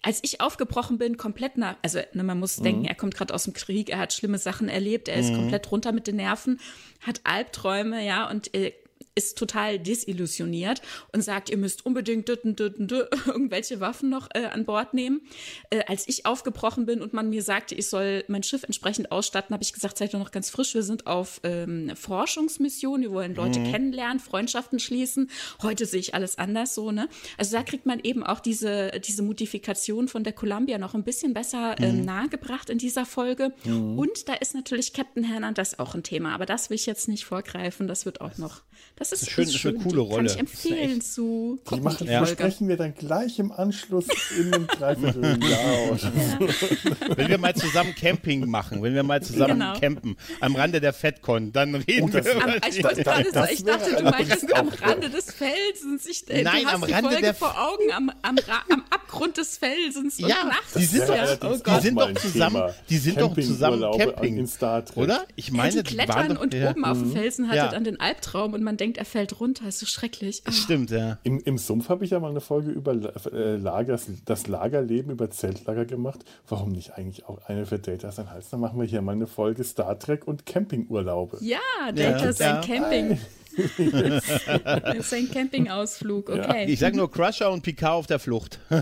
Als 0.06 0.20
ich 0.22 0.40
aufgebrochen 0.40 1.00
bin, 1.00 1.18
komplett 1.18 1.58
nach, 1.58 1.78
also 1.82 2.00
ne, 2.14 2.24
man 2.24 2.40
muss 2.40 2.58
denken, 2.58 2.86
er 2.86 2.94
kommt 2.94 3.16
gerade 3.16 3.34
aus 3.34 3.46
dem 3.46 3.54
Krieg, 3.54 3.90
er 3.90 3.98
hat 3.98 4.14
schlimme 4.14 4.38
Sachen 4.38 4.70
erlebt, 4.70 5.08
er 5.08 5.16
ist 5.16 5.34
komplett 5.34 5.72
runter 5.72 5.94
mit 5.94 6.06
den 6.06 6.18
Nerven, 6.18 6.60
hat 7.02 7.22
Albträume, 7.24 8.06
ja, 8.06 8.30
und 8.30 8.54
äh, 8.54 8.74
ist 9.16 9.38
total 9.38 9.80
desillusioniert 9.80 10.82
und 11.14 11.22
sagt, 11.22 11.50
ihr 11.50 11.58
müsst 11.58 11.86
unbedingt 11.86 12.30
irgendwelche 13.26 13.80
Waffen 13.80 14.10
noch 14.10 14.30
äh, 14.34 14.46
an 14.46 14.66
Bord 14.66 14.94
nehmen. 14.94 15.22
Äh, 15.70 15.84
als 15.88 16.08
ich 16.08 16.26
aufgebrochen 16.26 16.86
bin 16.86 17.02
und 17.02 17.14
man 17.14 17.30
mir 17.30 17.42
sagte, 17.42 17.76
ich 17.76 17.88
soll 17.88 18.26
mein 18.28 18.44
Schiff 18.44 18.64
entsprechend 18.64 19.12
ausstatten, 19.12 19.54
habe 19.54 19.64
ich 19.64 19.74
gesagt, 19.74 19.98
seid 19.98 20.14
doch 20.14 20.20
noch 20.20 20.32
ganz 20.32 20.50
frisch, 20.50 20.74
wir 20.74 20.84
sind 20.84 21.08
auf 21.08 21.40
ähm, 21.44 21.92
Forschungsmission, 21.96 23.02
wir 23.02 23.12
wollen 23.12 23.36
Leute 23.36 23.64
kennenlernen, 23.64 24.20
Freundschaften 24.20 24.80
schließen. 24.80 25.30
Heute 25.62 25.86
sehe 25.86 26.00
ich 26.00 26.14
alles 26.14 26.38
anders 26.38 26.76
so, 26.76 26.92
ne? 26.92 27.08
Also 27.38 27.56
da 27.56 27.64
kriegt 27.64 27.86
man 27.86 28.00
eben 28.02 28.24
auch 28.24 28.40
diese, 28.40 28.92
diese 29.00 29.24
Modifikation 29.24 30.08
von 30.08 30.24
der 30.24 30.34
Columbia 30.34 30.78
noch 30.78 30.94
ein 30.94 31.04
bisschen 31.04 31.34
besser 31.34 31.76
ähm, 31.80 32.04
nahegebracht 32.04 32.70
in 32.70 32.78
dieser 32.78 33.06
Folge. 33.06 33.54
Und 33.66 34.28
da 34.28 34.34
ist 34.34 34.56
natürlich 34.56 34.94
Captain 34.94 35.24
Hernandez 35.24 35.76
auch 35.76 35.96
ein 35.96 36.04
Thema, 36.04 36.34
aber 36.34 36.46
das 36.46 36.70
will 36.70 36.76
ich 36.76 36.86
jetzt 36.86 37.08
nicht 37.08 37.26
vorgreifen, 37.26 37.88
das 37.88 38.06
wird 38.06 38.22
auch 38.22 38.38
noch. 38.38 38.62
Das 38.98 39.12
ist, 39.12 39.24
ist 39.24 39.32
schön, 39.32 39.44
ist 39.44 39.56
ist 39.56 39.66
eine 39.66 39.74
schön. 39.76 39.84
coole 39.84 40.02
Rolle. 40.02 40.16
Kann 40.16 40.26
ich 40.26 40.32
Das 40.34 40.40
empfehlen 40.42 41.02
zu 41.02 41.60
Die, 41.70 41.82
machen, 41.82 42.08
die 42.08 42.14
Folge. 42.14 42.28
sprechen 42.32 42.68
wir 42.70 42.78
dann 42.78 42.94
gleich 42.96 43.40
im 43.40 43.52
Anschluss 43.52 44.06
in 44.40 44.54
einem 44.54 44.68
Dreivierteljahr. 44.68 45.60
oder 45.92 45.98
so. 45.98 47.18
Wenn 47.18 47.28
wir 47.30 47.38
mal 47.38 47.56
zusammen 47.56 47.94
Camping 47.96 48.50
machen, 48.50 48.82
wenn 48.84 48.94
wir 48.96 49.04
mal 49.04 49.22
zusammen 49.22 49.60
Genau. 49.60 49.80
campen, 49.80 50.16
am 50.40 50.56
Rande 50.56 50.80
der 50.82 50.94
FedCon, 50.94 51.52
dann 51.52 51.76
reden 51.76 52.04
Oh, 52.06 52.10
das- 52.10 52.26
wir 52.26 52.36
Am, 52.36 52.42
über 52.42 52.56
ich 52.68 52.82
Das- 52.82 52.98
das 53.34 53.52
ich 53.52 53.64
dachte, 53.64 53.96
du 53.98 54.04
meintest 54.04 54.54
am 54.56 54.68
Rande 54.70 55.10
des 55.10 55.32
Felsens. 55.32 56.06
Ich, 56.08 56.30
äh, 56.30 56.44
Nein, 56.44 56.62
du 56.64 56.68
hast 56.68 56.74
am 56.76 56.86
die 56.88 56.94
Rande 56.94 57.10
Folge 57.10 57.22
der- 57.24 57.34
vor 57.34 57.56
Augen, 57.60 57.92
am, 57.94 58.10
am, 58.22 58.38
am 58.70 58.84
Abgrund 58.90 59.38
des 59.38 59.58
Felsens 59.58 60.20
und 60.20 60.30
Ja, 60.30 60.44
nachts. 60.46 60.74
die 60.74 60.86
sind 60.86 61.00
Das 61.02 61.08
doch, 61.10 61.16
ja, 61.16 61.22
allerdings 61.24 61.62
oh 61.66 61.72
die 61.76 61.82
sind 61.82 62.00
doch 62.00 62.14
zusammen, 62.16 62.56
Thema. 62.56 62.74
die 62.90 62.98
sind 62.98 63.22
doch 63.22 63.36
zusammen 63.36 63.98
Camping, 63.98 64.38
in 64.38 64.48
Star 64.48 64.86
Trek. 64.86 64.98
oder? 64.98 65.26
Ich 65.36 65.48
Ja, 65.50 65.54
meine, 65.54 65.84
die 65.84 65.90
die 65.90 65.94
klettern 65.96 66.36
doch, 66.36 66.42
und 66.42 66.54
ja. 66.54 66.70
oben 66.72 66.86
auf 66.86 66.98
dem 66.98 67.12
Felsen 67.12 67.48
hattet 67.48 67.72
Ja. 67.72 67.78
an 67.78 67.84
den 67.84 68.00
Albtraum 68.00 68.54
und 68.54 68.64
man 68.66 68.76
denkt, 68.76 68.98
er 68.98 69.06
fällt 69.06 69.40
runter. 69.40 69.68
Ist 69.68 69.80
so 69.80 69.86
schrecklich. 69.86 70.42
Ah. 70.46 70.52
Stimmt, 70.52 70.92
ja. 70.92 71.20
Im, 71.24 71.40
Im 71.40 71.58
Sumpf 71.58 71.88
habe 71.88 72.04
ich 72.04 72.12
ja 72.12 72.20
mal 72.20 72.32
eine 72.32 72.42
Folge 72.42 72.72
über 72.72 72.94
äh, 73.32 73.56
Lager, 73.56 73.98
das 74.26 74.48
Lagerleben 74.48 75.12
über 75.12 75.30
Zeltlager 75.30 75.86
gemacht. 75.86 76.26
Warum 76.48 76.74
nicht 76.74 76.94
eigentlich 76.94 77.26
auch 77.26 77.42
eine 77.48 77.66
für 77.66 77.80
Data 77.80 78.12
sein 78.12 78.30
Hals? 78.30 78.50
Dann 78.50 78.60
machen 78.60 78.80
wir 78.80 78.86
hier 78.86 79.02
mal 79.02 79.14
eine 79.14 79.28
Folge 79.28 79.64
Star 79.64 79.98
Trek 79.98 80.28
und 80.28 80.46
Campingurlaube. 80.46 81.38
Ja, 81.42 81.60
Data 81.94 82.26
ja, 82.26 82.34
sein 82.34 82.56
ja. 82.56 82.62
Camping. 82.62 83.18
das 83.56 84.96
ist 84.98 85.14
ein 85.14 85.32
Campingausflug, 85.32 86.30
okay. 86.30 86.64
Ja. 86.64 86.70
Ich 86.70 86.80
sag 86.80 86.94
nur 86.96 87.10
Crusher 87.10 87.52
und 87.52 87.62
Picard 87.62 87.94
auf 87.94 88.08
der 88.08 88.20
Flucht. 88.20 88.60
oh 88.70 88.74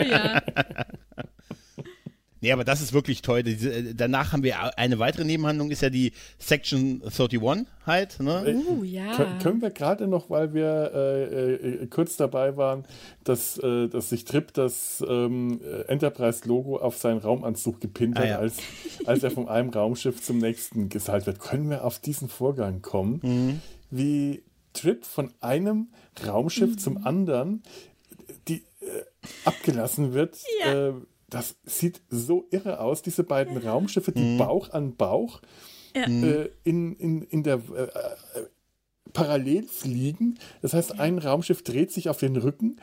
ja. 0.00 0.42
Nee, 2.42 2.50
aber 2.50 2.64
das 2.64 2.80
ist 2.80 2.92
wirklich 2.92 3.22
toll. 3.22 3.44
Diese, 3.44 3.72
äh, 3.72 3.94
danach 3.94 4.32
haben 4.32 4.42
wir 4.42 4.76
eine 4.76 4.98
weitere 4.98 5.24
Nebenhandlung, 5.24 5.70
ist 5.70 5.80
ja 5.80 5.90
die 5.90 6.12
Section 6.38 7.00
31 7.04 7.66
halt. 7.86 8.18
Ne? 8.18 8.62
Uh, 8.66 8.82
ja. 8.82 9.14
Kön 9.14 9.38
können 9.38 9.62
wir 9.62 9.70
gerade 9.70 10.08
noch, 10.08 10.28
weil 10.28 10.52
wir 10.52 10.90
äh, 10.92 11.52
äh, 11.54 11.86
kurz 11.86 12.16
dabei 12.16 12.56
waren, 12.56 12.84
dass, 13.22 13.58
äh, 13.58 13.86
dass 13.88 14.10
sich 14.10 14.24
Trip 14.24 14.52
das 14.54 15.04
ähm, 15.08 15.60
Enterprise-Logo 15.86 16.78
auf 16.78 16.96
seinen 16.96 17.18
Raumanzug 17.18 17.80
gepinnt 17.80 18.18
hat, 18.18 18.24
ah, 18.24 18.28
ja. 18.28 18.38
als, 18.38 18.56
als 19.06 19.22
er 19.22 19.30
von 19.30 19.48
einem 19.48 19.70
Raumschiff 19.70 20.20
zum 20.20 20.38
nächsten 20.38 20.88
geseilt 20.88 21.26
wird. 21.26 21.38
Können 21.38 21.70
wir 21.70 21.84
auf 21.84 22.00
diesen 22.00 22.28
Vorgang 22.28 22.82
kommen, 22.82 23.20
mhm. 23.22 23.60
wie 23.90 24.42
Trip 24.72 25.04
von 25.04 25.32
einem 25.40 25.92
Raumschiff 26.26 26.70
mhm. 26.70 26.78
zum 26.78 27.06
anderen 27.06 27.62
die, 28.48 28.64
äh, 28.80 29.04
abgelassen 29.44 30.12
wird? 30.12 30.38
Ja 30.64 30.88
äh, 30.88 30.92
das 31.32 31.56
sieht 31.64 32.02
so 32.08 32.46
irre 32.50 32.80
aus, 32.80 33.02
diese 33.02 33.24
beiden 33.24 33.60
ja. 33.60 33.70
Raumschiffe, 33.70 34.12
die 34.12 34.34
mhm. 34.34 34.38
Bauch 34.38 34.70
an 34.70 34.96
Bauch 34.96 35.40
ja. 35.94 36.04
äh, 36.04 36.50
in, 36.64 36.94
in, 36.96 37.22
in 37.22 37.42
der 37.42 37.56
äh, 37.56 37.88
parallel 39.12 39.66
fliegen. 39.66 40.38
Das 40.60 40.74
heißt, 40.74 40.98
ein 40.98 41.18
Raumschiff 41.18 41.62
dreht 41.62 41.92
sich 41.92 42.08
auf 42.08 42.18
den 42.18 42.36
Rücken 42.36 42.76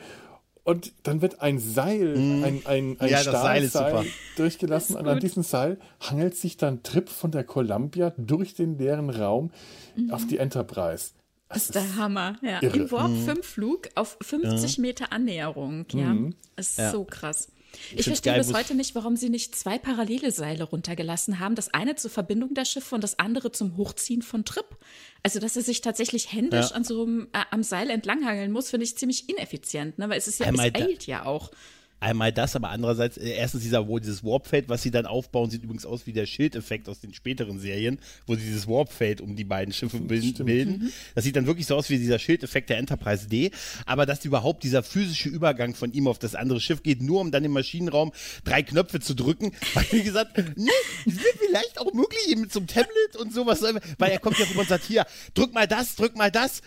und 0.62 0.92
dann 1.04 1.22
wird 1.22 1.40
ein 1.40 1.58
Seil, 1.58 2.16
mhm. 2.16 2.44
ein, 2.44 2.62
ein, 2.66 2.96
ein 2.98 3.08
ja, 3.08 3.18
Stahlseil 3.18 4.06
durchgelassen. 4.36 4.96
Und 4.96 5.08
an 5.08 5.20
diesem 5.20 5.42
Seil 5.42 5.78
hangelt 6.00 6.36
sich 6.36 6.56
dann 6.56 6.82
Trip 6.82 7.08
von 7.08 7.30
der 7.30 7.44
Columbia 7.44 8.12
durch 8.16 8.54
den 8.54 8.78
leeren 8.78 9.10
Raum 9.10 9.50
mhm. 9.96 10.10
auf 10.10 10.26
die 10.26 10.38
Enterprise. 10.38 11.12
Das 11.48 11.64
ist 11.64 11.74
der 11.74 11.96
Hammer. 11.96 12.36
Ja. 12.42 12.60
Im 12.60 12.90
Warp 12.92 13.10
5 13.10 13.28
mhm. 13.28 13.42
Flug 13.42 13.88
auf 13.96 14.16
50 14.20 14.78
Meter 14.78 15.12
Annäherung. 15.12 15.86
Ja. 15.92 16.14
Mhm. 16.14 16.34
Das 16.54 16.70
ist 16.70 16.78
ja. 16.78 16.90
so 16.92 17.04
krass. 17.04 17.48
Ich, 17.92 18.00
ich 18.00 18.06
verstehe 18.06 18.32
geil, 18.32 18.42
bis 18.42 18.52
heute 18.52 18.74
nicht, 18.74 18.94
warum 18.94 19.16
sie 19.16 19.30
nicht 19.30 19.54
zwei 19.54 19.78
parallele 19.78 20.30
Seile 20.30 20.64
runtergelassen 20.64 21.38
haben. 21.38 21.54
Das 21.54 21.72
eine 21.72 21.96
zur 21.96 22.10
Verbindung 22.10 22.54
der 22.54 22.64
Schiffe 22.64 22.94
und 22.94 23.02
das 23.02 23.18
andere 23.18 23.52
zum 23.52 23.76
Hochziehen 23.76 24.22
von 24.22 24.44
Trip. 24.44 24.66
Also, 25.22 25.38
dass 25.40 25.56
er 25.56 25.62
sich 25.62 25.80
tatsächlich 25.80 26.32
händisch 26.32 26.70
ja. 26.70 26.76
an 26.76 26.84
so 26.84 27.02
einem, 27.02 27.28
äh, 27.32 27.42
am 27.50 27.62
Seil 27.62 27.90
entlanghangeln 27.90 28.52
muss, 28.52 28.70
finde 28.70 28.84
ich 28.84 28.96
ziemlich 28.96 29.28
ineffizient, 29.28 29.98
ne? 29.98 30.08
weil 30.08 30.18
es 30.18 30.28
ist 30.28 30.40
ja, 30.40 30.46
Einmal 30.46 30.70
es 30.74 30.80
eilt 30.80 31.06
ja 31.06 31.24
auch. 31.26 31.50
Einmal 32.00 32.32
das, 32.32 32.56
aber 32.56 32.70
andererseits, 32.70 33.18
äh, 33.18 33.28
erstens 33.28 33.62
dieser, 33.62 33.86
wo 33.86 33.98
dieses 33.98 34.24
Warpfeld, 34.24 34.70
was 34.70 34.82
sie 34.82 34.90
dann 34.90 35.04
aufbauen, 35.04 35.50
sieht 35.50 35.62
übrigens 35.62 35.84
aus 35.84 36.06
wie 36.06 36.14
der 36.14 36.24
Schildeffekt 36.24 36.88
aus 36.88 37.00
den 37.00 37.12
späteren 37.12 37.60
Serien, 37.60 37.98
wo 38.26 38.34
sie 38.34 38.40
dieses 38.40 38.66
Warpfeld 38.66 39.20
um 39.20 39.36
die 39.36 39.44
beiden 39.44 39.74
Schiffe 39.74 39.98
bilden. 39.98 40.70
Mhm. 40.70 40.92
Das 41.14 41.24
sieht 41.24 41.36
dann 41.36 41.46
wirklich 41.46 41.66
so 41.66 41.76
aus 41.76 41.90
wie 41.90 41.98
dieser 41.98 42.18
Schildeffekt 42.18 42.70
der 42.70 42.78
Enterprise 42.78 43.28
D. 43.28 43.50
Aber 43.84 44.06
dass 44.06 44.24
überhaupt 44.24 44.62
dieser 44.62 44.82
physische 44.82 45.28
Übergang 45.28 45.74
von 45.74 45.92
ihm 45.92 46.06
auf 46.06 46.18
das 46.18 46.34
andere 46.34 46.60
Schiff 46.60 46.82
geht, 46.82 47.02
nur 47.02 47.20
um 47.20 47.30
dann 47.30 47.44
im 47.44 47.52
Maschinenraum 47.52 48.12
drei 48.44 48.62
Knöpfe 48.62 49.00
zu 49.00 49.14
drücken, 49.14 49.52
weil 49.74 49.84
wie 49.90 50.02
gesagt, 50.02 50.38
wird 50.38 51.36
vielleicht 51.46 51.78
auch 51.78 51.92
möglich 51.92 52.28
eben 52.28 52.40
mit 52.40 52.52
so 52.52 52.60
einem 52.60 52.66
Tablet 52.66 53.16
und 53.18 53.34
sowas, 53.34 53.62
weil 53.98 54.10
er 54.10 54.18
kommt 54.20 54.38
ja 54.38 54.46
rüber 54.46 54.60
und 54.60 54.68
sagt, 54.68 54.84
hier, 54.84 55.04
drück 55.34 55.52
mal 55.52 55.66
das, 55.66 55.96
drück 55.96 56.16
mal 56.16 56.30
das. 56.30 56.62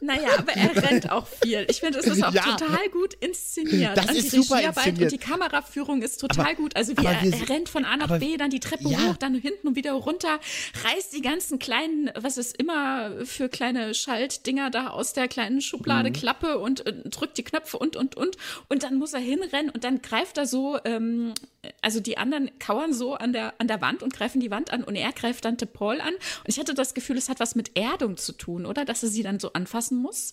Naja, 0.00 0.38
aber 0.38 0.52
er 0.52 0.76
rennt 0.82 1.10
auch 1.10 1.26
viel. 1.42 1.66
Ich 1.68 1.80
finde, 1.80 1.98
es 1.98 2.06
ist 2.06 2.22
auch 2.22 2.32
ja. 2.32 2.56
total 2.56 2.88
gut 2.92 3.14
inszeniert. 3.14 3.96
Das 3.96 4.19
ist 4.24 4.30
super 4.30 4.60
inszeniert. 4.60 5.12
Und 5.12 5.12
die 5.12 5.18
Kameraführung 5.18 6.02
ist 6.02 6.20
total 6.20 6.46
aber, 6.46 6.54
gut. 6.54 6.76
Also 6.76 6.96
wie 6.96 7.04
er, 7.04 7.22
er, 7.22 7.48
rennt 7.48 7.68
von 7.68 7.84
A 7.84 7.96
nach 7.96 8.10
aber, 8.10 8.18
B, 8.18 8.36
dann 8.36 8.50
die 8.50 8.60
Treppe 8.60 8.88
ja. 8.88 8.98
hoch, 8.98 9.16
dann 9.16 9.34
hinten 9.34 9.68
und 9.68 9.76
wieder 9.76 9.92
runter, 9.92 10.40
reißt 10.84 11.14
die 11.14 11.22
ganzen 11.22 11.58
kleinen, 11.58 12.10
was 12.14 12.36
es 12.36 12.52
immer 12.52 13.24
für 13.24 13.48
kleine 13.48 13.94
Schaltdinger 13.94 14.70
da 14.70 14.88
aus 14.88 15.12
der 15.12 15.28
kleinen 15.28 15.60
Schublade 15.60 16.10
mhm. 16.10 16.14
Klappe 16.14 16.58
und 16.58 16.86
äh, 16.86 16.92
drückt 17.08 17.38
die 17.38 17.44
Knöpfe 17.44 17.78
und, 17.78 17.96
und, 17.96 18.16
und. 18.16 18.36
Und 18.68 18.82
dann 18.82 18.96
muss 18.96 19.12
er 19.12 19.20
hinrennen 19.20 19.70
und 19.70 19.84
dann 19.84 20.02
greift 20.02 20.38
er 20.38 20.46
so, 20.46 20.78
ähm, 20.84 21.34
also 21.82 22.00
die 22.00 22.18
anderen 22.18 22.50
kauern 22.58 22.92
so 22.92 23.14
an 23.14 23.32
der, 23.32 23.54
an 23.58 23.68
der 23.68 23.80
Wand 23.80 24.02
und 24.02 24.12
greifen 24.12 24.40
die 24.40 24.50
Wand 24.50 24.72
an 24.72 24.82
und 24.84 24.96
er 24.96 25.12
greift 25.12 25.44
dann 25.44 25.56
Paul 25.72 26.00
an. 26.00 26.14
Und 26.14 26.48
ich 26.48 26.58
hatte 26.58 26.74
das 26.74 26.94
Gefühl, 26.94 27.16
es 27.16 27.28
hat 27.28 27.40
was 27.40 27.54
mit 27.54 27.76
Erdung 27.76 28.16
zu 28.16 28.32
tun, 28.32 28.66
oder? 28.66 28.84
Dass 28.84 29.02
er 29.02 29.08
sie 29.08 29.22
dann 29.22 29.38
so 29.38 29.52
anfassen 29.52 30.00
muss. 30.00 30.32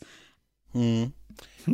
Hm. 0.73 1.13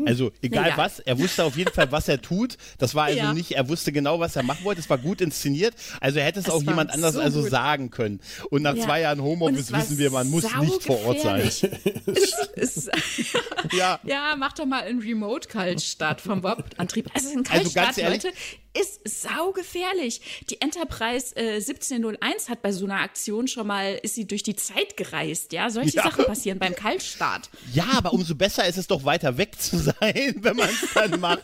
Also 0.06 0.32
egal 0.42 0.70
ja. 0.70 0.78
was, 0.78 1.00
er 1.00 1.20
wusste 1.20 1.44
auf 1.44 1.58
jeden 1.58 1.74
Fall, 1.74 1.92
was 1.92 2.08
er 2.08 2.22
tut. 2.22 2.58
Das 2.78 2.96
war 2.96 3.06
also 3.06 3.18
ja. 3.18 3.34
nicht, 3.34 3.52
er 3.52 3.68
wusste 3.70 3.92
genau, 3.92 4.20
was 4.20 4.36
er 4.36 4.44
machen 4.44 4.64
wollte. 4.64 4.82
Es 4.82 4.90
war 4.90 4.98
gut 4.98 5.22
inszeniert. 5.22 5.76
Also 6.00 6.20
er 6.20 6.26
hätte 6.26 6.40
es, 6.40 6.48
es 6.48 6.52
auch 6.52 6.62
jemand 6.62 6.92
anders 6.92 7.16
so 7.16 7.22
also 7.22 7.42
gut. 7.42 7.52
sagen 7.52 7.90
können. 7.92 8.20
Und 8.50 8.62
nach 8.64 8.76
ja. 8.76 8.84
zwei 8.84 9.02
Jahren 9.02 9.22
Homeoffice 9.22 9.72
wissen 9.72 9.98
wir, 9.98 10.12
man 10.12 10.30
muss 10.30 10.44
nicht 10.60 10.84
vor 10.84 11.04
Ort 11.06 11.22
sein. 11.22 11.42
ist, 12.56 12.90
ja. 13.72 14.00
ja, 14.04 14.36
mach 14.38 14.54
doch 14.54 14.66
mal 14.66 14.84
einen 14.84 15.02
Remote-Cult-Start 15.02 16.22
vom 16.22 16.42
Bob-Antrieb. 16.42 17.10
Also 17.14 17.30
ein 17.30 17.44
Kaltstart, 17.44 17.98
also 17.98 18.02
Leute, 18.02 18.30
ist 18.74 19.02
saugefährlich. 19.08 20.44
Die 20.50 20.60
Enterprise 20.60 21.36
äh, 21.36 21.56
1701 21.56 22.50
hat 22.50 22.62
bei 22.62 22.72
so 22.72 22.86
einer 22.86 23.02
Aktion 23.02 23.48
schon 23.48 23.68
mal, 23.68 24.00
ist 24.02 24.16
sie 24.16 24.26
durch 24.26 24.44
die 24.44 24.56
Zeit 24.56 24.98
gereist, 24.98 25.54
ja. 25.54 25.70
Solche 25.70 25.98
ja. 25.98 26.04
Sachen 26.04 26.26
passieren 26.26 26.60
beim 26.60 26.76
Kaltstart. 26.76 27.50
Ja, 27.74 27.86
aber 27.96 28.14
umso 28.14 28.36
besser 28.36 28.68
ist 28.68 28.78
es 28.78 28.88
doch 28.88 29.06
weiter 29.06 29.38
weg 29.38 29.60
zu 29.60 29.78
sein, 29.84 30.36
wenn 30.42 30.56
man 30.56 30.70
es 30.70 30.94
dann 30.94 31.20
macht, 31.20 31.44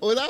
oder? 0.00 0.26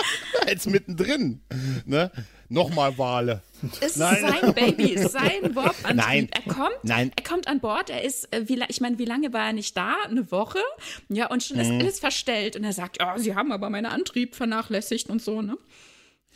Als 0.46 0.66
mittendrin. 0.66 1.40
Ne? 1.84 2.10
Nochmal 2.48 2.96
Wale. 2.96 3.42
Es 3.80 3.92
ist 3.92 3.96
Nein. 3.98 4.20
sein 4.20 4.54
Baby, 4.54 4.98
sein 4.98 5.54
Warp-Antrieb. 5.54 5.96
Nein. 5.96 6.28
Er 6.30 6.52
kommt, 6.52 6.76
Nein. 6.82 7.10
er 7.16 7.24
kommt 7.24 7.48
an 7.48 7.60
Bord, 7.60 7.90
er 7.90 8.02
ist, 8.02 8.32
äh, 8.32 8.48
wie, 8.48 8.62
ich 8.68 8.80
meine, 8.80 8.98
wie 8.98 9.04
lange 9.04 9.32
war 9.32 9.46
er 9.46 9.52
nicht 9.52 9.76
da? 9.76 9.96
Eine 10.08 10.30
Woche? 10.30 10.58
Ja, 11.08 11.28
und 11.28 11.42
schon 11.42 11.58
ist 11.58 11.70
mhm. 11.70 11.80
alles 11.80 11.98
verstellt. 11.98 12.56
Und 12.56 12.64
er 12.64 12.72
sagt, 12.72 13.00
ja, 13.00 13.18
sie 13.18 13.34
haben 13.34 13.52
aber 13.52 13.70
meinen 13.70 13.86
Antrieb 13.86 14.34
vernachlässigt 14.34 15.08
und 15.10 15.22
so, 15.22 15.42
ne? 15.42 15.56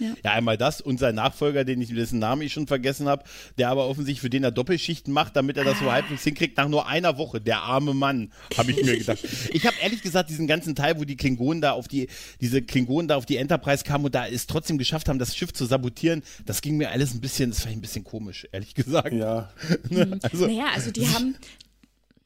Ja. 0.00 0.14
ja, 0.24 0.32
einmal 0.32 0.56
das 0.56 0.80
und 0.80 0.98
sein 0.98 1.14
Nachfolger, 1.14 1.64
den 1.64 1.80
ich, 1.80 1.94
dessen 1.94 2.18
Namen 2.18 2.42
ich 2.42 2.52
schon 2.52 2.66
vergessen 2.66 3.06
habe, 3.06 3.24
der 3.58 3.68
aber 3.68 3.86
offensichtlich 3.86 4.20
für 4.20 4.30
den 4.30 4.42
er 4.42 4.50
Doppelschichten 4.50 5.12
macht, 5.12 5.36
damit 5.36 5.58
er 5.58 5.64
das 5.64 5.78
so 5.78 5.88
ah. 5.88 5.92
halbwegs 5.92 6.24
hinkriegt, 6.24 6.56
nach 6.56 6.68
nur 6.68 6.86
einer 6.86 7.18
Woche. 7.18 7.40
Der 7.40 7.60
arme 7.60 7.92
Mann, 7.92 8.32
habe 8.56 8.72
ich 8.72 8.82
mir 8.82 8.96
gedacht. 8.96 9.18
ich 9.52 9.66
habe 9.66 9.76
ehrlich 9.82 10.02
gesagt 10.02 10.30
diesen 10.30 10.46
ganzen 10.46 10.74
Teil, 10.74 10.98
wo 10.98 11.04
die 11.04 11.16
Klingonen 11.16 11.60
da 11.60 11.72
auf 11.72 11.86
die, 11.86 12.08
diese 12.40 12.62
Klingonen 12.62 13.08
da 13.08 13.16
auf 13.16 13.26
die 13.26 13.36
Enterprise 13.36 13.84
kamen 13.84 14.06
und 14.06 14.14
da 14.14 14.26
es 14.26 14.46
trotzdem 14.46 14.78
geschafft 14.78 15.08
haben, 15.08 15.18
das 15.18 15.36
Schiff 15.36 15.52
zu 15.52 15.66
sabotieren, 15.66 16.22
das 16.46 16.62
ging 16.62 16.78
mir 16.78 16.90
alles 16.90 17.14
ein 17.14 17.20
bisschen, 17.20 17.50
das 17.50 17.64
war 17.64 17.72
ein 17.72 17.80
bisschen 17.80 18.04
komisch, 18.04 18.48
ehrlich 18.52 18.74
gesagt. 18.74 19.12
Ja. 19.12 19.50
Ne? 19.90 20.18
also, 20.22 20.46
naja, 20.46 20.66
also 20.74 20.90
die 20.90 21.06
haben, 21.14 21.36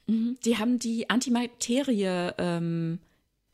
mhm, 0.07 0.37
die 0.45 0.59
haben 0.59 0.79
die 0.79 1.09
Antimaterie, 1.09 2.33
ähm, 2.39 2.99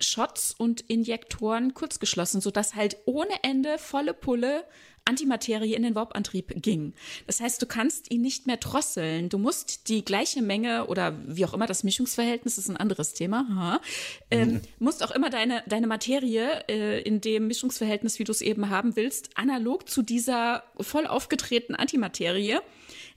Shots 0.00 0.54
und 0.56 0.80
Injektoren 0.82 1.74
kurzgeschlossen, 1.74 2.40
sodass 2.40 2.74
halt 2.74 2.96
ohne 3.04 3.42
Ende 3.42 3.78
volle 3.78 4.14
Pulle 4.14 4.64
Antimaterie 5.04 5.74
in 5.74 5.82
den 5.82 5.94
Warp-Antrieb 5.94 6.62
ging. 6.62 6.94
Das 7.26 7.40
heißt, 7.40 7.60
du 7.60 7.66
kannst 7.66 8.10
ihn 8.10 8.20
nicht 8.20 8.46
mehr 8.46 8.58
drosseln. 8.58 9.28
Du 9.28 9.38
musst 9.38 9.88
die 9.88 10.04
gleiche 10.04 10.42
Menge 10.42 10.86
oder 10.86 11.16
wie 11.26 11.44
auch 11.44 11.54
immer 11.54 11.66
das 11.66 11.84
Mischungsverhältnis 11.84 12.58
ist 12.58 12.68
ein 12.68 12.76
anderes 12.76 13.14
Thema. 13.14 13.46
Ha, 13.54 13.80
ähm, 14.30 14.48
mhm. 14.48 14.60
musst 14.78 15.02
auch 15.02 15.10
immer 15.10 15.30
deine 15.30 15.62
deine 15.66 15.86
Materie 15.86 16.64
äh, 16.68 17.00
in 17.02 17.20
dem 17.20 17.46
Mischungsverhältnis, 17.46 18.18
wie 18.18 18.24
du 18.24 18.32
es 18.32 18.40
eben 18.40 18.70
haben 18.70 18.94
willst, 18.94 19.36
analog 19.36 19.88
zu 19.88 20.02
dieser 20.02 20.64
voll 20.78 21.06
aufgetretenen 21.06 21.78
Antimaterie 21.78 22.58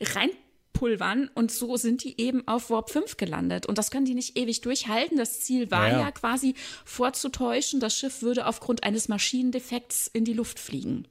rein 0.01 0.29
pulvern 0.73 1.29
und 1.35 1.51
so 1.51 1.77
sind 1.77 2.03
die 2.03 2.19
eben 2.19 2.47
auf 2.47 2.69
Warp 2.69 2.89
5 2.89 3.17
gelandet. 3.17 3.65
Und 3.65 3.77
das 3.77 3.91
können 3.91 4.05
die 4.05 4.15
nicht 4.15 4.37
ewig 4.37 4.61
durchhalten. 4.61 5.17
Das 5.17 5.39
Ziel 5.41 5.71
war 5.71 5.89
ja, 5.89 5.99
ja 5.99 6.11
quasi 6.11 6.55
vorzutäuschen, 6.85 7.79
das 7.79 7.97
Schiff 7.97 8.21
würde 8.21 8.47
aufgrund 8.47 8.83
eines 8.83 9.07
Maschinendefekts 9.07 10.07
in 10.07 10.25
die 10.25 10.33
Luft 10.33 10.59
fliegen. 10.59 11.07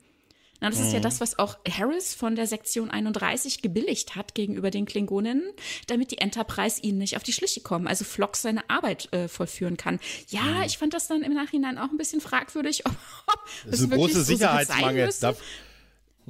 Na, 0.63 0.71
das 0.71 0.79
mhm. 0.79 0.87
ist 0.87 0.93
ja 0.93 0.99
mhm. 1.01 1.03
das, 1.03 1.21
was 1.21 1.39
auch 1.41 1.59
Harris 1.69 2.15
von 2.15 2.37
der 2.37 2.47
Sektion 2.47 2.89
31 2.89 3.63
gebilligt 3.63 4.15
hat 4.15 4.37
gegenüber 4.37 4.71
den 4.71 4.87
Klingoninnen, 4.87 5.43
damit 5.89 6.13
die 6.13 6.19
Enterprise 6.19 6.81
ihnen 6.81 6.99
nicht 6.99 7.17
auf 7.17 7.25
die 7.25 7.33
Schliche 7.33 7.63
kommen, 7.63 7.89
also 7.89 8.05
Flox 8.05 8.43
seine 8.43 8.71
Arbeit 8.71 9.13
äh, 9.13 9.27
vollführen 9.27 9.77
kann. 9.77 9.99
Ja, 10.29 10.43
mhm. 10.43 10.63
ich 10.63 10.79
fand 10.79 10.95
das 10.95 11.09
dann 11.09 11.23
im 11.23 11.35
Nachhinein 11.35 11.79
auch 11.79 11.91
ein 11.91 11.97
bisschen 11.97 12.21
fragwürdig, 12.21 12.87
ob, 12.87 12.93
ob 13.27 13.45
das 13.65 13.81
ist 13.81 13.91
ein 13.93 13.99
großer 13.99 14.23
Sicherheitsmangel. 14.23 15.11
So 15.11 15.35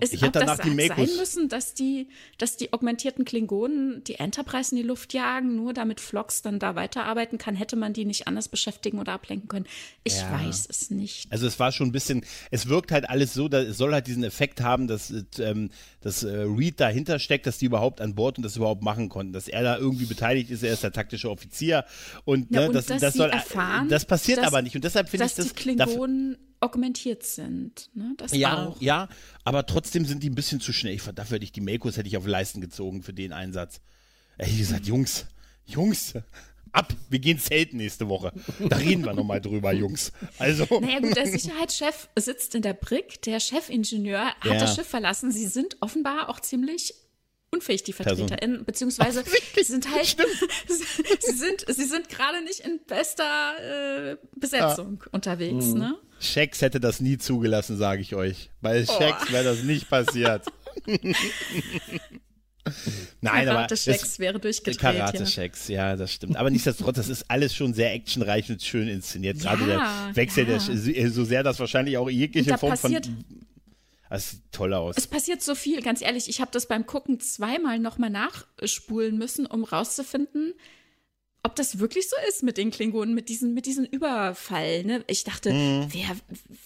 Es, 0.01 0.13
Ich 0.15 0.23
hätte 0.23 0.39
danach 0.41 0.57
das 0.57 0.65
die 0.67 0.75
sein 0.75 0.89
Makos- 0.97 1.17
müssen, 1.19 1.49
dass 1.51 1.75
die, 1.75 2.09
dass 2.39 2.57
die 2.57 2.73
augmentierten 2.73 3.25
Klingonen 3.27 4.03
die 4.05 4.15
Enterprise 4.15 4.71
in 4.75 4.79
die 4.81 4.83
Luft 4.87 5.13
jagen, 5.13 5.55
nur 5.57 5.75
damit 5.75 6.01
Phlox 6.01 6.41
dann 6.41 6.59
da 6.59 6.75
weiterarbeiten 6.75 7.37
kann, 7.37 7.55
hätte 7.55 7.77
man 7.77 7.93
die 7.93 8.07
nicht 8.07 8.27
anders 8.27 8.49
beschäftigen 8.49 8.99
oder 8.99 9.13
ablenken 9.13 9.49
können. 9.49 9.67
Ich 10.03 10.17
Ja. 10.17 10.33
weiß 10.33 10.67
es 10.71 10.91
nicht. 10.91 11.31
Also 11.31 11.47
es 11.47 11.61
war 11.61 11.73
schon 11.73 11.89
ein 11.89 11.93
bisschen, 11.93 12.25
es 12.51 12.69
wirkt 12.69 12.91
halt 12.91 13.09
alles 13.11 13.35
so, 13.35 13.49
da, 13.49 13.61
es 13.61 13.77
soll 13.77 13.93
halt 13.93 14.07
diesen 14.07 14.25
Effekt 14.25 14.63
haben, 14.63 14.87
dass, 14.89 15.11
äh, 15.11 15.25
ähm, 15.41 15.71
dass 16.01 16.23
äh, 16.23 16.31
Reed 16.31 16.81
dahinter 16.81 17.19
steckt, 17.19 17.47
dass 17.47 17.59
die 17.59 17.67
überhaupt 17.67 18.01
an 18.01 18.15
Bord 18.15 18.39
und 18.39 18.45
das 18.45 18.57
überhaupt 18.57 18.83
machen 18.83 19.11
konnten, 19.11 19.35
dass 19.35 19.47
er 19.47 19.63
da 19.63 19.77
irgendwie 19.77 20.07
beteiligt 20.07 20.51
ist, 20.51 20.63
er 20.63 20.73
ist 20.73 20.83
der 20.83 20.93
taktische 20.93 21.31
Offizier 21.31 21.85
und, 22.25 22.51
Ja, 22.51 22.63
ne, 22.63 22.67
und 22.69 22.75
das, 22.75 22.87
dass 22.87 23.01
das 23.03 23.15
soll, 23.15 23.29
erfahren, 23.31 23.89
das 23.91 24.07
passiert 24.07 24.39
dass- 24.39 24.47
aber 24.47 24.63
nicht 24.63 24.75
und 24.75 24.85
deshalb 24.85 25.11
finde 25.11 25.27
ich 25.27 25.35
dass 25.35 25.45
das 25.47 25.55
die 25.55 25.77
dafür- 25.77 25.93
Klingonen 25.95 26.39
augmentiert 26.63 27.25
sind. 27.25 27.91
Ne? 27.95 28.15
Das 28.17 28.33
Ja, 28.33 28.69
auch. 28.69 28.81
ja, 28.81 29.09
aber 29.45 29.67
trotzdem 29.67 30.05
sind 30.07 30.23
die 30.23 30.31
ein 30.31 30.35
bisschen 30.35 30.61
zu 30.61 30.73
schnell. 30.73 30.95
Ich, 30.95 31.03
dafür 31.03 31.35
hätte 31.37 31.45
ich 31.45 31.53
die 31.53 31.61
Makos 31.61 31.97
hätte 31.97 32.09
ich 32.09 32.17
auf 32.17 32.27
Leisten 32.27 32.61
gezogen 32.61 33.03
für 33.03 33.13
den 33.13 33.33
Einsatz. 33.33 33.81
Ey, 34.39 34.51
wie 34.53 34.59
gesagt, 34.59 34.87
Jungs, 34.87 35.27
Jungs, 35.67 36.15
ab, 36.73 36.95
wir 37.11 37.19
gehen 37.19 37.39
zelten 37.39 37.77
nächste 37.77 38.09
Woche. 38.09 38.33
Da 38.69 38.77
reden 38.77 39.05
wir 39.05 39.13
nochmal 39.13 39.41
drüber, 39.41 39.73
Jungs. 39.75 40.13
Also, 40.39 40.67
Naja 40.81 41.01
gut, 41.01 41.17
der 41.17 41.27
Sicherheitschef 41.27 42.09
sitzt 42.17 42.55
in 42.55 42.63
der 42.63 42.75
Brick, 42.75 43.21
der 43.23 43.41
Chefingenieur 43.41 44.25
hat 44.27 44.45
Ja. 44.45 44.59
das 44.59 44.75
Schiff 44.75 44.87
verlassen. 44.87 45.31
Sie 45.33 45.47
sind 45.47 45.77
offenbar 45.81 46.29
auch 46.29 46.41
ziemlich 46.41 46.95
unfähig, 47.53 47.83
die. 47.85 47.93
VertreterInnen, 47.93 48.65
beziehungsweise 48.67 49.23
sie 49.57 49.63
sind 49.63 49.91
halt, 49.95 50.07
sie 51.21 51.33
sind, 51.37 51.65
sie 51.69 51.85
sind 51.85 52.09
gerade 52.09 52.43
nicht 52.43 52.61
in 52.61 52.81
bester 52.87 54.13
äh, 54.13 54.17
Besetzung 54.37 55.03
unterwegs, 55.13 55.67
Mhm. 55.67 55.79
ne? 55.79 55.95
Shax 56.21 56.63
hätte 56.63 56.79
das 56.79 57.01
nie 57.01 57.19
zugelassen, 57.19 57.77
sage 57.77 58.01
ich 58.01 58.15
euch. 58.15 58.51
Bei 58.61 58.85
Shax 58.87 59.33
wäre 59.33 59.43
das 59.45 59.65
nicht 59.65 59.91
passiert. 59.91 60.47
Nein, 63.21 63.49
aber 63.49 63.57
Karate-Checks 63.67 64.21
wäre 64.21 64.39
durchgedreht. 64.39 64.79
Karate-Checks, 64.79 65.67
ja, 65.67 65.97
das 65.97 66.13
stimmt. 66.13 66.37
Aber 66.37 66.49
nichtsdestotrotz, 66.49 66.95
das 66.97 67.09
ist 67.09 67.29
alles 67.29 67.55
schon 67.57 67.75
sehr 67.75 67.93
actionreich 67.93 68.49
und 68.51 68.63
schön 68.63 68.87
inszeniert. 68.87 69.41
Gerade 69.41 69.69
Ja, 69.69 70.07
der 70.09 70.17
Wechsel, 70.17 70.49
ja. 70.49 70.59
der, 70.59 71.11
so 71.11 71.25
sehr 71.25 71.43
das 71.43 71.59
wahrscheinlich 71.59 71.99
auch 71.99 72.09
jegliche 72.09 72.57
Form 72.57 72.77
von. 72.77 72.97
Das 74.13 74.31
sieht 74.33 74.43
toll 74.53 74.75
aus. 74.75 74.95
Es 74.99 75.07
passiert 75.07 75.43
so 75.43 75.55
viel, 75.55 75.81
ganz 75.81 76.03
ehrlich. 76.03 76.29
Ich 76.29 76.41
habe 76.41 76.51
das 76.51 76.67
beim 76.67 76.85
Gucken 76.87 77.19
zweimal 77.21 77.79
nochmal 77.79 78.11
nachspulen 78.11 79.17
müssen, 79.17 79.47
um 79.47 79.65
rauszufinden, 79.65 80.53
ob 81.43 81.57
das 81.57 81.79
wirklich 81.79 82.09
so 82.11 82.17
ist 82.29 82.43
mit 82.43 82.59
den 82.59 82.71
Klingonen, 82.71 83.15
mit 83.15 83.29
diesen, 83.31 83.55
mit 83.55 83.65
diesen 83.67 83.87
Überfall. 83.87 84.85
Ne? 84.85 85.03
Ich 85.09 85.25
dachte, 85.25 85.53
Mhm. 85.53 85.87
wer, 85.93 86.15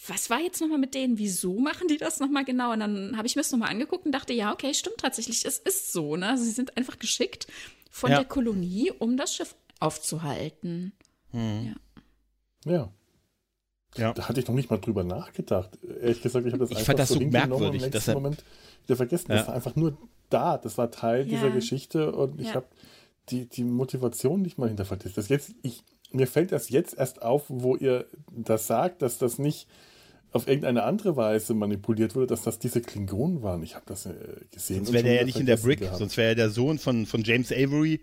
was 0.08 0.28
war 0.28 0.40
jetzt 0.40 0.60
nochmal 0.60 0.78
mit 0.78 0.94
denen? 0.94 1.18
Wieso 1.18 1.58
machen 1.60 1.86
die 1.88 1.98
das 1.98 2.18
nochmal 2.18 2.44
genau? 2.44 2.72
Und 2.72 2.80
dann 2.80 3.16
habe 3.16 3.26
ich 3.28 3.36
mir 3.36 3.42
das 3.42 3.52
nochmal 3.52 3.70
angeguckt 3.70 4.04
und 4.06 4.12
dachte, 4.12 4.32
ja, 4.32 4.52
okay, 4.52 4.74
stimmt 4.74 4.98
tatsächlich, 4.98 5.44
es 5.46 5.58
ist 5.58 5.92
so. 5.92 6.16
Ne? 6.16 6.28
Also 6.28 6.42
sie 6.44 6.50
sind 6.50 6.76
einfach 6.76 6.98
geschickt 6.98 7.46
von 7.92 8.10
Ja. 8.10 8.16
der 8.18 8.26
Kolonie, 8.26 8.90
um 8.98 9.16
das 9.16 9.34
Schiff 9.34 9.54
aufzuhalten. 9.78 10.92
Ja. 11.32 11.74
Ja. 12.64 12.92
Da 13.96 14.28
hatte 14.28 14.40
ich 14.40 14.46
noch 14.48 14.54
nicht 14.54 14.70
mal 14.70 14.78
drüber 14.78 15.04
nachgedacht. 15.04 15.78
Ehrlich 16.00 16.22
gesagt, 16.22 16.46
ich 16.46 16.52
habe 16.52 16.60
das 16.64 16.70
Ich 16.70 16.76
einfach 16.78 16.86
fand 16.86 16.98
das 16.98 17.08
so 17.08 17.20
merkwürdig, 17.20 17.66
Im 17.66 17.72
nächsten 17.72 17.90
deshalb- 17.92 18.16
Moment 18.18 18.44
wieder 18.86 18.96
vergessen. 18.96 19.26
Das 19.28 19.40
Ja. 19.42 19.46
war 19.48 19.54
einfach 19.54 19.76
nur 19.76 19.96
da. 20.30 20.58
Das 20.58 20.78
war 20.78 20.90
Teil 20.90 21.20
Ja. 21.20 21.24
dieser 21.36 21.50
Geschichte 21.50 22.12
und 22.12 22.40
ich 22.40 22.48
Ja. 22.48 22.54
habe 22.56 22.66
die, 23.30 23.48
die 23.48 23.64
Motivation 23.64 24.42
nicht 24.42 24.58
mal 24.58 24.68
hinterfragt. 24.68 25.04
Das 25.16 25.28
jetzt, 25.28 25.52
ich, 25.62 25.82
mir 26.12 26.26
fällt 26.26 26.52
das 26.52 26.68
jetzt 26.70 26.96
erst 26.96 27.22
auf, 27.22 27.44
wo 27.48 27.74
ihr 27.76 28.06
das 28.30 28.66
sagt, 28.66 29.02
dass 29.02 29.18
das 29.18 29.38
nicht 29.38 29.66
auf 30.32 30.46
irgendeine 30.48 30.82
andere 30.82 31.16
Weise 31.16 31.54
manipuliert 31.54 32.14
wurde, 32.14 32.26
dass 32.26 32.42
das 32.42 32.58
diese 32.58 32.80
Klingonen 32.82 33.42
waren. 33.42 33.62
Ich 33.62 33.74
habe 33.74 33.86
das 33.86 34.06
äh, 34.06 34.12
gesehen. 34.52 34.84
Sonst 34.84 34.92
wäre 34.92 35.04
der 35.04 35.14
ja 35.14 35.24
nicht 35.24 35.40
in 35.40 35.46
der 35.46 35.56
Brick, 35.56 35.80
gehabt. 35.80 35.98
sonst 35.98 36.16
wäre 36.16 36.28
ja 36.30 36.34
der 36.34 36.50
Sohn 36.50 36.78
von, 36.78 37.06
von 37.06 37.22
James 37.22 37.50
Avery, 37.52 38.00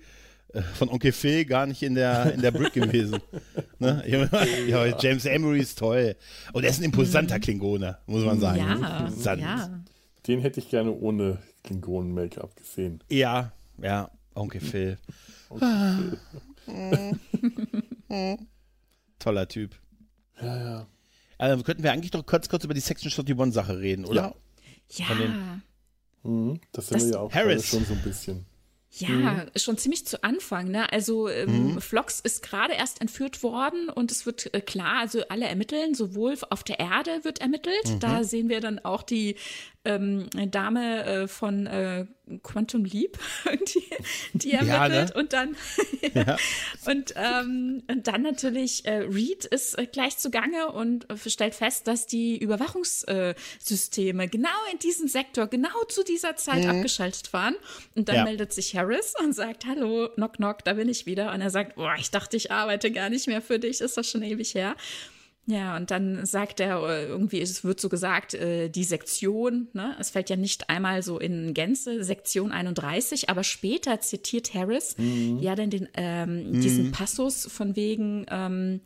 von 0.75 0.89
Onkel 0.89 1.11
Phil, 1.11 1.45
gar 1.45 1.65
nicht 1.65 1.81
in 1.83 1.95
der, 1.95 2.33
in 2.33 2.41
der 2.41 2.51
Brick 2.51 2.73
gewesen. 2.73 3.19
ne? 3.79 4.03
ja, 4.67 4.97
James 4.99 5.25
Avery 5.25 5.59
ist 5.59 5.79
toll. 5.79 6.15
Und 6.53 6.63
er 6.63 6.69
ist 6.69 6.79
ein 6.79 6.83
imposanter 6.85 7.39
Klingone, 7.39 7.97
muss 8.05 8.23
man 8.23 8.39
sagen. 8.39 8.59
Ja, 8.59 9.35
ja. 9.35 9.81
Den 10.27 10.39
hätte 10.41 10.59
ich 10.59 10.69
gerne 10.69 10.91
ohne 10.91 11.39
Klingonen-Make-up 11.63 12.55
gesehen. 12.55 12.99
Ja, 13.09 13.51
ja, 13.81 14.09
Onkel 14.35 14.61
Phil. 14.61 14.97
Toller 19.19 19.47
Typ. 19.47 19.75
Ja, 20.41 20.57
ja. 20.57 20.87
Also 21.37 21.63
könnten 21.63 21.83
wir 21.83 21.91
eigentlich 21.91 22.11
doch 22.11 22.25
kurz, 22.25 22.47
kurz 22.49 22.63
über 22.63 22.73
die 22.73 22.79
Section 22.79 23.11
41 23.11 23.53
Sache 23.53 23.79
reden, 23.79 24.05
oder? 24.05 24.35
Ja. 24.91 25.05
Den- 25.15 25.61
Mhm. 26.25 26.61
Das 26.71 26.87
sind 26.87 27.01
Das- 27.01 27.07
wir 27.09 27.13
ja 27.15 27.19
auch 27.19 27.33
Harris. 27.33 27.67
schon 27.67 27.83
so 27.83 27.91
ein 27.93 28.01
bisschen. 28.01 28.45
Ja, 28.95 29.47
schon 29.55 29.77
ziemlich 29.77 30.05
zu 30.05 30.23
Anfang. 30.23 30.69
Ne? 30.69 30.91
Also 30.91 31.27
ähm, 31.27 31.81
Phlox 31.81 32.19
ist 32.19 32.43
gerade 32.43 32.73
erst 32.73 33.01
entführt 33.01 33.41
worden 33.41 33.89
und 33.89 34.11
es 34.11 34.25
wird 34.27 34.53
äh, 34.53 34.61
klar, 34.61 34.99
also 34.99 35.21
alle 35.29 35.45
ermitteln, 35.45 35.95
sowohl 35.95 36.37
auf 36.51 36.63
der 36.63 36.79
Erde 36.79 37.23
wird 37.23 37.41
ermittelt. 37.41 37.97
Da 37.99 38.23
sehen 38.23 38.49
wir 38.49 38.61
dann 38.61 38.79
auch 38.79 39.01
die 39.01 39.35
ähm, 39.85 40.29
Dame 40.51 41.03
äh, 41.05 41.27
von 41.27 41.67
äh, 41.67 42.05
Quantum 42.41 42.85
Leap, 42.85 43.19
die, 43.73 43.83
die 44.33 44.51
Ja, 44.51 44.59
ermittelt 44.63 45.13
ne? 45.13 45.19
und 45.21 45.33
dann 45.33 45.55
und, 46.85 47.13
ähm, 47.17 47.83
und 47.89 48.07
dann 48.07 48.21
natürlich 48.21 48.85
äh, 48.85 48.99
Reed 48.99 49.43
ist 49.45 49.77
äh, 49.77 49.85
gleich 49.85 50.17
zugange 50.17 50.71
und 50.71 51.09
äh, 51.11 51.29
stellt 51.29 51.53
fest, 51.55 51.87
dass 51.87 52.07
die 52.07 52.37
Überwachungssysteme 52.37 54.27
genau 54.27 54.49
in 54.71 54.79
diesem 54.79 55.07
Sektor, 55.07 55.47
genau 55.47 55.83
zu 55.89 56.03
dieser 56.03 56.35
Zeit 56.35 56.65
abgeschaltet 56.65 57.33
waren. 57.33 57.55
Und 57.95 58.09
dann 58.09 58.15
Ja. 58.17 58.23
meldet 58.23 58.53
sich 58.53 58.75
Harris 58.75 59.13
und 59.21 59.33
sagt, 59.33 59.65
hallo, 59.65 60.09
knock, 60.15 60.33
knock, 60.37 60.63
da 60.63 60.73
bin 60.73 60.87
ich 60.89 61.05
wieder. 61.05 61.33
Und 61.33 61.41
er 61.41 61.49
sagt, 61.49 61.75
boah, 61.75 61.95
ich 61.97 62.11
dachte, 62.11 62.37
ich 62.37 62.51
arbeite 62.51 62.91
gar 62.91 63.09
nicht 63.09 63.27
mehr 63.27 63.41
für 63.41 63.59
dich, 63.59 63.81
ist 63.81 63.97
das 63.97 64.09
schon 64.09 64.23
ewig 64.23 64.55
her. 64.55 64.75
Ja, 65.45 65.75
und 65.75 65.91
dann 65.91 66.25
sagt 66.25 66.61
er 66.61 66.81
äh, 66.87 67.05
irgendwie, 67.05 67.41
es 67.41 67.65
wird 67.65 67.79
so 67.79 67.89
gesagt, 67.89 68.33
äh, 68.33 68.69
die 68.69 68.85
Sektion, 68.85 69.67
ne, 69.73 69.93
es 69.99 70.09
fällt 70.09 70.29
ja 70.29 70.37
nicht 70.37 70.69
einmal 70.69 71.03
so 71.03 71.19
in 71.19 71.53
Gänze, 71.53 72.03
Sektion 72.05 72.53
31, 72.53 73.29
aber 73.29 73.43
später 73.43 73.99
zitiert 73.99 74.53
Harris 74.53 74.95
ja 74.97 75.55
dann 75.55 75.69
den, 75.69 75.89
ähm, 75.95 76.61
diesen 76.61 76.91
Passus 76.93 77.45
von 77.51 77.75
wegen 77.75 78.25
ähm, 78.31 78.79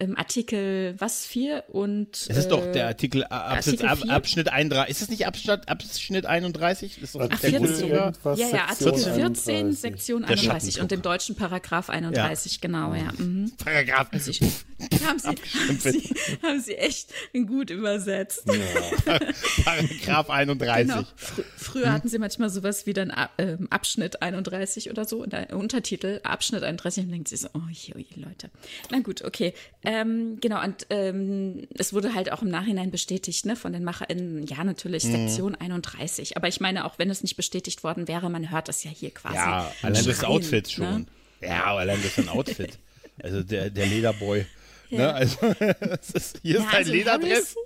im 0.00 0.16
Artikel 0.16 0.94
was 0.98 1.26
vier 1.26 1.64
und 1.68 2.26
Es 2.28 2.36
ist 2.36 2.48
doch 2.48 2.64
äh, 2.64 2.72
der 2.72 2.86
Artikel, 2.86 3.22
äh, 3.22 3.26
Abschnitt, 3.26 3.84
Artikel? 3.84 4.10
Abschnitt 4.10 4.48
31. 4.52 4.90
Ist 4.90 5.02
es 5.02 5.08
nicht 5.08 5.26
Abschnitt, 5.26 5.68
Abschnitt 5.68 6.26
31? 6.26 6.94
Das 7.00 7.02
ist 7.10 7.14
doch 7.14 7.22
sogar. 7.22 7.44
irgendwas, 7.44 8.38
ja, 8.38 8.48
ja, 8.48 8.64
Artikel 8.66 8.94
14, 8.98 9.14
31. 9.56 9.78
Sektion 9.80 10.22
Der 10.22 10.30
31 10.30 10.46
Schattenflug. 10.74 10.82
und 10.82 10.92
im 10.92 11.02
deutschen 11.02 11.34
Paragraph 11.36 11.90
31, 11.90 12.60
genau, 12.60 12.94
ja. 12.94 13.12
Mhm. 13.18 13.52
Paragraph. 13.62 14.08
Also 14.12 14.30
ich, 14.30 14.40
haben, 15.04 15.18
Sie, 15.18 15.26
haben, 15.28 15.78
Sie, 15.80 16.14
haben 16.42 16.60
Sie 16.60 16.76
echt 16.76 17.10
gut 17.46 17.70
übersetzt. 17.70 18.44
Paragraph 19.64 20.30
31. 20.30 20.88
Genau. 20.94 21.06
Fr 21.16 21.42
früher 21.56 21.92
hatten 21.92 22.08
sie 22.08 22.18
manchmal 22.18 22.50
sowas 22.50 22.86
wie 22.86 22.92
dann 22.92 23.10
A- 23.10 23.30
ähm, 23.38 23.66
Abschnitt 23.70 24.22
31 24.22 24.90
oder 24.90 25.04
so, 25.04 25.22
und 25.22 25.32
der 25.32 25.54
Untertitel 25.56 26.20
Abschnitt 26.22 26.62
31 26.62 27.04
und 27.04 27.10
denkt 27.12 27.28
sie 27.28 27.36
so, 27.36 27.48
oh 27.54 27.60
je, 27.70 27.94
oh 27.94 27.98
je, 27.98 28.22
Leute. 28.22 28.50
Na 28.90 29.00
gut, 29.00 29.22
okay. 29.22 29.52
Ähm, 29.90 30.36
genau, 30.42 30.62
und 30.62 30.86
ähm, 30.90 31.66
es 31.78 31.94
wurde 31.94 32.14
halt 32.14 32.30
auch 32.30 32.42
im 32.42 32.50
Nachhinein 32.50 32.90
bestätigt, 32.90 33.46
ne, 33.46 33.56
von 33.56 33.72
den 33.72 33.84
MacherInnen, 33.84 34.46
ja, 34.46 34.62
natürlich 34.62 35.04
Sektion 35.04 35.54
31. 35.54 36.36
Aber 36.36 36.46
ich 36.46 36.60
meine, 36.60 36.84
auch 36.84 36.98
wenn 36.98 37.08
es 37.08 37.22
nicht 37.22 37.36
bestätigt 37.36 37.82
worden 37.84 38.06
wäre, 38.06 38.28
man 38.28 38.50
hört 38.50 38.68
das 38.68 38.84
ja 38.84 38.90
hier 38.90 39.10
quasi. 39.12 39.36
Ja, 39.36 39.72
allein 39.80 40.04
das 40.04 40.24
Outfit 40.24 40.70
schon. 40.70 40.84
Ne? 40.84 41.06
Ja, 41.40 41.74
allein 41.74 41.96
das 42.02 42.18
ist 42.18 42.18
ein 42.18 42.28
Outfit. 42.28 42.78
Also 43.20 43.42
der, 43.42 43.68
der 43.68 43.86
Lederboy. 43.86 44.46
Ja. 44.90 44.98
Ne, 44.98 45.14
also, 45.14 45.38
ist, 46.14 46.38
hier 46.40 46.54
Ja, 46.54 46.60
ist 46.60 46.66
dein 46.66 46.76
also 46.76 46.92
Lederdress. 46.92 47.56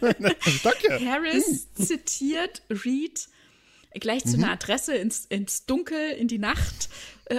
Danke. 0.62 1.04
Harris 1.04 1.66
zitiert 1.74 2.62
Reed 2.70 3.26
gleich 4.00 4.24
zu 4.24 4.36
einer 4.36 4.52
Adresse 4.52 4.94
ins, 4.94 5.26
ins 5.26 5.66
Dunkel, 5.66 6.12
in 6.12 6.28
die 6.28 6.38
Nacht, 6.38 6.88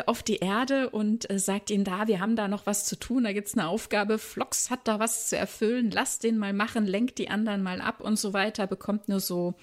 auf 0.06 0.24
die 0.24 0.38
Erde 0.38 0.90
und 0.90 1.30
äh, 1.30 1.40
sagt 1.40 1.70
ihnen 1.70 1.84
da, 1.84 2.08
wir 2.08 2.20
haben 2.20 2.36
da 2.36 2.48
noch 2.48 2.66
was 2.66 2.86
zu 2.86 2.98
tun, 2.98 3.24
da 3.24 3.34
gibt's 3.34 3.58
eine 3.58 3.68
Aufgabe, 3.68 4.18
Flox 4.18 4.70
hat 4.70 4.88
da 4.88 5.00
was 5.00 5.28
zu 5.30 5.38
erfüllen, 5.38 5.92
lasst 5.92 6.24
den 6.24 6.38
mal 6.38 6.54
machen, 6.54 6.86
lenkt 6.86 7.18
die 7.18 7.30
anderen 7.30 7.64
mal 7.64 7.82
ab 7.82 8.02
und 8.02 8.18
so 8.18 8.34
weiter, 8.34 8.68
bekommt 8.68 9.10
nur 9.10 9.20
so 9.20 9.56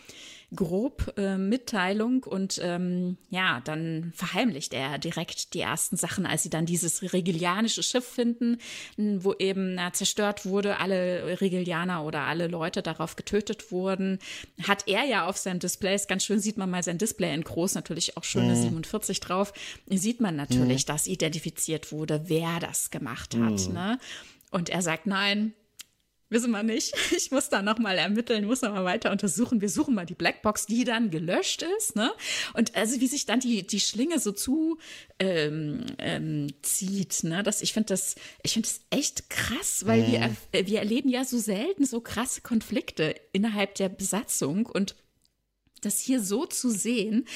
grob 0.55 1.15
äh, 1.17 1.39
Mitteilung 1.39 2.25
und 2.25 2.61
ähm, 2.63 3.17
ja, 3.31 3.61
dann 3.65 4.13
verheimlicht 4.15 4.75
er 4.75 4.99
direkt 4.99 5.55
die 5.55 5.61
ersten 5.61 5.97
Sachen, 5.97 6.27
als 6.27 6.43
sie 6.43 6.51
dann 6.51 6.67
dieses 6.67 7.13
regilianische 7.13 7.83
Schiff 7.83 8.05
finden, 8.05 8.59
wo 8.97 9.35
eben 9.35 9.75
na, 9.75 9.93
zerstört 9.93 10.47
wurde, 10.47 10.79
alle 10.79 11.41
Regilianer 11.41 12.05
oder 12.05 12.23
alle 12.23 12.49
Leute 12.49 12.83
darauf 12.83 13.15
getötet 13.17 13.71
wurden, 13.71 14.19
hat 14.63 14.89
er 14.89 15.05
ja 15.05 15.27
auf 15.27 15.37
seinem 15.37 15.61
Display, 15.61 15.95
ist 15.95 16.09
ganz 16.09 16.25
schön, 16.25 16.41
sieht 16.41 16.57
man 16.57 16.71
mal 16.71 16.83
sein 16.83 16.99
Display 16.99 17.33
in 17.33 17.45
groß, 17.45 17.75
natürlich 17.75 18.17
auch 18.17 18.25
schöne 18.25 18.57
47 18.57 19.21
drauf, 19.21 19.53
sieht 19.89 20.21
man 20.21 20.35
natürlich, 20.35 20.85
dass 20.85 21.07
identifiziert 21.07 21.93
wurde, 21.93 22.25
wer 22.27 22.59
das 22.61 22.91
gemacht 22.91 23.37
hat. 23.37 23.69
Ne? 23.73 23.99
Und 24.51 24.69
er 24.69 24.83
sagt, 24.83 25.07
nein, 25.07 25.55
Wissen 26.31 26.53
wir 26.53 26.63
nicht. 26.63 26.95
Ich 27.21 27.31
muss 27.33 27.49
da 27.49 27.61
nochmal 27.61 27.99
ermitteln, 27.99 28.47
muss 28.47 28.63
nochmal 28.63 28.85
weiter 28.85 29.11
untersuchen. 29.11 29.61
Wir 29.61 29.69
suchen 29.69 29.95
mal 29.95 30.07
die 30.07 30.15
Blackbox, 30.15 30.67
die 30.67 30.85
dann 30.85 31.11
gelöscht 31.11 31.63
ist. 31.77 31.97
Ne? 31.97 32.13
Und 32.55 32.75
also 32.77 33.01
wie 33.01 33.07
sich 33.09 33.27
dann 33.27 33.41
die, 33.41 33.67
die 33.67 33.81
Schlinge 33.81 34.19
so 34.19 34.33
zu 34.33 34.79
ähm, 35.19 35.85
ähm, 35.99 36.47
zieht. 36.63 37.25
Ne? 37.25 37.43
Das, 37.43 37.61
ich 37.63 37.73
finde 37.73 37.89
das, 37.89 38.15
ich 38.43 38.53
finde 38.53 38.69
das 38.69 38.81
echt 38.91 39.29
krass, 39.29 39.87
weil 39.87 40.03
mhm. 40.03 40.37
wir, 40.53 40.67
wir 40.67 40.79
erleben 40.79 41.09
ja 41.09 41.25
so 41.25 41.39
selten 41.39 41.85
so 41.85 42.01
krasse 42.01 42.41
Konflikte 42.41 43.15
innerhalb 43.33 43.75
der 43.75 43.89
Besatzung 43.89 44.67
und 44.67 44.95
das 45.81 46.01
hier 46.01 46.21
so 46.21 46.47
zu 46.47 46.71
sehen 46.71 47.27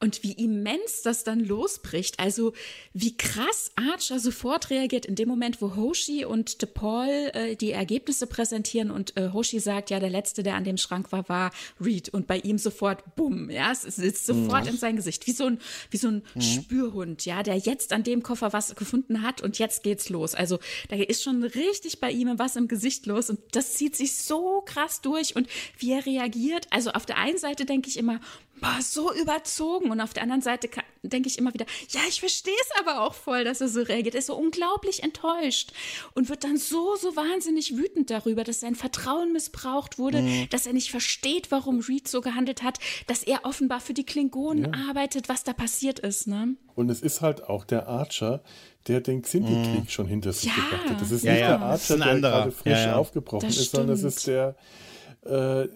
und 0.00 0.22
wie 0.22 0.32
immens 0.32 1.02
das 1.02 1.24
dann 1.24 1.40
losbricht. 1.40 2.18
Also 2.18 2.52
wie 2.92 3.16
krass 3.16 3.70
Archer 3.76 4.18
sofort 4.18 4.70
reagiert 4.70 5.06
in 5.06 5.14
dem 5.14 5.28
Moment, 5.28 5.62
wo 5.62 5.76
Hoshi 5.76 6.24
und 6.24 6.60
DePaul 6.62 7.30
äh, 7.34 7.56
die 7.56 7.70
Ergebnisse 7.70 8.26
präsentieren 8.26 8.90
und 8.90 9.16
äh, 9.16 9.30
Hoshi 9.32 9.60
sagt, 9.60 9.90
ja, 9.90 10.00
der 10.00 10.10
Letzte, 10.10 10.42
der 10.42 10.54
an 10.54 10.64
dem 10.64 10.76
Schrank 10.76 11.12
war, 11.12 11.28
war 11.28 11.52
Reed 11.80 12.08
und 12.08 12.26
bei 12.26 12.38
ihm 12.38 12.58
sofort, 12.58 13.14
bumm, 13.14 13.50
ja, 13.50 13.72
es 13.72 13.82
sitzt 13.82 14.26
sofort 14.26 14.64
mhm. 14.64 14.70
in 14.70 14.76
sein 14.76 14.96
Gesicht, 14.96 15.26
wie 15.26 15.32
so 15.32 15.46
ein, 15.46 15.58
wie 15.90 15.96
so 15.96 16.08
ein 16.08 16.22
mhm. 16.34 16.40
Spürhund, 16.40 17.24
ja, 17.24 17.42
der 17.42 17.56
jetzt 17.56 17.92
an 17.92 18.02
dem 18.02 18.22
Koffer 18.22 18.52
was 18.52 18.74
gefunden 18.74 19.22
hat 19.22 19.40
und 19.40 19.58
jetzt 19.58 19.82
geht's 19.82 20.08
los. 20.08 20.34
Also 20.34 20.58
da 20.88 20.96
ist 20.96 21.22
schon 21.22 21.42
richtig 21.42 22.00
bei 22.00 22.10
ihm 22.10 22.32
was 22.36 22.56
im 22.56 22.68
Gesicht 22.68 23.06
los 23.06 23.30
und 23.30 23.40
das 23.52 23.74
zieht 23.74 23.96
sich 23.96 24.16
so 24.16 24.62
krass 24.64 25.00
durch 25.00 25.36
und 25.36 25.48
wie 25.78 25.92
er 25.92 26.06
reagiert. 26.06 26.66
Also 26.70 26.90
auf 26.90 27.06
der 27.06 27.18
einen 27.18 27.38
Seite 27.38 27.64
denke 27.64 27.88
ich 27.88 27.91
immer, 27.96 28.20
boah, 28.62 28.78
so 28.80 29.12
überzogen. 29.12 29.90
Und 29.90 30.00
auf 30.00 30.14
der 30.14 30.22
anderen 30.22 30.40
Seite 30.40 30.68
denke 31.02 31.28
ich 31.28 31.36
immer 31.36 31.52
wieder, 31.52 31.66
ja, 31.90 32.00
ich 32.08 32.20
verstehe 32.20 32.54
es 32.62 32.80
aber 32.80 33.02
auch 33.02 33.14
voll, 33.14 33.44
dass 33.44 33.60
er 33.60 33.68
so 33.68 33.82
reagiert. 33.82 34.14
Er 34.14 34.20
ist 34.20 34.28
so 34.28 34.36
unglaublich 34.36 35.02
enttäuscht 35.02 35.72
und 36.14 36.28
wird 36.28 36.44
dann 36.44 36.56
so, 36.56 36.96
so 36.96 37.16
wahnsinnig 37.16 37.76
wütend 37.76 38.10
darüber, 38.10 38.44
dass 38.44 38.60
sein 38.60 38.74
Vertrauen 38.74 39.32
missbraucht 39.32 39.98
wurde, 39.98 40.22
mhm. 40.22 40.48
dass 40.50 40.66
er 40.66 40.72
nicht 40.72 40.90
versteht, 40.90 41.50
warum 41.50 41.80
Reed 41.80 42.08
so 42.08 42.20
gehandelt 42.20 42.62
hat, 42.62 42.78
dass 43.08 43.24
er 43.24 43.44
offenbar 43.44 43.80
für 43.80 43.94
die 43.94 44.04
Klingonen 44.04 44.72
ja. 44.72 44.88
arbeitet, 44.88 45.28
was 45.28 45.42
da 45.44 45.52
passiert 45.52 45.98
ist. 45.98 46.28
Ne? 46.28 46.56
Und 46.74 46.88
es 46.88 47.02
ist 47.02 47.20
halt 47.20 47.44
auch 47.44 47.64
der 47.64 47.88
Archer, 47.88 48.42
der 48.86 49.00
den 49.00 49.22
Xinti-Krieg 49.22 49.84
mhm. 49.84 49.88
schon 49.88 50.06
hinter 50.06 50.32
sich 50.32 50.44
ja. 50.44 50.54
gebracht 50.54 50.90
hat. 50.90 51.00
Das 51.00 51.10
ist 51.10 51.24
ja, 51.24 51.32
nicht 51.32 51.42
der 51.42 51.60
Archer, 51.60 51.98
der 51.98 52.20
gerade 52.20 52.52
frisch 52.52 52.86
aufgebrochen 52.86 53.48
das 53.48 53.58
ist, 53.58 53.72
sondern 53.72 54.00
das 54.00 54.02
ist 54.02 54.26
der, 54.26 54.56
äh, 55.24 55.68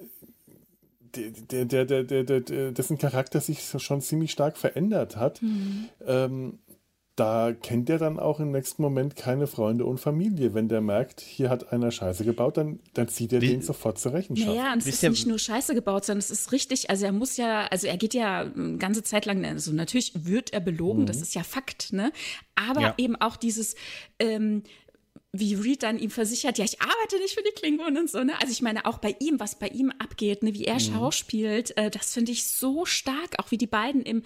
der, 1.16 1.64
der, 1.64 1.84
der, 1.84 2.04
der, 2.04 2.40
der, 2.40 2.72
dessen 2.72 2.98
Charakter 2.98 3.40
sich 3.40 3.62
schon 3.78 4.00
ziemlich 4.00 4.32
stark 4.32 4.56
verändert 4.56 5.16
hat, 5.16 5.42
mhm. 5.42 5.88
ähm, 6.06 6.58
da 7.16 7.54
kennt 7.54 7.88
er 7.88 7.96
dann 7.96 8.18
auch 8.18 8.40
im 8.40 8.52
nächsten 8.52 8.82
Moment 8.82 9.16
keine 9.16 9.46
Freunde 9.46 9.86
und 9.86 9.98
Familie. 9.98 10.52
Wenn 10.52 10.68
der 10.68 10.82
merkt, 10.82 11.22
hier 11.22 11.48
hat 11.48 11.72
einer 11.72 11.90
Scheiße 11.90 12.26
gebaut, 12.26 12.58
dann, 12.58 12.78
dann 12.92 13.08
zieht 13.08 13.32
er 13.32 13.40
Wie, 13.40 13.48
den 13.48 13.62
sofort 13.62 13.98
zur 13.98 14.12
Rechenschaft. 14.12 14.54
Ja, 14.54 14.74
und 14.74 14.80
es 14.80 14.86
ist 14.86 15.02
nicht 15.02 15.26
nur 15.26 15.38
Scheiße 15.38 15.74
gebaut, 15.74 16.04
sondern 16.04 16.18
es 16.18 16.30
ist 16.30 16.52
richtig, 16.52 16.90
also 16.90 17.06
er 17.06 17.12
muss 17.12 17.38
ja, 17.38 17.66
also 17.68 17.86
er 17.86 17.96
geht 17.96 18.12
ja 18.12 18.40
eine 18.42 18.76
ganze 18.76 19.02
Zeit 19.02 19.24
lang, 19.24 19.42
also 19.46 19.72
natürlich 19.72 20.12
wird 20.26 20.52
er 20.52 20.60
belogen, 20.60 21.02
mhm. 21.02 21.06
das 21.06 21.22
ist 21.22 21.34
ja 21.34 21.42
Fakt, 21.42 21.94
ne? 21.94 22.12
Aber 22.54 22.82
ja. 22.82 22.94
eben 22.98 23.16
auch 23.16 23.36
dieses, 23.36 23.76
ähm, 24.18 24.62
wie 25.38 25.54
Reed 25.54 25.82
dann 25.82 25.98
ihm 25.98 26.10
versichert, 26.10 26.58
ja, 26.58 26.64
ich 26.64 26.80
arbeite 26.80 27.18
nicht 27.18 27.34
für 27.34 27.42
die 27.42 27.52
Klingonen 27.52 27.98
und 27.98 28.10
so, 28.10 28.22
ne? 28.22 28.40
Also 28.40 28.52
ich 28.52 28.62
meine, 28.62 28.86
auch 28.86 28.98
bei 28.98 29.16
ihm, 29.20 29.40
was 29.40 29.58
bei 29.58 29.68
ihm 29.68 29.92
abgeht, 29.98 30.42
ne, 30.42 30.54
wie 30.54 30.64
er 30.64 30.74
mhm. 30.74 30.80
schauspielt, 30.80 31.76
äh, 31.76 31.90
das 31.90 32.14
finde 32.14 32.32
ich 32.32 32.44
so 32.44 32.84
stark, 32.84 33.38
auch 33.38 33.50
wie 33.50 33.58
die 33.58 33.66
beiden 33.66 34.02
im, 34.02 34.22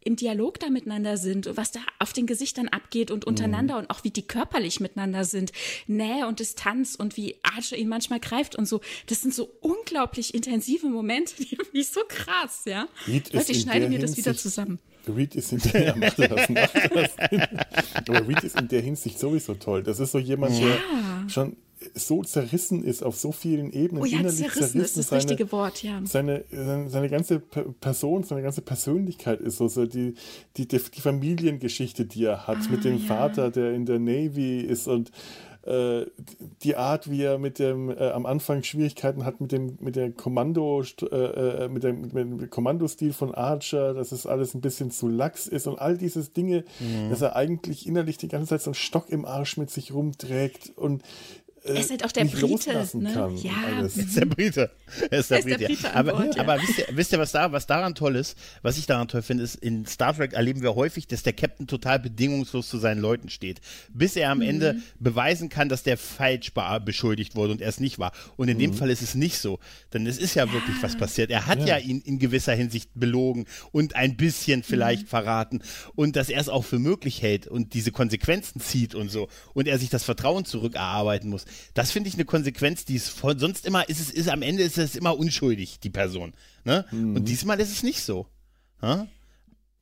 im 0.00 0.16
Dialog 0.16 0.60
da 0.60 0.70
miteinander 0.70 1.16
sind, 1.16 1.56
was 1.56 1.72
da 1.72 1.80
auf 1.98 2.12
den 2.12 2.26
Gesichtern 2.26 2.68
abgeht 2.68 3.10
und 3.10 3.24
untereinander 3.24 3.74
mhm. 3.74 3.80
und 3.80 3.90
auch 3.90 4.04
wie 4.04 4.10
die 4.10 4.26
körperlich 4.26 4.80
miteinander 4.80 5.24
sind. 5.24 5.52
Nähe 5.86 6.26
und 6.26 6.40
Distanz 6.40 6.94
und 6.94 7.16
wie 7.16 7.36
Archer 7.42 7.76
ihn 7.76 7.88
manchmal 7.88 8.20
greift 8.20 8.56
und 8.56 8.66
so. 8.66 8.80
Das 9.06 9.22
sind 9.22 9.34
so 9.34 9.50
unglaublich 9.60 10.34
intensive 10.34 10.88
Momente, 10.88 11.34
die 11.38 11.46
finde 11.46 11.70
ich 11.72 11.88
so 11.88 12.00
krass, 12.08 12.62
ja. 12.66 12.88
Leute, 13.06 13.52
ich 13.52 13.60
schneide 13.60 13.88
mir 13.88 13.98
das 13.98 14.16
wieder 14.16 14.36
zusammen. 14.36 14.78
Reed 15.08 15.34
ist 15.34 15.52
in 15.52 15.58
der, 15.58 15.84
ja, 15.86 15.94
mach 15.96 16.14
das, 16.14 16.48
mach 16.48 16.72
das. 16.72 17.10
Aber 18.08 18.28
Reed 18.28 18.44
ist 18.44 18.58
in 18.58 18.68
der 18.68 18.80
Hinsicht 18.80 19.18
sowieso 19.18 19.54
toll. 19.54 19.82
Das 19.82 20.00
ist 20.00 20.12
so 20.12 20.18
jemand, 20.18 20.58
ja. 20.58 20.66
der 20.66 21.28
schon 21.28 21.56
so 21.94 22.22
zerrissen 22.22 22.82
ist 22.82 23.02
auf 23.02 23.16
so 23.16 23.32
vielen 23.32 23.72
Ebenen. 23.72 24.02
Oh 24.02 24.06
ja, 24.06 24.20
innerlich 24.20 24.38
zerrissen, 24.38 24.60
zerrissen 24.60 24.78
ist 24.80 24.96
das 24.96 25.06
seine, 25.08 25.22
richtige 25.22 25.52
Wort, 25.52 25.82
ja. 25.82 26.00
Seine, 26.04 26.44
seine, 26.50 26.88
seine, 26.88 27.08
ganze 27.08 27.40
Person, 27.40 28.22
seine 28.24 28.42
ganze 28.42 28.62
Persönlichkeit 28.62 29.40
ist 29.40 29.58
so, 29.58 29.68
so 29.68 29.84
die, 29.86 30.14
die, 30.56 30.66
die, 30.66 30.78
Familiengeschichte, 30.78 32.06
die 32.06 32.24
er 32.24 32.46
hat, 32.46 32.58
ah, 32.58 32.70
mit 32.70 32.84
dem 32.84 32.98
ja. 32.98 33.04
Vater, 33.04 33.50
der 33.50 33.74
in 33.74 33.86
der 33.86 33.98
Navy 33.98 34.60
ist 34.60 34.88
und 34.88 35.10
äh, 35.66 36.06
die 36.62 36.76
Art, 36.76 37.10
wie 37.10 37.22
er 37.22 37.38
mit 37.38 37.58
dem 37.58 37.90
äh, 37.90 38.10
am 38.10 38.26
Anfang 38.26 38.62
Schwierigkeiten 38.62 39.24
hat 39.24 39.40
mit 39.40 39.52
dem 39.52 39.78
mit 39.80 39.96
der 39.96 40.10
Kommando 40.12 40.82
äh, 40.82 41.16
äh, 41.16 41.68
mit, 41.68 41.82
dem, 41.82 42.02
mit 42.02 42.14
dem 42.14 42.50
Kommandostil 42.50 43.12
von 43.12 43.34
Archer, 43.34 43.94
dass 43.94 44.12
es 44.12 44.26
alles 44.26 44.54
ein 44.54 44.60
bisschen 44.60 44.90
zu 44.90 45.08
lax 45.08 45.46
ist 45.46 45.66
und 45.66 45.78
all 45.78 45.96
dieses 45.96 46.32
Dinge, 46.32 46.64
mhm. 46.80 47.10
dass 47.10 47.22
er 47.22 47.36
eigentlich 47.36 47.86
innerlich 47.86 48.18
die 48.18 48.28
ganze 48.28 48.50
Zeit 48.50 48.62
so 48.62 48.70
einen 48.70 48.74
Stock 48.74 49.08
im 49.08 49.24
Arsch 49.24 49.56
mit 49.56 49.70
sich 49.70 49.92
rumträgt 49.92 50.72
und 50.76 51.02
er 51.66 51.76
ist 51.76 51.90
halt 51.90 52.04
auch 52.04 52.12
der 52.12 52.26
Brite, 52.26 52.86
ne? 52.92 53.32
Ja. 53.42 53.52
Er 53.78 53.84
ist 53.86 54.16
der 54.16 54.26
Brite. 54.26 54.70
Er 55.10 55.18
ist 55.18 55.30
der, 55.30 55.38
er 55.38 55.46
ist 55.46 55.58
Brite. 55.58 55.64
Brite 55.64 55.94
aber, 55.94 56.12
Bord, 56.12 56.36
ja. 56.36 56.42
aber 56.42 56.60
wisst, 56.60 56.78
ihr, 56.78 56.86
wisst 56.90 57.12
ihr, 57.12 57.18
was, 57.18 57.32
da, 57.32 57.52
was 57.52 57.66
daran 57.66 57.94
toll 57.94 58.16
ist? 58.16 58.36
Was 58.60 58.76
ich 58.76 58.84
daran 58.84 59.08
toll 59.08 59.22
finde, 59.22 59.44
ist, 59.44 59.54
in 59.56 59.86
Star 59.86 60.14
Trek 60.14 60.34
erleben 60.34 60.60
wir 60.60 60.74
häufig, 60.74 61.06
dass 61.06 61.22
der 61.22 61.32
Captain 61.32 61.66
total 61.66 62.00
bedingungslos 62.00 62.68
zu 62.68 62.76
seinen 62.76 63.00
Leuten 63.00 63.30
steht. 63.30 63.62
Bis 63.88 64.14
er 64.14 64.30
am 64.30 64.38
mhm. 64.38 64.48
Ende 64.48 64.76
beweisen 65.00 65.48
kann, 65.48 65.70
dass 65.70 65.82
der 65.82 65.96
falsch 65.96 66.52
beschuldigt 66.84 67.34
wurde 67.34 67.52
und 67.52 67.62
er 67.62 67.70
es 67.70 67.80
nicht 67.80 67.98
war. 67.98 68.12
Und 68.36 68.48
in 68.48 68.58
mhm. 68.58 68.60
dem 68.60 68.74
Fall 68.74 68.90
ist 68.90 69.00
es 69.00 69.14
nicht 69.14 69.38
so. 69.38 69.58
Denn 69.94 70.06
es 70.06 70.18
ist 70.18 70.34
ja, 70.34 70.44
ja. 70.44 70.52
wirklich 70.52 70.76
was 70.82 70.98
passiert. 70.98 71.30
Er 71.30 71.46
hat 71.46 71.60
ja, 71.60 71.78
ja 71.78 71.78
ihn 71.78 72.02
in 72.02 72.18
gewisser 72.18 72.54
Hinsicht 72.54 72.90
belogen 72.94 73.46
und 73.72 73.96
ein 73.96 74.18
bisschen 74.18 74.62
vielleicht 74.62 75.04
mhm. 75.04 75.08
verraten. 75.08 75.62
Und 75.94 76.16
dass 76.16 76.28
er 76.28 76.42
es 76.42 76.50
auch 76.50 76.66
für 76.66 76.78
möglich 76.78 77.22
hält 77.22 77.46
und 77.46 77.72
diese 77.72 77.90
Konsequenzen 77.90 78.60
zieht 78.60 78.94
und 78.94 79.10
so. 79.10 79.28
Und 79.54 79.66
er 79.66 79.78
sich 79.78 79.88
das 79.88 80.04
Vertrauen 80.04 80.44
zurückerarbeiten 80.44 81.30
muss. 81.30 81.46
Das 81.74 81.90
finde 81.90 82.08
ich 82.08 82.14
eine 82.14 82.24
Konsequenz, 82.24 82.84
die 82.84 82.96
ist 82.96 83.08
voll, 83.08 83.38
sonst 83.38 83.66
immer 83.66 83.88
ist 83.88 84.00
es, 84.00 84.10
ist 84.10 84.28
am 84.28 84.42
Ende 84.42 84.62
ist 84.62 84.78
es 84.78 84.96
immer 84.96 85.18
unschuldig, 85.18 85.80
die 85.80 85.90
Person. 85.90 86.32
Ne? 86.64 86.84
Mhm. 86.90 87.16
Und 87.16 87.28
diesmal 87.28 87.60
ist 87.60 87.70
es 87.70 87.82
nicht 87.82 88.02
so. 88.02 88.26
Ha? 88.82 89.06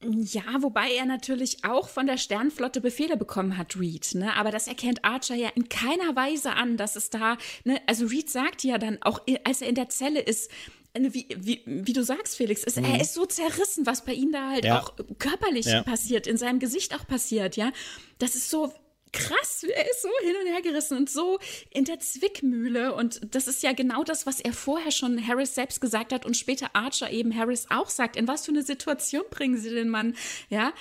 Ja, 0.05 0.43
wobei 0.61 0.93
er 0.95 1.07
natürlich 1.07 1.65
auch 1.65 1.89
von 1.89 2.07
der 2.07 2.17
Sternflotte 2.17 2.81
Befehle 2.81 3.17
bekommen 3.17 3.57
hat, 3.57 3.79
Reed. 3.79 4.15
Ne? 4.15 4.35
Aber 4.35 4.51
das 4.51 4.67
erkennt 4.67 5.05
Archer 5.05 5.37
ja 5.37 5.49
in 5.55 5.69
keiner 5.69 6.17
Weise 6.17 6.55
an, 6.55 6.77
dass 6.77 6.97
es 6.97 7.11
da, 7.11 7.37
ne? 7.65 7.81
also 7.87 8.07
Reed 8.07 8.29
sagt 8.29 8.65
ja 8.65 8.79
dann, 8.79 8.99
auch 9.03 9.21
als 9.45 9.63
er 9.63 9.69
in 9.69 9.77
der 9.77 9.91
Zelle 9.91 10.21
ist, 10.21 10.51
ne, 10.99 11.15
wie, 11.15 11.27
wie, 11.37 11.63
wie 11.67 11.93
du 11.93 12.03
sagst, 12.03 12.37
Felix, 12.37 12.65
ist, 12.65 12.79
mhm. 12.79 12.85
er 12.85 13.01
ist 13.01 13.15
so 13.15 13.27
zerrissen, 13.27 13.87
was 13.87 14.05
bei 14.05 14.13
ihm 14.13 14.33
da 14.33 14.51
halt 14.51 14.65
ja. 14.65 14.81
auch 14.81 14.95
körperlich 15.19 15.67
ja. 15.67 15.83
passiert, 15.83 16.27
in 16.27 16.37
seinem 16.37 16.59
Gesicht 16.59 16.95
auch 16.95 17.07
passiert, 17.07 17.57
ja. 17.57 17.73
Das 18.19 18.35
ist 18.35 18.51
so, 18.51 18.73
krass, 19.13 19.63
er 19.63 19.91
ist 19.91 20.03
so 20.03 20.09
hin 20.23 20.35
und 20.41 20.47
her 20.53 20.63
gerissen 20.63 20.97
und 20.97 21.11
so 21.11 21.39
in 21.71 21.85
der 21.85 22.01
Zwickmühle. 22.01 22.95
Und 22.95 23.35
das 23.35 23.47
ist 23.47 23.63
ja 23.63 23.73
genau 23.73 24.05
das, 24.05 24.27
was 24.27 24.41
er 24.41 24.53
vorher 24.53 24.91
schon 24.91 25.27
Harris 25.27 25.55
selbst 25.55 25.81
gesagt 25.81 26.13
hat 26.13 26.25
und 26.25 26.37
später 26.37 26.71
Archer 26.75 27.11
eben 27.11 27.37
Harris 27.37 27.67
auch 27.71 27.91
sagt. 27.91 28.17
In 28.17 28.29
was 28.29 28.47
für 28.47 28.53
eine 28.53 28.63
Situation 28.63 29.25
bringen 29.31 29.59
sie 29.59 29.71
den 29.71 29.89
Mann? 29.89 30.15
Ja. 30.49 30.73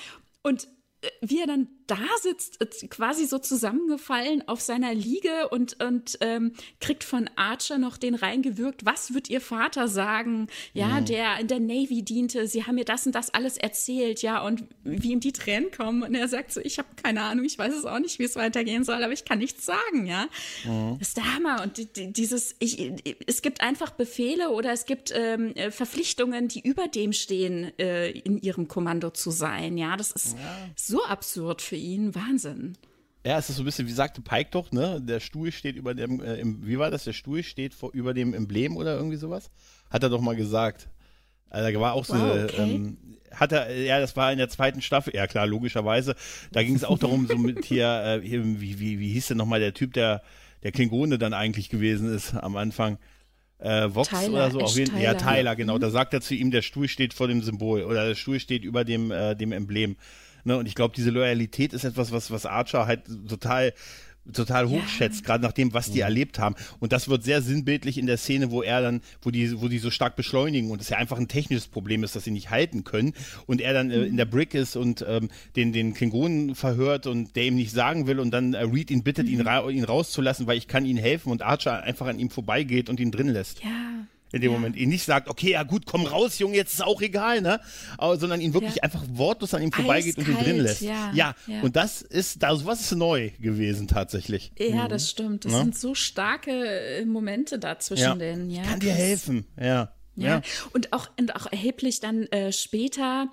Und 0.43 0.67
äh, 1.01 1.09
wie 1.21 1.41
er 1.41 1.47
dann 1.47 1.67
da 1.91 1.97
sitzt, 2.21 2.61
äh, 2.61 2.87
quasi 2.87 3.25
so 3.25 3.37
zusammengefallen 3.37 4.47
auf 4.47 4.61
seiner 4.61 4.93
Liege 4.93 5.49
und, 5.49 5.83
und 5.83 6.17
ähm, 6.21 6.53
kriegt 6.79 7.03
von 7.03 7.29
Archer 7.35 7.77
noch 7.77 7.97
den 7.97 8.15
reingewirkt, 8.15 8.85
was 8.85 9.13
wird 9.13 9.29
ihr 9.29 9.41
Vater 9.41 9.89
sagen, 9.89 10.47
ja, 10.73 11.01
mhm. 11.01 11.05
der 11.05 11.39
in 11.39 11.47
der 11.47 11.59
Navy 11.59 12.01
diente, 12.01 12.47
sie 12.47 12.65
haben 12.65 12.75
mir 12.75 12.85
das 12.85 13.05
und 13.05 13.13
das 13.13 13.33
alles 13.33 13.57
erzählt, 13.57 14.21
ja, 14.21 14.41
und 14.41 14.63
wie 14.85 15.11
ihm 15.11 15.19
die 15.19 15.33
Tränen 15.33 15.69
kommen 15.71 16.03
und 16.03 16.15
er 16.15 16.29
sagt 16.29 16.53
so, 16.53 16.61
ich 16.61 16.77
habe 16.79 16.87
keine 17.01 17.23
Ahnung, 17.23 17.43
ich 17.43 17.59
weiß 17.59 17.75
es 17.75 17.83
auch 17.85 17.99
nicht, 17.99 18.19
wie 18.19 18.23
es 18.23 18.37
weitergehen 18.37 18.85
soll, 18.85 19.03
aber 19.03 19.11
ich 19.11 19.25
kann 19.25 19.39
nichts 19.39 19.65
sagen, 19.65 20.05
ja. 20.05 20.27
Mhm. 20.63 20.97
Das 20.97 21.09
ist 21.09 21.17
der 21.17 21.35
Hammer 21.35 21.61
und 21.61 21.75
die, 21.75 21.91
die, 21.91 22.13
dieses, 22.13 22.55
ich, 22.59 22.93
es 23.27 23.41
gibt 23.41 23.59
einfach 23.59 23.91
Befehle 23.91 24.51
oder 24.51 24.71
es 24.71 24.85
gibt 24.85 25.11
ähm, 25.13 25.53
äh, 25.55 25.71
Verpflichtungen, 25.71 26.47
die 26.47 26.61
über 26.61 26.87
dem 26.87 27.11
stehen, 27.11 27.77
äh, 27.77 28.11
in 28.11 28.41
ihrem 28.41 28.69
Kommando 28.69 29.09
zu 29.09 29.29
sein, 29.29 29.77
ja, 29.77 29.97
das 29.97 30.11
ist 30.11 30.37
ja. 30.37 30.69
so 30.77 31.03
absurd 31.03 31.61
für 31.61 31.80
ihn. 31.81 32.15
Wahnsinn. 32.15 32.73
Ja, 33.25 33.37
es 33.37 33.49
ist 33.49 33.57
so 33.57 33.61
ein 33.61 33.65
bisschen, 33.65 33.87
wie 33.87 33.91
sagte 33.91 34.21
Pike 34.21 34.49
doch, 34.51 34.71
ne? 34.71 34.99
Der 35.01 35.19
Stuhl 35.19 35.51
steht 35.51 35.75
über 35.75 35.93
dem, 35.93 36.21
äh, 36.21 36.35
im, 36.35 36.65
wie 36.65 36.79
war 36.79 36.89
das? 36.89 37.03
Der 37.03 37.13
Stuhl 37.13 37.43
steht 37.43 37.73
vor, 37.73 37.91
über 37.93 38.13
dem 38.13 38.33
Emblem 38.33 38.77
oder 38.77 38.95
irgendwie 38.95 39.17
sowas? 39.17 39.51
Hat 39.89 40.01
er 40.01 40.09
doch 40.09 40.21
mal 40.21 40.35
gesagt. 40.35 40.89
Also, 41.49 41.71
da 41.71 41.79
war 41.79 41.93
auch 41.93 42.05
so, 42.05 42.13
wow, 42.13 42.43
okay. 42.45 42.61
ähm, 42.61 42.97
hat 43.31 43.51
er, 43.51 43.75
ja, 43.75 43.99
das 43.99 44.15
war 44.15 44.31
in 44.31 44.37
der 44.37 44.49
zweiten 44.49 44.81
Staffel, 44.81 45.13
ja 45.15 45.27
klar, 45.27 45.45
logischerweise. 45.45 46.15
Da 46.51 46.63
ging 46.63 46.75
es 46.75 46.83
auch 46.83 46.97
darum, 46.97 47.27
so 47.27 47.37
mit 47.37 47.65
hier, 47.65 48.21
äh, 48.23 48.27
hier 48.27 48.43
wie, 48.59 48.79
wie, 48.79 48.99
wie 48.99 49.13
hieß 49.13 49.27
denn 49.27 49.37
nochmal 49.37 49.59
der 49.59 49.73
Typ, 49.73 49.93
der, 49.93 50.23
der 50.63 50.71
Klingone 50.71 51.17
dann 51.17 51.33
eigentlich 51.33 51.69
gewesen 51.69 52.13
ist 52.13 52.33
am 52.33 52.55
Anfang? 52.55 52.97
Äh, 53.59 53.93
Vox 53.93 54.09
Tyler, 54.09 54.29
oder 54.29 54.51
so, 54.51 54.59
auf 54.61 54.75
jeden 54.75 54.91
Fall. 54.91 55.01
Ja, 55.01 55.13
Tyler, 55.13 55.55
genau. 55.55 55.75
Mhm. 55.75 55.81
Da 55.81 55.89
sagt 55.91 56.13
er 56.13 56.21
zu 56.21 56.33
ihm, 56.33 56.49
der 56.49 56.63
Stuhl 56.63 56.87
steht 56.87 57.13
vor 57.13 57.27
dem 57.27 57.43
Symbol 57.43 57.83
oder 57.83 58.07
der 58.07 58.15
Stuhl 58.15 58.39
steht 58.39 58.63
über 58.63 58.83
dem, 58.83 59.11
äh, 59.11 59.35
dem 59.35 59.51
Emblem. 59.51 59.97
Ne? 60.43 60.57
Und 60.57 60.67
ich 60.67 60.75
glaube, 60.75 60.93
diese 60.95 61.09
Loyalität 61.09 61.73
ist 61.73 61.83
etwas, 61.83 62.11
was, 62.11 62.31
was 62.31 62.45
Archer 62.45 62.85
halt 62.85 63.03
total 63.27 63.73
total 64.33 64.69
hochschätzt, 64.69 65.21
ja. 65.21 65.25
gerade 65.25 65.43
nach 65.43 65.51
dem, 65.51 65.73
was 65.73 65.91
die 65.91 66.01
erlebt 66.01 66.39
haben. 66.39 66.55
Und 66.79 66.91
das 66.91 67.09
wird 67.09 67.23
sehr 67.23 67.41
sinnbildlich 67.41 67.97
in 67.97 68.05
der 68.05 68.17
Szene, 68.17 68.51
wo 68.51 68.61
er 68.61 68.81
dann, 68.81 69.01
wo 69.21 69.31
die, 69.31 69.59
wo 69.59 69.67
die 69.67 69.79
so 69.79 69.89
stark 69.89 70.15
beschleunigen 70.15 70.69
und 70.69 70.81
es 70.81 70.89
ja 70.89 70.97
einfach 70.97 71.17
ein 71.17 71.27
technisches 71.27 71.67
Problem 71.67 72.03
ist, 72.03 72.15
dass 72.15 72.23
sie 72.23 72.31
nicht 72.31 72.49
halten 72.49 72.83
können 72.83 73.13
und 73.47 73.61
er 73.61 73.73
dann 73.73 73.89
äh, 73.89 74.03
in 74.03 74.17
der 74.17 74.25
Brick 74.25 74.53
ist 74.53 74.75
und 74.75 75.03
ähm, 75.07 75.29
den, 75.55 75.73
den 75.73 75.93
Klingonen 75.93 76.55
verhört 76.55 77.07
und 77.07 77.35
der 77.35 77.45
ihm 77.45 77.55
nicht 77.55 77.71
sagen 77.71 78.07
will 78.07 78.19
und 78.19 78.31
dann 78.31 78.53
äh, 78.53 78.63
Reed 78.63 78.91
ihn 78.91 79.03
bittet, 79.03 79.25
mhm. 79.25 79.33
ihn, 79.33 79.41
ra 79.41 79.67
ihn 79.69 79.83
rauszulassen, 79.83 80.47
weil 80.47 80.57
ich 80.57 80.67
kann 80.67 80.85
ihm 80.85 80.97
helfen 80.97 81.31
und 81.31 81.41
Archer 81.41 81.81
einfach 81.83 82.07
an 82.07 82.19
ihm 82.19 82.29
vorbeigeht 82.29 82.89
und 82.89 82.99
ihn 82.99 83.11
drin 83.11 83.29
lässt. 83.29 83.63
Ja 83.63 83.69
in 84.31 84.41
dem 84.41 84.51
ja. 84.51 84.57
Moment 84.57 84.75
ihn 84.75 84.89
nicht 84.89 85.03
sagt, 85.03 85.27
okay, 85.27 85.51
ja 85.51 85.63
gut, 85.63 85.85
komm 85.85 86.05
raus, 86.05 86.39
Junge, 86.39 86.55
jetzt 86.55 86.73
ist 86.73 86.83
auch 86.83 87.01
egal, 87.01 87.41
ne? 87.41 87.59
Aber, 87.97 88.17
sondern 88.17 88.41
ihn 88.41 88.53
wirklich 88.53 88.75
ja. 88.75 88.83
einfach 88.83 89.03
wortlos 89.09 89.53
an 89.53 89.61
ihm 89.61 89.71
vorbeigeht 89.71 90.17
Eiskalt, 90.17 90.27
und 90.27 90.39
ihn 90.39 90.43
drin 90.43 90.63
lässt. 90.63 90.81
Ja, 90.81 91.11
ja. 91.13 91.35
und 91.61 91.75
das 91.75 92.01
ist, 92.01 92.41
da 92.43 92.55
sowas 92.55 92.81
ist 92.81 92.91
neu 92.93 93.31
gewesen 93.39 93.87
tatsächlich. 93.87 94.51
Ja, 94.57 94.85
mhm. 94.85 94.89
das 94.89 95.09
stimmt. 95.09 95.45
Das 95.45 95.53
sind 95.53 95.77
so 95.77 95.95
starke 95.95 96.51
äh, 96.51 97.05
Momente 97.05 97.59
da 97.59 97.79
zwischen 97.79 98.19
den. 98.19 98.49
Ja, 98.49 98.63
Kann 98.63 98.79
dir 98.79 98.93
helfen, 98.93 99.45
ja. 99.59 99.93
Ja. 100.15 100.41
Und 100.73 100.93
auch, 100.93 101.09
und 101.19 101.35
auch 101.35 101.51
erheblich 101.51 101.99
dann 101.99 102.23
äh, 102.27 102.51
später. 102.51 103.29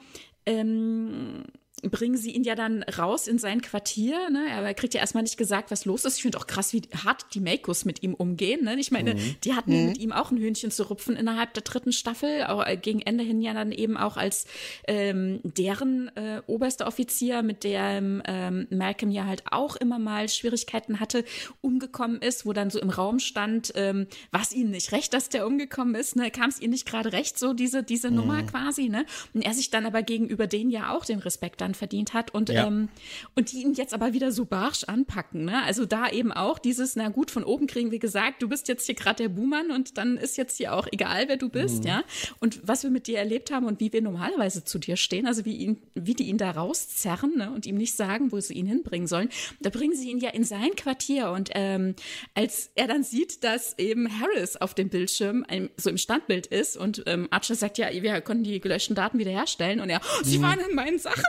Ähm, 0.47 1.45
bringen 1.83 2.17
sie 2.17 2.31
ihn 2.33 2.45
ja 2.45 2.55
dann 2.55 2.83
raus 2.83 3.27
in 3.27 3.39
sein 3.39 3.61
Quartier. 3.61 4.31
Ne? 4.31 4.47
Er 4.49 4.75
kriegt 4.75 4.95
ja 4.95 5.01
erstmal 5.01 5.23
nicht 5.23 5.37
gesagt, 5.37 5.71
was 5.71 5.85
los 5.85 6.05
ist. 6.05 6.17
Ich 6.17 6.23
finde 6.23 6.39
auch 6.39 6.47
krass, 6.47 6.73
wie 6.73 6.83
hart 7.05 7.27
die 7.35 7.41
Makos 7.41 7.85
mit 7.85 8.03
ihm 8.03 8.15
umgehen. 8.15 8.65
Ne? 8.65 8.79
Ich 8.79 8.91
meine, 8.91 9.15
mhm. 9.15 9.37
die 9.45 9.55
hatten 9.55 9.73
mhm. 9.73 9.87
mit 9.89 9.99
ihm 9.99 10.13
auch 10.13 10.31
ein 10.31 10.39
Hühnchen 10.39 10.71
zu 10.71 10.85
rupfen 10.85 11.17
innerhalb 11.17 11.55
der 11.55 11.63
dritten 11.63 11.93
Staffel. 11.93 12.45
Auch, 12.45 12.67
äh, 12.67 12.77
gegen 12.77 13.01
Ende 13.01 13.25
hin 13.25 13.41
ja 13.41 13.55
dann 13.55 13.73
eben 13.73 13.97
auch 13.97 14.17
als 14.17 14.47
ähm, 14.87 15.41
deren 15.43 16.11
äh, 16.17 16.43
oberster 16.47 16.87
Offizier, 16.87 17.43
mit 17.43 17.65
dem 17.65 18.23
ähm, 18.27 18.67
Malcolm 18.71 19.11
ja 19.11 19.25
halt 19.25 19.45
auch 19.51 19.77
immer 19.77 19.99
mal 19.99 20.29
Schwierigkeiten 20.29 21.01
hatte, 21.01 21.25
umgekommen 21.61 22.21
ist, 22.21 22.47
wo 22.47 22.53
dann 22.53 22.71
so 22.71 22.81
im 22.81 22.91
Raum 22.91 23.19
stand, 23.19 23.73
ähm, 23.75 24.07
was 24.31 24.53
ihnen 24.53 24.71
nicht 24.71 24.93
recht, 24.93 25.15
dass 25.15 25.29
der 25.29 25.47
umgekommen 25.47 25.95
ist. 25.95 26.17
Ne? 26.17 26.31
Kam 26.31 26.51
es 26.51 26.61
ihnen 26.61 26.73
nicht 26.73 26.87
gerade 26.87 27.13
recht, 27.13 27.39
so 27.39 27.53
diese, 27.53 27.83
diese 27.83 28.11
mhm. 28.11 28.17
Nummer 28.17 28.43
quasi. 28.43 28.89
Ne? 28.89 29.05
Und 29.35 29.43
er 29.43 29.55
sich 29.55 29.71
dann 29.71 29.87
aber 29.87 30.03
gegenüber 30.03 30.47
denen 30.47 30.71
ja 30.71 30.95
auch 30.95 31.05
den 31.05 31.19
Respekt 31.19 31.61
dann 31.61 31.68
verdient 31.75 32.15
hat 32.15 32.33
und, 32.35 32.49
ja. 32.49 32.67
ähm, 32.67 32.89
und 33.35 33.53
die 33.53 33.63
ihn 33.63 33.75
jetzt 33.75 33.95
aber 33.95 34.13
wieder 34.13 34.33
so 34.33 34.45
barsch 34.45 34.85
anpacken. 34.85 35.45
Ne? 35.45 35.63
Also 35.63 35.87
da 35.87 36.09
eben 36.11 36.33
auch 36.33 36.59
dieses, 36.59 36.97
na 36.97 37.09
gut, 37.09 37.31
von 37.31 37.45
oben 37.45 37.67
kriegen 37.67 37.91
wir 37.91 37.99
gesagt, 37.99 38.43
du 38.43 38.49
bist 38.49 38.69
jetzt 38.69 38.87
hier 38.87 38.95
gerade 38.95 39.25
der 39.25 39.29
Buhmann 39.29 39.71
und 39.71 39.99
dann 39.99 40.17
ist 40.17 40.37
jetzt 40.37 40.57
hier 40.57 40.75
auch 40.75 40.87
egal, 40.91 41.29
wer 41.29 41.37
du 41.37 41.49
bist, 41.49 41.83
mhm. 41.83 41.89
ja. 41.89 42.05
Und 42.41 42.61
was 42.67 42.83
wir 42.83 42.91
mit 42.91 43.07
dir 43.07 43.19
erlebt 43.19 43.51
haben 43.51 43.67
und 43.67 43.81
wie 43.81 43.93
wir 43.93 44.03
normalerweise 44.03 44.65
zu 44.65 44.79
dir 44.79 44.97
stehen, 44.97 45.27
also 45.27 45.45
wie, 45.45 45.57
ihn, 45.57 45.83
wie 45.95 46.15
die 46.15 46.25
ihn 46.25 46.39
da 46.39 46.51
rauszerren 46.51 47.37
ne? 47.37 47.51
und 47.51 47.67
ihm 47.67 47.77
nicht 47.77 47.95
sagen, 47.95 48.33
wo 48.33 48.41
sie 48.41 48.55
ihn 48.55 48.67
hinbringen 48.67 49.07
sollen, 49.07 49.29
da 49.61 49.71
bringen 49.71 49.95
sie 49.95 50.11
ihn 50.11 50.19
ja 50.19 50.31
in 50.31 50.45
sein 50.45 50.75
Quartier 50.77 51.31
und 51.31 51.51
ähm, 51.55 51.95
als 52.35 52.71
er 52.75 52.87
dann 52.87 53.03
sieht, 53.03 53.45
dass 53.45 53.79
eben 53.79 54.09
Harris 54.21 54.57
auf 54.57 54.75
dem 54.75 54.89
Bildschirm 54.89 55.45
so 55.77 55.91
im 55.91 55.99
Standbild 55.99 56.47
ist 56.47 56.77
und 56.77 57.03
ähm, 57.07 57.29
Archer 57.31 57.55
sagt, 57.55 57.79
ja, 57.79 57.89
wir 57.91 58.21
konnten 58.21 58.45
die 58.45 58.61
gelöschten 58.61 58.95
Daten 58.95 59.19
wiederherstellen 59.19 59.81
und 59.81 59.91
er, 59.91 60.01
oh, 60.03 60.25
sie 60.25 60.39
mhm. 60.39 60.43
waren 60.43 60.61
in 60.61 60.75
meinen 60.75 60.99
Sachen. 60.99 61.25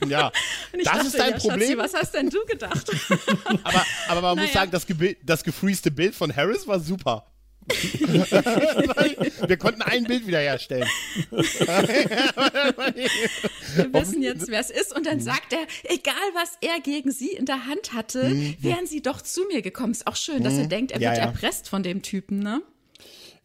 Ja, 0.08 0.30
das 0.72 0.84
dachte, 0.84 1.06
ist 1.06 1.18
dein 1.18 1.32
ja, 1.32 1.38
Problem. 1.38 1.60
Schatzi, 1.60 1.78
was 1.78 1.94
hast 1.94 2.14
denn 2.14 2.28
du 2.28 2.44
gedacht? 2.44 2.90
aber, 3.64 3.86
aber 4.08 4.20
man 4.20 4.36
naja. 4.36 4.46
muss 4.46 4.52
sagen, 4.52 4.70
das, 4.70 4.86
das 5.22 5.42
gefreeste 5.42 5.90
Bild 5.90 6.14
von 6.14 6.34
Harris 6.34 6.66
war 6.66 6.80
super. 6.80 7.26
Wir 9.46 9.56
konnten 9.56 9.82
ein 9.82 10.04
Bild 10.04 10.24
wiederherstellen. 10.26 10.88
Wir 11.30 11.52
wissen 13.92 14.22
jetzt, 14.22 14.46
wer 14.48 14.60
es 14.60 14.70
ist. 14.70 14.94
Und 14.94 15.04
dann 15.06 15.20
sagt 15.20 15.52
er, 15.52 15.66
egal 15.84 16.14
was 16.34 16.52
er 16.60 16.80
gegen 16.80 17.10
sie 17.10 17.32
in 17.32 17.44
der 17.44 17.66
Hand 17.66 17.92
hatte, 17.92 18.28
mhm. 18.28 18.56
wären 18.60 18.86
sie 18.86 19.02
doch 19.02 19.20
zu 19.20 19.46
mir 19.46 19.62
gekommen. 19.62 19.90
Ist 19.92 20.06
auch 20.06 20.14
schön, 20.14 20.44
dass 20.44 20.54
er 20.54 20.64
mhm. 20.64 20.68
denkt, 20.68 20.92
er 20.92 21.00
ja, 21.00 21.10
wird 21.10 21.18
ja. 21.18 21.24
erpresst 21.24 21.68
von 21.68 21.82
dem 21.82 22.02
Typen, 22.02 22.38
ne? 22.38 22.62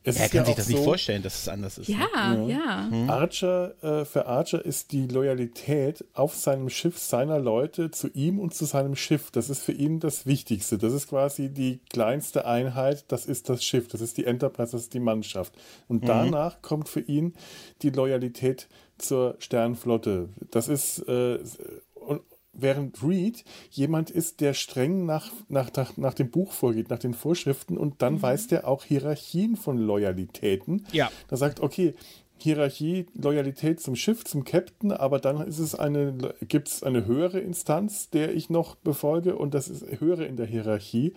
Es 0.04 0.18
er 0.18 0.30
kann 0.30 0.38
ja 0.40 0.46
sich 0.46 0.56
das 0.56 0.66
so, 0.66 0.74
nicht 0.74 0.84
vorstellen, 0.84 1.22
dass 1.22 1.44
es 1.44 1.48
anders 1.48 1.78
ist. 1.78 1.88
Ja, 1.88 2.34
ne? 2.34 2.52
ja. 2.52 2.58
ja. 2.58 2.88
Hm. 2.90 3.10
Archer, 3.10 3.84
äh, 3.84 4.06
für 4.06 4.26
Archer 4.26 4.66
ist 4.66 4.92
die 4.92 5.06
Loyalität 5.06 6.04
auf 6.14 6.36
seinem 6.36 6.70
Schiff 6.70 6.98
seiner 6.98 7.38
Leute 7.40 7.92
zu 7.92 8.08
ihm 8.10 8.40
und 8.40 8.56
zu 8.56 8.66
seinem 8.66 8.96
Schiff, 8.96 9.30
das 9.30 9.52
ist 9.52 9.62
für 9.62 9.74
ihn 9.74 10.00
das 10.00 10.26
Wichtigste. 10.26 10.80
Das 10.80 10.94
ist 10.94 11.08
quasi 11.10 11.50
die 11.50 11.82
kleinste 11.92 12.46
Einheit, 12.46 13.06
das 13.10 13.28
ist 13.28 13.50
das 13.50 13.64
Schiff, 13.64 13.88
das 13.90 14.02
ist 14.02 14.18
die 14.18 14.26
Enterprise, 14.26 14.72
das 14.72 14.84
ist 14.84 14.94
die 14.96 15.00
Mannschaft. 15.00 15.54
Und 15.88 16.02
mhm. 16.02 16.08
danach 16.08 16.64
kommt 16.64 16.90
für 16.90 17.02
ihn 17.02 17.36
die 17.84 17.92
Loyalität 17.92 18.68
zur 18.98 19.36
Sternflotte. 19.38 20.30
Das 20.50 20.68
ist, 20.68 21.08
äh, 21.08 21.40
während 22.54 23.02
Reed 23.04 23.44
jemand 23.70 24.10
ist, 24.10 24.42
der 24.42 24.54
streng 24.54 25.06
nach, 25.06 25.32
nach, 25.50 25.72
nach, 25.76 25.98
nach 25.98 26.14
dem 26.14 26.30
Buch 26.30 26.52
vorgeht, 26.52 26.90
nach 26.90 27.00
den 27.00 27.14
Vorschriften 27.14 27.78
und 27.78 28.02
dann 28.02 28.16
mhm. 28.16 28.22
weiß 28.22 28.48
der 28.48 28.68
auch 28.68 28.84
Hierarchien 28.84 29.56
von 29.56 29.78
Loyalitäten. 29.78 30.86
Ja. 30.92 31.12
Da 31.28 31.38
sagt, 31.38 31.60
okay, 31.60 31.96
Hierarchie, 32.38 33.06
Loyalität 33.14 33.80
zum 33.80 33.96
Schiff, 33.96 34.24
zum 34.26 34.44
Captain, 34.44 34.92
aber 34.92 35.20
dann 35.20 35.46
ist 35.46 35.60
es 35.60 35.76
eine, 35.76 36.34
gibt 36.48 36.70
es 36.70 36.82
eine 36.82 37.06
höhere 37.06 37.40
Instanz, 37.40 38.10
der 38.10 38.34
ich 38.34 38.50
noch 38.50 38.76
befolge 38.76 39.36
und 39.36 39.54
das 39.54 39.70
ist 39.70 39.86
höhere 40.00 40.26
in 40.26 40.38
der 40.38 40.48
Hierarchie. 40.48 41.14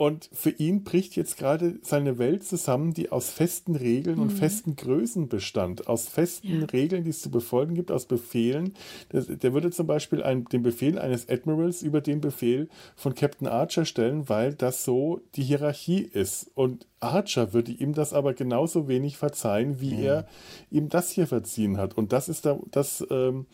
Und 0.00 0.30
für 0.32 0.48
ihn 0.48 0.82
bricht 0.82 1.14
jetzt 1.14 1.36
gerade 1.36 1.78
seine 1.82 2.16
Welt 2.16 2.42
zusammen, 2.42 2.94
die 2.94 3.12
aus 3.12 3.28
festen 3.28 3.76
Regeln 3.76 4.16
mhm. 4.16 4.22
und 4.22 4.30
festen 4.30 4.74
Größen 4.74 5.28
bestand. 5.28 5.88
Aus 5.88 6.08
festen 6.08 6.60
ja. 6.60 6.66
Regeln, 6.68 7.04
die 7.04 7.10
es 7.10 7.20
zu 7.20 7.30
befolgen 7.30 7.74
gibt, 7.74 7.90
aus 7.92 8.06
Befehlen. 8.06 8.72
Der, 9.12 9.20
der 9.24 9.52
würde 9.52 9.70
zum 9.70 9.86
Beispiel 9.86 10.22
ein, 10.22 10.46
den 10.46 10.62
Befehl 10.62 10.98
eines 10.98 11.28
Admirals 11.28 11.82
über 11.82 12.00
den 12.00 12.22
Befehl 12.22 12.70
von 12.96 13.14
Captain 13.14 13.46
Archer 13.46 13.84
stellen, 13.84 14.30
weil 14.30 14.54
das 14.54 14.84
so 14.84 15.20
die 15.34 15.42
Hierarchie 15.42 16.00
ist. 16.00 16.50
Und 16.54 16.86
Archer 17.00 17.52
würde 17.52 17.70
ihm 17.70 17.92
das 17.92 18.14
aber 18.14 18.32
genauso 18.32 18.88
wenig 18.88 19.18
verzeihen, 19.18 19.82
wie 19.82 19.92
mhm. 19.92 20.02
er 20.02 20.26
ihm 20.70 20.88
das 20.88 21.10
hier 21.10 21.26
verziehen 21.26 21.76
hat. 21.76 21.98
Und 21.98 22.14
das 22.14 22.30
ist 22.30 22.46
da, 22.46 22.58
das, 22.70 23.06
ähm, 23.10 23.44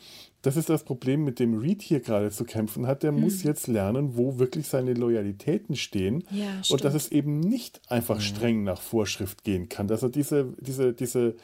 das 0.47 0.57
ist 0.57 0.70
das 0.70 0.84
Problem, 0.84 1.24
mit 1.24 1.40
dem 1.40 1.55
Reed 1.59 1.82
hier 1.82 1.99
gerade 1.99 2.30
zu 2.30 2.44
kämpfen 2.44 2.86
hat. 2.86 3.03
Der 3.03 3.11
mhm. 3.11 3.22
muss 3.22 3.42
jetzt 3.42 3.66
lernen, 3.66 4.16
wo 4.16 4.38
wirklich 4.38 4.68
seine 4.68 4.94
Loyalitäten 4.94 5.74
stehen. 5.74 6.22
Ja, 6.30 6.62
und 6.70 6.84
dass 6.84 6.94
es 6.94 7.11
eben 7.11 7.40
nicht 7.40 7.80
einfach 7.88 8.18
mhm. 8.18 8.22
streng 8.22 8.62
nach 8.62 8.80
Vorschrift 8.80 9.42
gehen 9.42 9.68
kann. 9.68 9.88
Dass 9.88 10.05
er 10.05 10.09
diese, 10.09 10.55
diese, 10.61 10.92
diese, 10.92 11.34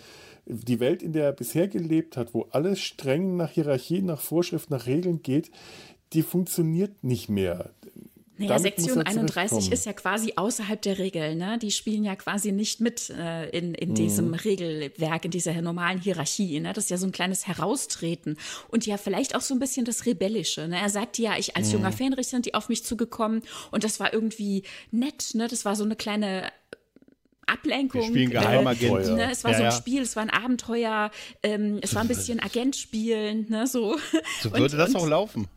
die 0.47 0.79
Welt, 0.79 1.03
in 1.03 1.13
der 1.13 1.25
er 1.25 1.33
bisher 1.33 1.67
gelebt 1.67 2.17
hat, 2.17 2.33
wo 2.33 2.43
alles 2.53 2.81
streng 2.81 3.37
nach 3.37 3.51
Hierarchie, 3.51 4.03
nach 4.03 4.21
Vorschrift, 4.21 4.71
nach 4.71 4.87
Regeln 4.87 5.21
geht, 5.23 5.51
die 6.13 6.23
funktioniert 6.23 7.03
nicht 7.03 7.29
mehr. 7.29 7.71
Naja, 8.49 8.59
Sektion 8.59 9.03
31 9.03 9.73
ist 9.73 9.87
ja 9.87 9.93
quasi 9.93 10.35
außerhalb 10.37 10.81
der 10.81 10.99
Regel. 10.99 11.35
Ne? 11.37 11.59
Die 11.59 11.71
spielen 11.71 12.05
ja 12.05 12.17
quasi 12.17 12.53
nicht 12.53 12.81
mit 12.81 13.11
äh, 13.11 13.49
in, 13.51 13.75
in 13.75 13.91
mhm. 13.91 13.95
diesem 13.95 14.35
Regelwerk, 14.35 15.25
in 15.25 15.31
dieser 15.31 15.61
normalen 15.63 16.01
Hierarchie. 16.01 16.61
Ne? 16.61 16.73
Das 16.73 16.85
ist 16.85 16.91
ja 16.91 16.97
so 16.97 17.07
ein 17.07 17.13
kleines 17.13 17.47
Heraustreten 17.47 18.37
und 18.69 18.87
ja 18.87 18.97
vielleicht 18.97 19.35
auch 19.35 19.41
so 19.41 19.55
ein 19.55 19.59
bisschen 19.59 19.85
das 19.85 20.07
Rebellische. 20.07 20.69
Ne? 20.69 20.79
Er 20.79 20.91
sagt 20.91 21.19
ja, 21.19 21.37
ich 21.39 21.57
als 21.57 21.69
mhm. 21.69 21.75
junger 21.75 21.93
Fähnrich 21.93 22.29
sind 22.29 22.47
die 22.47 22.55
auf 22.55 22.69
mich 22.69 22.85
zugekommen 22.85 23.43
und 23.71 23.85
das 23.85 24.01
war 24.01 24.13
irgendwie 24.13 24.65
nett. 24.91 25.35
Ne? 25.35 25.49
Das 25.49 25.65
war 25.65 25.77
so 25.77 25.85
eine 25.85 25.97
kleine 25.97 26.51
Ablenkung. 27.47 28.01
Wir 28.01 28.09
spielen 28.09 28.31
Geheimagent. 28.31 29.07
Äh, 29.09 29.13
ne, 29.13 29.31
es 29.31 29.45
war 29.45 29.53
ja, 29.53 29.59
so 29.59 29.65
ein 29.65 29.73
Spiel, 29.73 30.03
es 30.03 30.17
war 30.17 30.23
ein 30.23 30.31
Abenteuer, 30.31 31.11
ähm, 31.43 31.79
es 31.83 31.95
war 31.95 32.03
ein 32.03 32.09
bisschen 32.09 32.41
Agentspielen, 32.43 33.47
ne, 33.49 33.67
so. 33.67 33.99
So 34.43 34.51
würde 34.53 34.65
und, 34.65 34.73
das 34.79 34.91
und, 34.91 34.97
auch 34.97 35.07
laufen. 35.07 35.49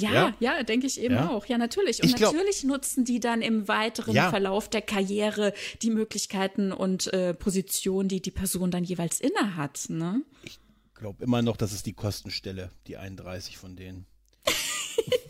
Ja, 0.00 0.12
ja, 0.12 0.34
ja 0.40 0.62
denke 0.62 0.86
ich 0.86 1.00
eben 1.00 1.14
ja. 1.14 1.30
auch. 1.30 1.46
Ja, 1.46 1.58
natürlich. 1.58 2.02
Und 2.02 2.14
glaub, 2.16 2.34
natürlich 2.34 2.64
nutzen 2.64 3.04
die 3.04 3.20
dann 3.20 3.42
im 3.42 3.68
weiteren 3.68 4.14
ja. 4.14 4.30
Verlauf 4.30 4.68
der 4.68 4.82
Karriere 4.82 5.52
die 5.82 5.90
Möglichkeiten 5.90 6.72
und 6.72 7.12
äh, 7.12 7.34
Positionen, 7.34 8.08
die 8.08 8.20
die 8.20 8.30
Person 8.30 8.70
dann 8.70 8.84
jeweils 8.84 9.20
inne 9.20 9.56
hat. 9.56 9.86
Ne? 9.88 10.22
Ich 10.44 10.58
glaube 10.94 11.22
immer 11.24 11.42
noch, 11.42 11.56
das 11.56 11.72
ist 11.72 11.86
die 11.86 11.92
Kostenstelle, 11.92 12.70
die 12.86 12.96
31 12.96 13.58
von 13.58 13.76
denen. 13.76 14.06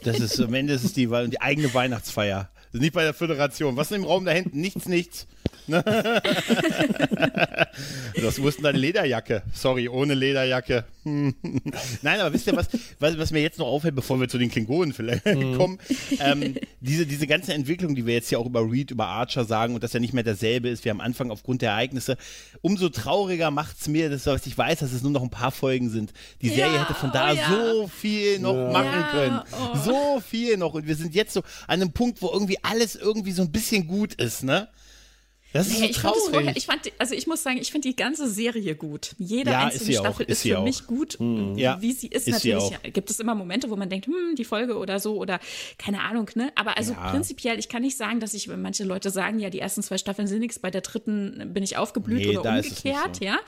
das 0.04 0.20
ist 0.20 0.40
am 0.40 0.54
Ende 0.54 0.72
ist 0.72 0.84
es 0.84 0.92
die, 0.92 1.06
die 1.06 1.40
eigene 1.40 1.72
Weihnachtsfeier. 1.74 2.50
Nicht 2.72 2.92
bei 2.92 3.02
der 3.02 3.14
Föderation. 3.14 3.76
Was 3.76 3.90
ist 3.90 3.96
im 3.96 4.04
Raum 4.04 4.24
da 4.24 4.32
hinten? 4.32 4.60
Nichts, 4.60 4.86
nichts. 4.86 5.26
das 8.22 8.40
wussten 8.40 8.62
deine 8.62 8.78
Lederjacke. 8.78 9.42
Sorry, 9.52 9.88
ohne 9.88 10.14
Lederjacke. 10.14 10.84
Nein, 11.04 12.20
aber 12.20 12.32
wisst 12.32 12.46
ihr, 12.46 12.56
was, 12.56 12.68
was, 12.98 13.18
was, 13.18 13.30
mir 13.30 13.40
jetzt 13.40 13.58
noch 13.58 13.66
auffällt, 13.66 13.94
bevor 13.94 14.20
wir 14.20 14.28
zu 14.28 14.38
den 14.38 14.50
Klingonen 14.50 14.92
vielleicht 14.92 15.26
mhm. 15.26 15.56
kommen? 15.56 15.78
Ähm, 16.20 16.56
diese, 16.80 17.06
diese 17.06 17.26
ganze 17.26 17.54
Entwicklung, 17.54 17.94
die 17.94 18.06
wir 18.06 18.14
jetzt 18.14 18.30
ja 18.30 18.38
auch 18.38 18.46
über 18.46 18.70
Reed, 18.70 18.90
über 18.90 19.06
Archer 19.06 19.44
sagen 19.44 19.74
und 19.74 19.82
dass 19.82 19.94
er 19.94 20.00
nicht 20.00 20.12
mehr 20.12 20.24
derselbe 20.24 20.68
ist 20.68 20.84
wie 20.84 20.90
am 20.90 21.00
Anfang 21.00 21.30
aufgrund 21.30 21.62
der 21.62 21.70
Ereignisse, 21.70 22.16
umso 22.60 22.88
trauriger 22.88 23.50
macht 23.50 23.80
es 23.80 23.88
mir, 23.88 24.10
dass 24.10 24.46
ich 24.46 24.58
weiß, 24.58 24.80
dass 24.80 24.92
es 24.92 25.02
nur 25.02 25.12
noch 25.12 25.22
ein 25.22 25.30
paar 25.30 25.52
Folgen 25.52 25.90
sind. 25.90 26.12
Die 26.42 26.48
Serie 26.48 26.74
ja, 26.74 26.82
hätte 26.82 26.94
von 26.94 27.10
da 27.12 27.32
oh 27.32 27.34
ja. 27.34 27.48
so 27.50 27.88
viel 27.88 28.38
noch 28.38 28.54
ja. 28.54 28.70
machen 28.70 29.04
können. 29.10 29.40
Oh. 29.52 29.78
So 29.84 30.20
viel 30.20 30.56
noch. 30.56 30.74
Und 30.74 30.86
wir 30.86 30.96
sind 30.96 31.14
jetzt 31.14 31.32
so 31.32 31.40
an 31.66 31.80
einem 31.80 31.92
Punkt, 31.92 32.22
wo 32.22 32.30
irgendwie 32.30 32.58
alles 32.62 32.96
irgendwie 32.96 33.32
so 33.32 33.42
ein 33.42 33.52
bisschen 33.52 33.86
gut 33.86 34.14
ist, 34.14 34.44
ne? 34.44 34.68
Das 35.58 35.66
ist 35.66 35.72
Nee, 35.80 35.86
so 35.86 35.90
ich 35.90 35.98
fand 35.98 36.14
traurig. 36.16 36.56
ich 36.56 36.66
fand, 36.66 36.92
also 36.98 37.14
ich 37.14 37.26
muss 37.26 37.42
sagen, 37.42 37.58
ich 37.58 37.72
finde 37.72 37.88
die 37.88 37.96
ganze 37.96 38.28
Serie 38.28 38.76
gut. 38.76 39.14
Jede 39.18 39.50
Ja, 39.50 39.58
ist 39.66 39.72
einzelne 39.74 39.84
sie 39.92 39.98
auch, 39.98 40.04
Staffel 40.04 40.26
ist 40.26 40.32
ist 40.32 40.42
sie 40.42 40.50
für 40.50 40.58
auch. 40.60 40.64
mich 40.64 40.86
gut, 40.86 41.18
Ja, 41.56 41.78
wie 41.80 41.92
sie 41.92 42.06
ist. 42.06 42.28
ist 42.28 42.40
sie 42.42 42.52
natürlich 42.52 42.92
gibt 42.94 43.10
es 43.10 43.18
immer 43.18 43.34
Momente, 43.34 43.68
wo 43.68 43.74
man 43.76 43.88
denkt, 43.88 44.06
hm, 44.06 44.36
die 44.36 44.44
Folge 44.44 44.76
oder 44.78 45.00
so 45.00 45.16
oder 45.16 45.40
keine 45.78 46.02
Ahnung, 46.02 46.30
ne? 46.36 46.52
Aber 46.54 46.76
also 46.78 46.92
Ja. 46.92 47.10
prinzipiell, 47.10 47.58
ich 47.58 47.68
kann 47.68 47.82
nicht 47.82 47.96
sagen, 47.96 48.20
dass 48.20 48.34
ich, 48.34 48.46
wenn 48.48 48.62
manche 48.62 48.84
Leute 48.84 49.10
sagen, 49.10 49.40
ja, 49.40 49.50
die 49.50 49.58
ersten 49.58 49.82
zwei 49.82 49.98
Staffeln 49.98 50.28
sind 50.28 50.38
nichts, 50.38 50.60
bei 50.60 50.70
der 50.70 50.82
dritten 50.82 51.50
bin 51.52 51.64
ich 51.64 51.76
aufgeblüht 51.76 52.18
Nee, 52.26 52.38
oder 52.38 52.58
ist 52.60 52.70
umgekehrt, 52.70 53.16
so. 53.16 53.20
Mhm. 53.24 53.26
ja? 53.26 53.38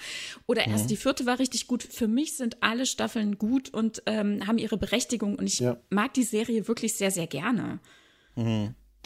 Oder 0.46 0.66
erst 0.66 0.90
die 0.90 0.96
vierte 0.96 1.26
war 1.26 1.38
richtig 1.38 1.68
gut. 1.68 1.82
Für 1.84 2.08
mich 2.08 2.36
sind 2.36 2.56
alle 2.60 2.86
Staffeln 2.86 3.38
gut 3.38 3.68
und 3.72 4.02
ähm, 4.06 4.46
haben 4.46 4.58
ihre 4.58 4.76
Berechtigung 4.76 5.36
und 5.36 5.46
ich 5.46 5.60
Ja. 5.60 5.76
mag 5.90 6.12
die 6.14 6.24
Serie 6.24 6.66
wirklich 6.66 6.94
sehr, 6.94 7.10
sehr 7.12 7.28
gerne. 7.28 7.78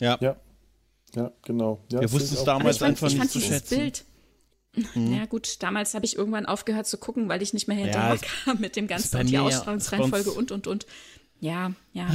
Ja. 0.00 0.18
Ja, 0.20 0.36
ja, 1.17 1.33
genau. 1.43 1.85
Ja, 1.93 2.01
Wir 2.01 2.12
wussten 2.12 2.35
es 2.35 2.45
damals 2.45 2.77
ich 2.77 2.81
fand, 2.81 2.91
einfach 2.91 3.07
ich 3.09 3.12
nicht 3.15 3.21
fand 3.21 3.31
zu 3.33 3.39
dieses 3.39 3.55
schätzen. 3.55 3.79
Bild. 3.79 4.05
Ja 4.97 5.27
gut, 5.27 5.62
damals 5.62 5.95
habe 5.95 6.05
ich 6.05 6.17
irgendwann 6.17 6.47
aufgehört 6.47 6.87
zu 6.89 6.99
gucken, 6.99 7.29
weil 7.29 7.43
ich 7.43 7.53
nicht 7.55 7.69
mehr 7.69 7.77
Ja, 7.77 7.85
hinterher 7.85 8.15
es- 8.15 8.45
kam 8.45 8.61
mit 8.61 8.75
dem 8.77 8.89
Ganzen 8.89 9.21
und 9.21 9.27
die 9.29 9.35
ja- 9.35 9.43
Ausstrahlungsreihenfolge 9.43 10.33
und, 10.33 10.51
und, 10.51 10.67
und. 10.67 10.87
Ja, 11.41 11.73
ja. 11.93 12.09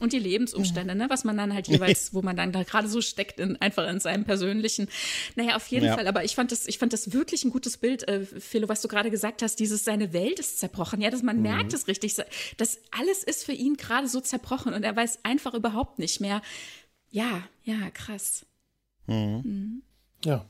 Und 0.00 0.12
die 0.12 0.18
Lebensumstände, 0.18 0.96
ne, 0.96 1.06
was 1.08 1.22
man 1.22 1.36
dann 1.36 1.54
halt 1.54 1.68
jeweils, 1.68 2.12
wo 2.12 2.20
man 2.22 2.36
dann 2.36 2.50
da 2.50 2.64
gerade 2.64 2.88
so 2.88 3.00
steckt, 3.00 3.38
in, 3.38 3.54
einfach 3.62 3.88
in 3.88 4.00
seinem 4.00 4.24
persönlichen. 4.24 4.88
Naja, 5.36 5.54
auf 5.54 5.68
jeden 5.68 5.86
Ja. 5.86 5.94
Fall, 5.94 6.08
aber 6.08 6.24
ich 6.24 6.34
fand 6.34 6.50
das, 6.50 6.66
ich 6.66 6.78
fand 6.78 6.92
das 6.92 7.12
wirklich 7.12 7.44
ein 7.44 7.50
gutes 7.50 7.76
Bild, 7.76 8.08
äh, 8.08 8.24
Philo, 8.24 8.68
was 8.68 8.80
du 8.82 8.88
gerade 8.88 9.10
gesagt 9.12 9.40
hast, 9.40 9.60
dieses, 9.60 9.84
seine 9.84 10.12
Welt 10.12 10.40
ist 10.40 10.58
zerbrochen. 10.58 11.00
Ja, 11.00 11.10
dass 11.10 11.22
man 11.22 11.40
merkt 11.42 11.72
es 11.72 11.86
richtig. 11.86 12.16
Das 12.56 12.78
alles 12.90 13.22
ist 13.22 13.44
für 13.44 13.52
ihn 13.52 13.76
gerade 13.76 14.08
so 14.08 14.20
zerbrochen 14.20 14.74
und 14.74 14.82
er 14.82 14.96
weiß 14.96 15.20
einfach 15.22 15.54
überhaupt 15.54 16.00
nicht 16.00 16.20
mehr. 16.20 16.42
Ja, 17.14 17.44
ja, 17.62 17.90
krass. 17.90 18.44
Ja. 20.24 20.44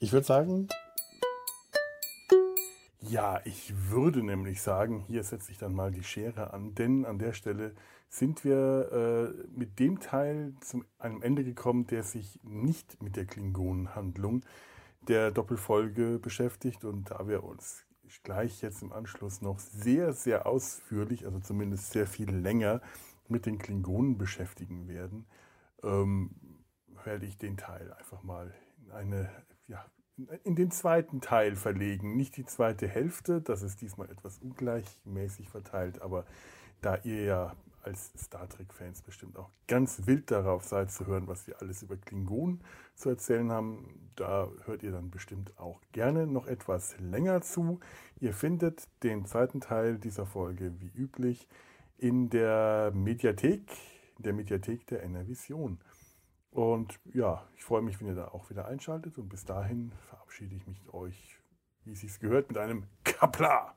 Ich 0.00 0.10
würde 0.10 0.26
sagen, 0.26 0.66
ja, 2.98 3.40
ich 3.44 3.72
würde 3.88 4.24
nämlich 4.24 4.60
sagen, 4.60 4.98
hier 4.98 5.22
setze 5.22 5.52
ich 5.52 5.58
dann 5.58 5.74
mal 5.74 5.92
die 5.92 6.02
Schere 6.02 6.52
an, 6.52 6.74
denn 6.74 7.04
an 7.04 7.20
der 7.20 7.34
Stelle 7.34 7.76
sind 8.08 8.42
wir 8.42 8.90
äh, 8.90 9.48
mit 9.56 9.78
dem 9.78 10.00
Teil 10.00 10.54
zu 10.60 10.82
einem 10.98 11.22
Ende 11.22 11.44
gekommen, 11.44 11.86
der 11.86 12.02
sich 12.02 12.40
nicht 12.42 13.00
mit 13.00 13.14
der 13.14 13.24
Klingonenhandlung 13.24 14.44
der 15.06 15.30
Doppelfolge 15.30 16.18
beschäftigt 16.18 16.84
und 16.84 17.12
da 17.12 17.28
wir 17.28 17.44
uns 17.44 17.84
gleich 18.24 18.60
jetzt 18.60 18.82
im 18.82 18.92
Anschluss 18.92 19.40
noch 19.40 19.60
sehr, 19.60 20.14
sehr 20.14 20.46
ausführlich, 20.46 21.26
also 21.26 21.38
zumindest 21.38 21.92
sehr 21.92 22.08
viel 22.08 22.28
länger 22.28 22.80
mit 23.32 23.46
den 23.46 23.58
Klingonen 23.58 24.18
beschäftigen 24.18 24.86
werden, 24.86 25.26
ähm, 25.82 26.30
werde 27.04 27.26
ich 27.26 27.38
den 27.38 27.56
Teil 27.56 27.92
einfach 27.94 28.22
mal 28.22 28.54
in 28.84 28.92
eine, 28.92 29.30
ja, 29.66 29.84
in 30.44 30.54
den 30.54 30.70
zweiten 30.70 31.20
Teil 31.20 31.56
verlegen. 31.56 32.16
Nicht 32.16 32.36
die 32.36 32.44
zweite 32.44 32.86
Hälfte, 32.86 33.40
das 33.40 33.62
ist 33.62 33.80
diesmal 33.80 34.10
etwas 34.10 34.38
ungleichmäßig 34.38 35.48
verteilt, 35.48 36.00
aber 36.00 36.24
da 36.80 36.96
ihr 37.02 37.24
ja 37.24 37.56
als 37.82 38.12
Star 38.16 38.48
Trek-Fans 38.48 39.02
bestimmt 39.02 39.36
auch 39.36 39.50
ganz 39.66 40.06
wild 40.06 40.30
darauf 40.30 40.64
seid 40.64 40.90
zu 40.90 41.06
hören, 41.06 41.26
was 41.26 41.46
wir 41.46 41.60
alles 41.60 41.82
über 41.82 41.96
Klingonen 41.96 42.62
zu 42.94 43.08
erzählen 43.08 43.50
haben, 43.50 44.10
da 44.14 44.48
hört 44.66 44.82
ihr 44.82 44.92
dann 44.92 45.10
bestimmt 45.10 45.58
auch 45.58 45.80
gerne 45.90 46.26
noch 46.26 46.46
etwas 46.46 46.96
länger 47.00 47.40
zu. 47.40 47.80
Ihr 48.20 48.34
findet 48.34 48.88
den 49.02 49.26
zweiten 49.26 49.60
Teil 49.60 49.98
dieser 49.98 50.26
Folge 50.26 50.74
wie 50.80 50.90
üblich 50.94 51.48
in 52.02 52.30
der 52.30 52.90
Mediathek, 52.92 53.70
in 54.16 54.24
der 54.24 54.32
Mediathek 54.32 54.86
der 54.88 55.04
NRVision. 55.04 55.78
Und 56.50 56.98
ja, 57.14 57.46
ich 57.54 57.62
freue 57.62 57.80
mich, 57.80 58.00
wenn 58.00 58.08
ihr 58.08 58.16
da 58.16 58.28
auch 58.28 58.50
wieder 58.50 58.66
einschaltet. 58.66 59.18
Und 59.18 59.28
bis 59.28 59.44
dahin 59.44 59.92
verabschiede 60.08 60.56
ich 60.56 60.66
mich 60.66 60.92
euch, 60.92 61.38
wie 61.84 61.92
es 61.92 62.00
sich 62.00 62.18
gehört, 62.18 62.48
mit 62.48 62.58
einem 62.58 62.88
Kapla. 63.04 63.76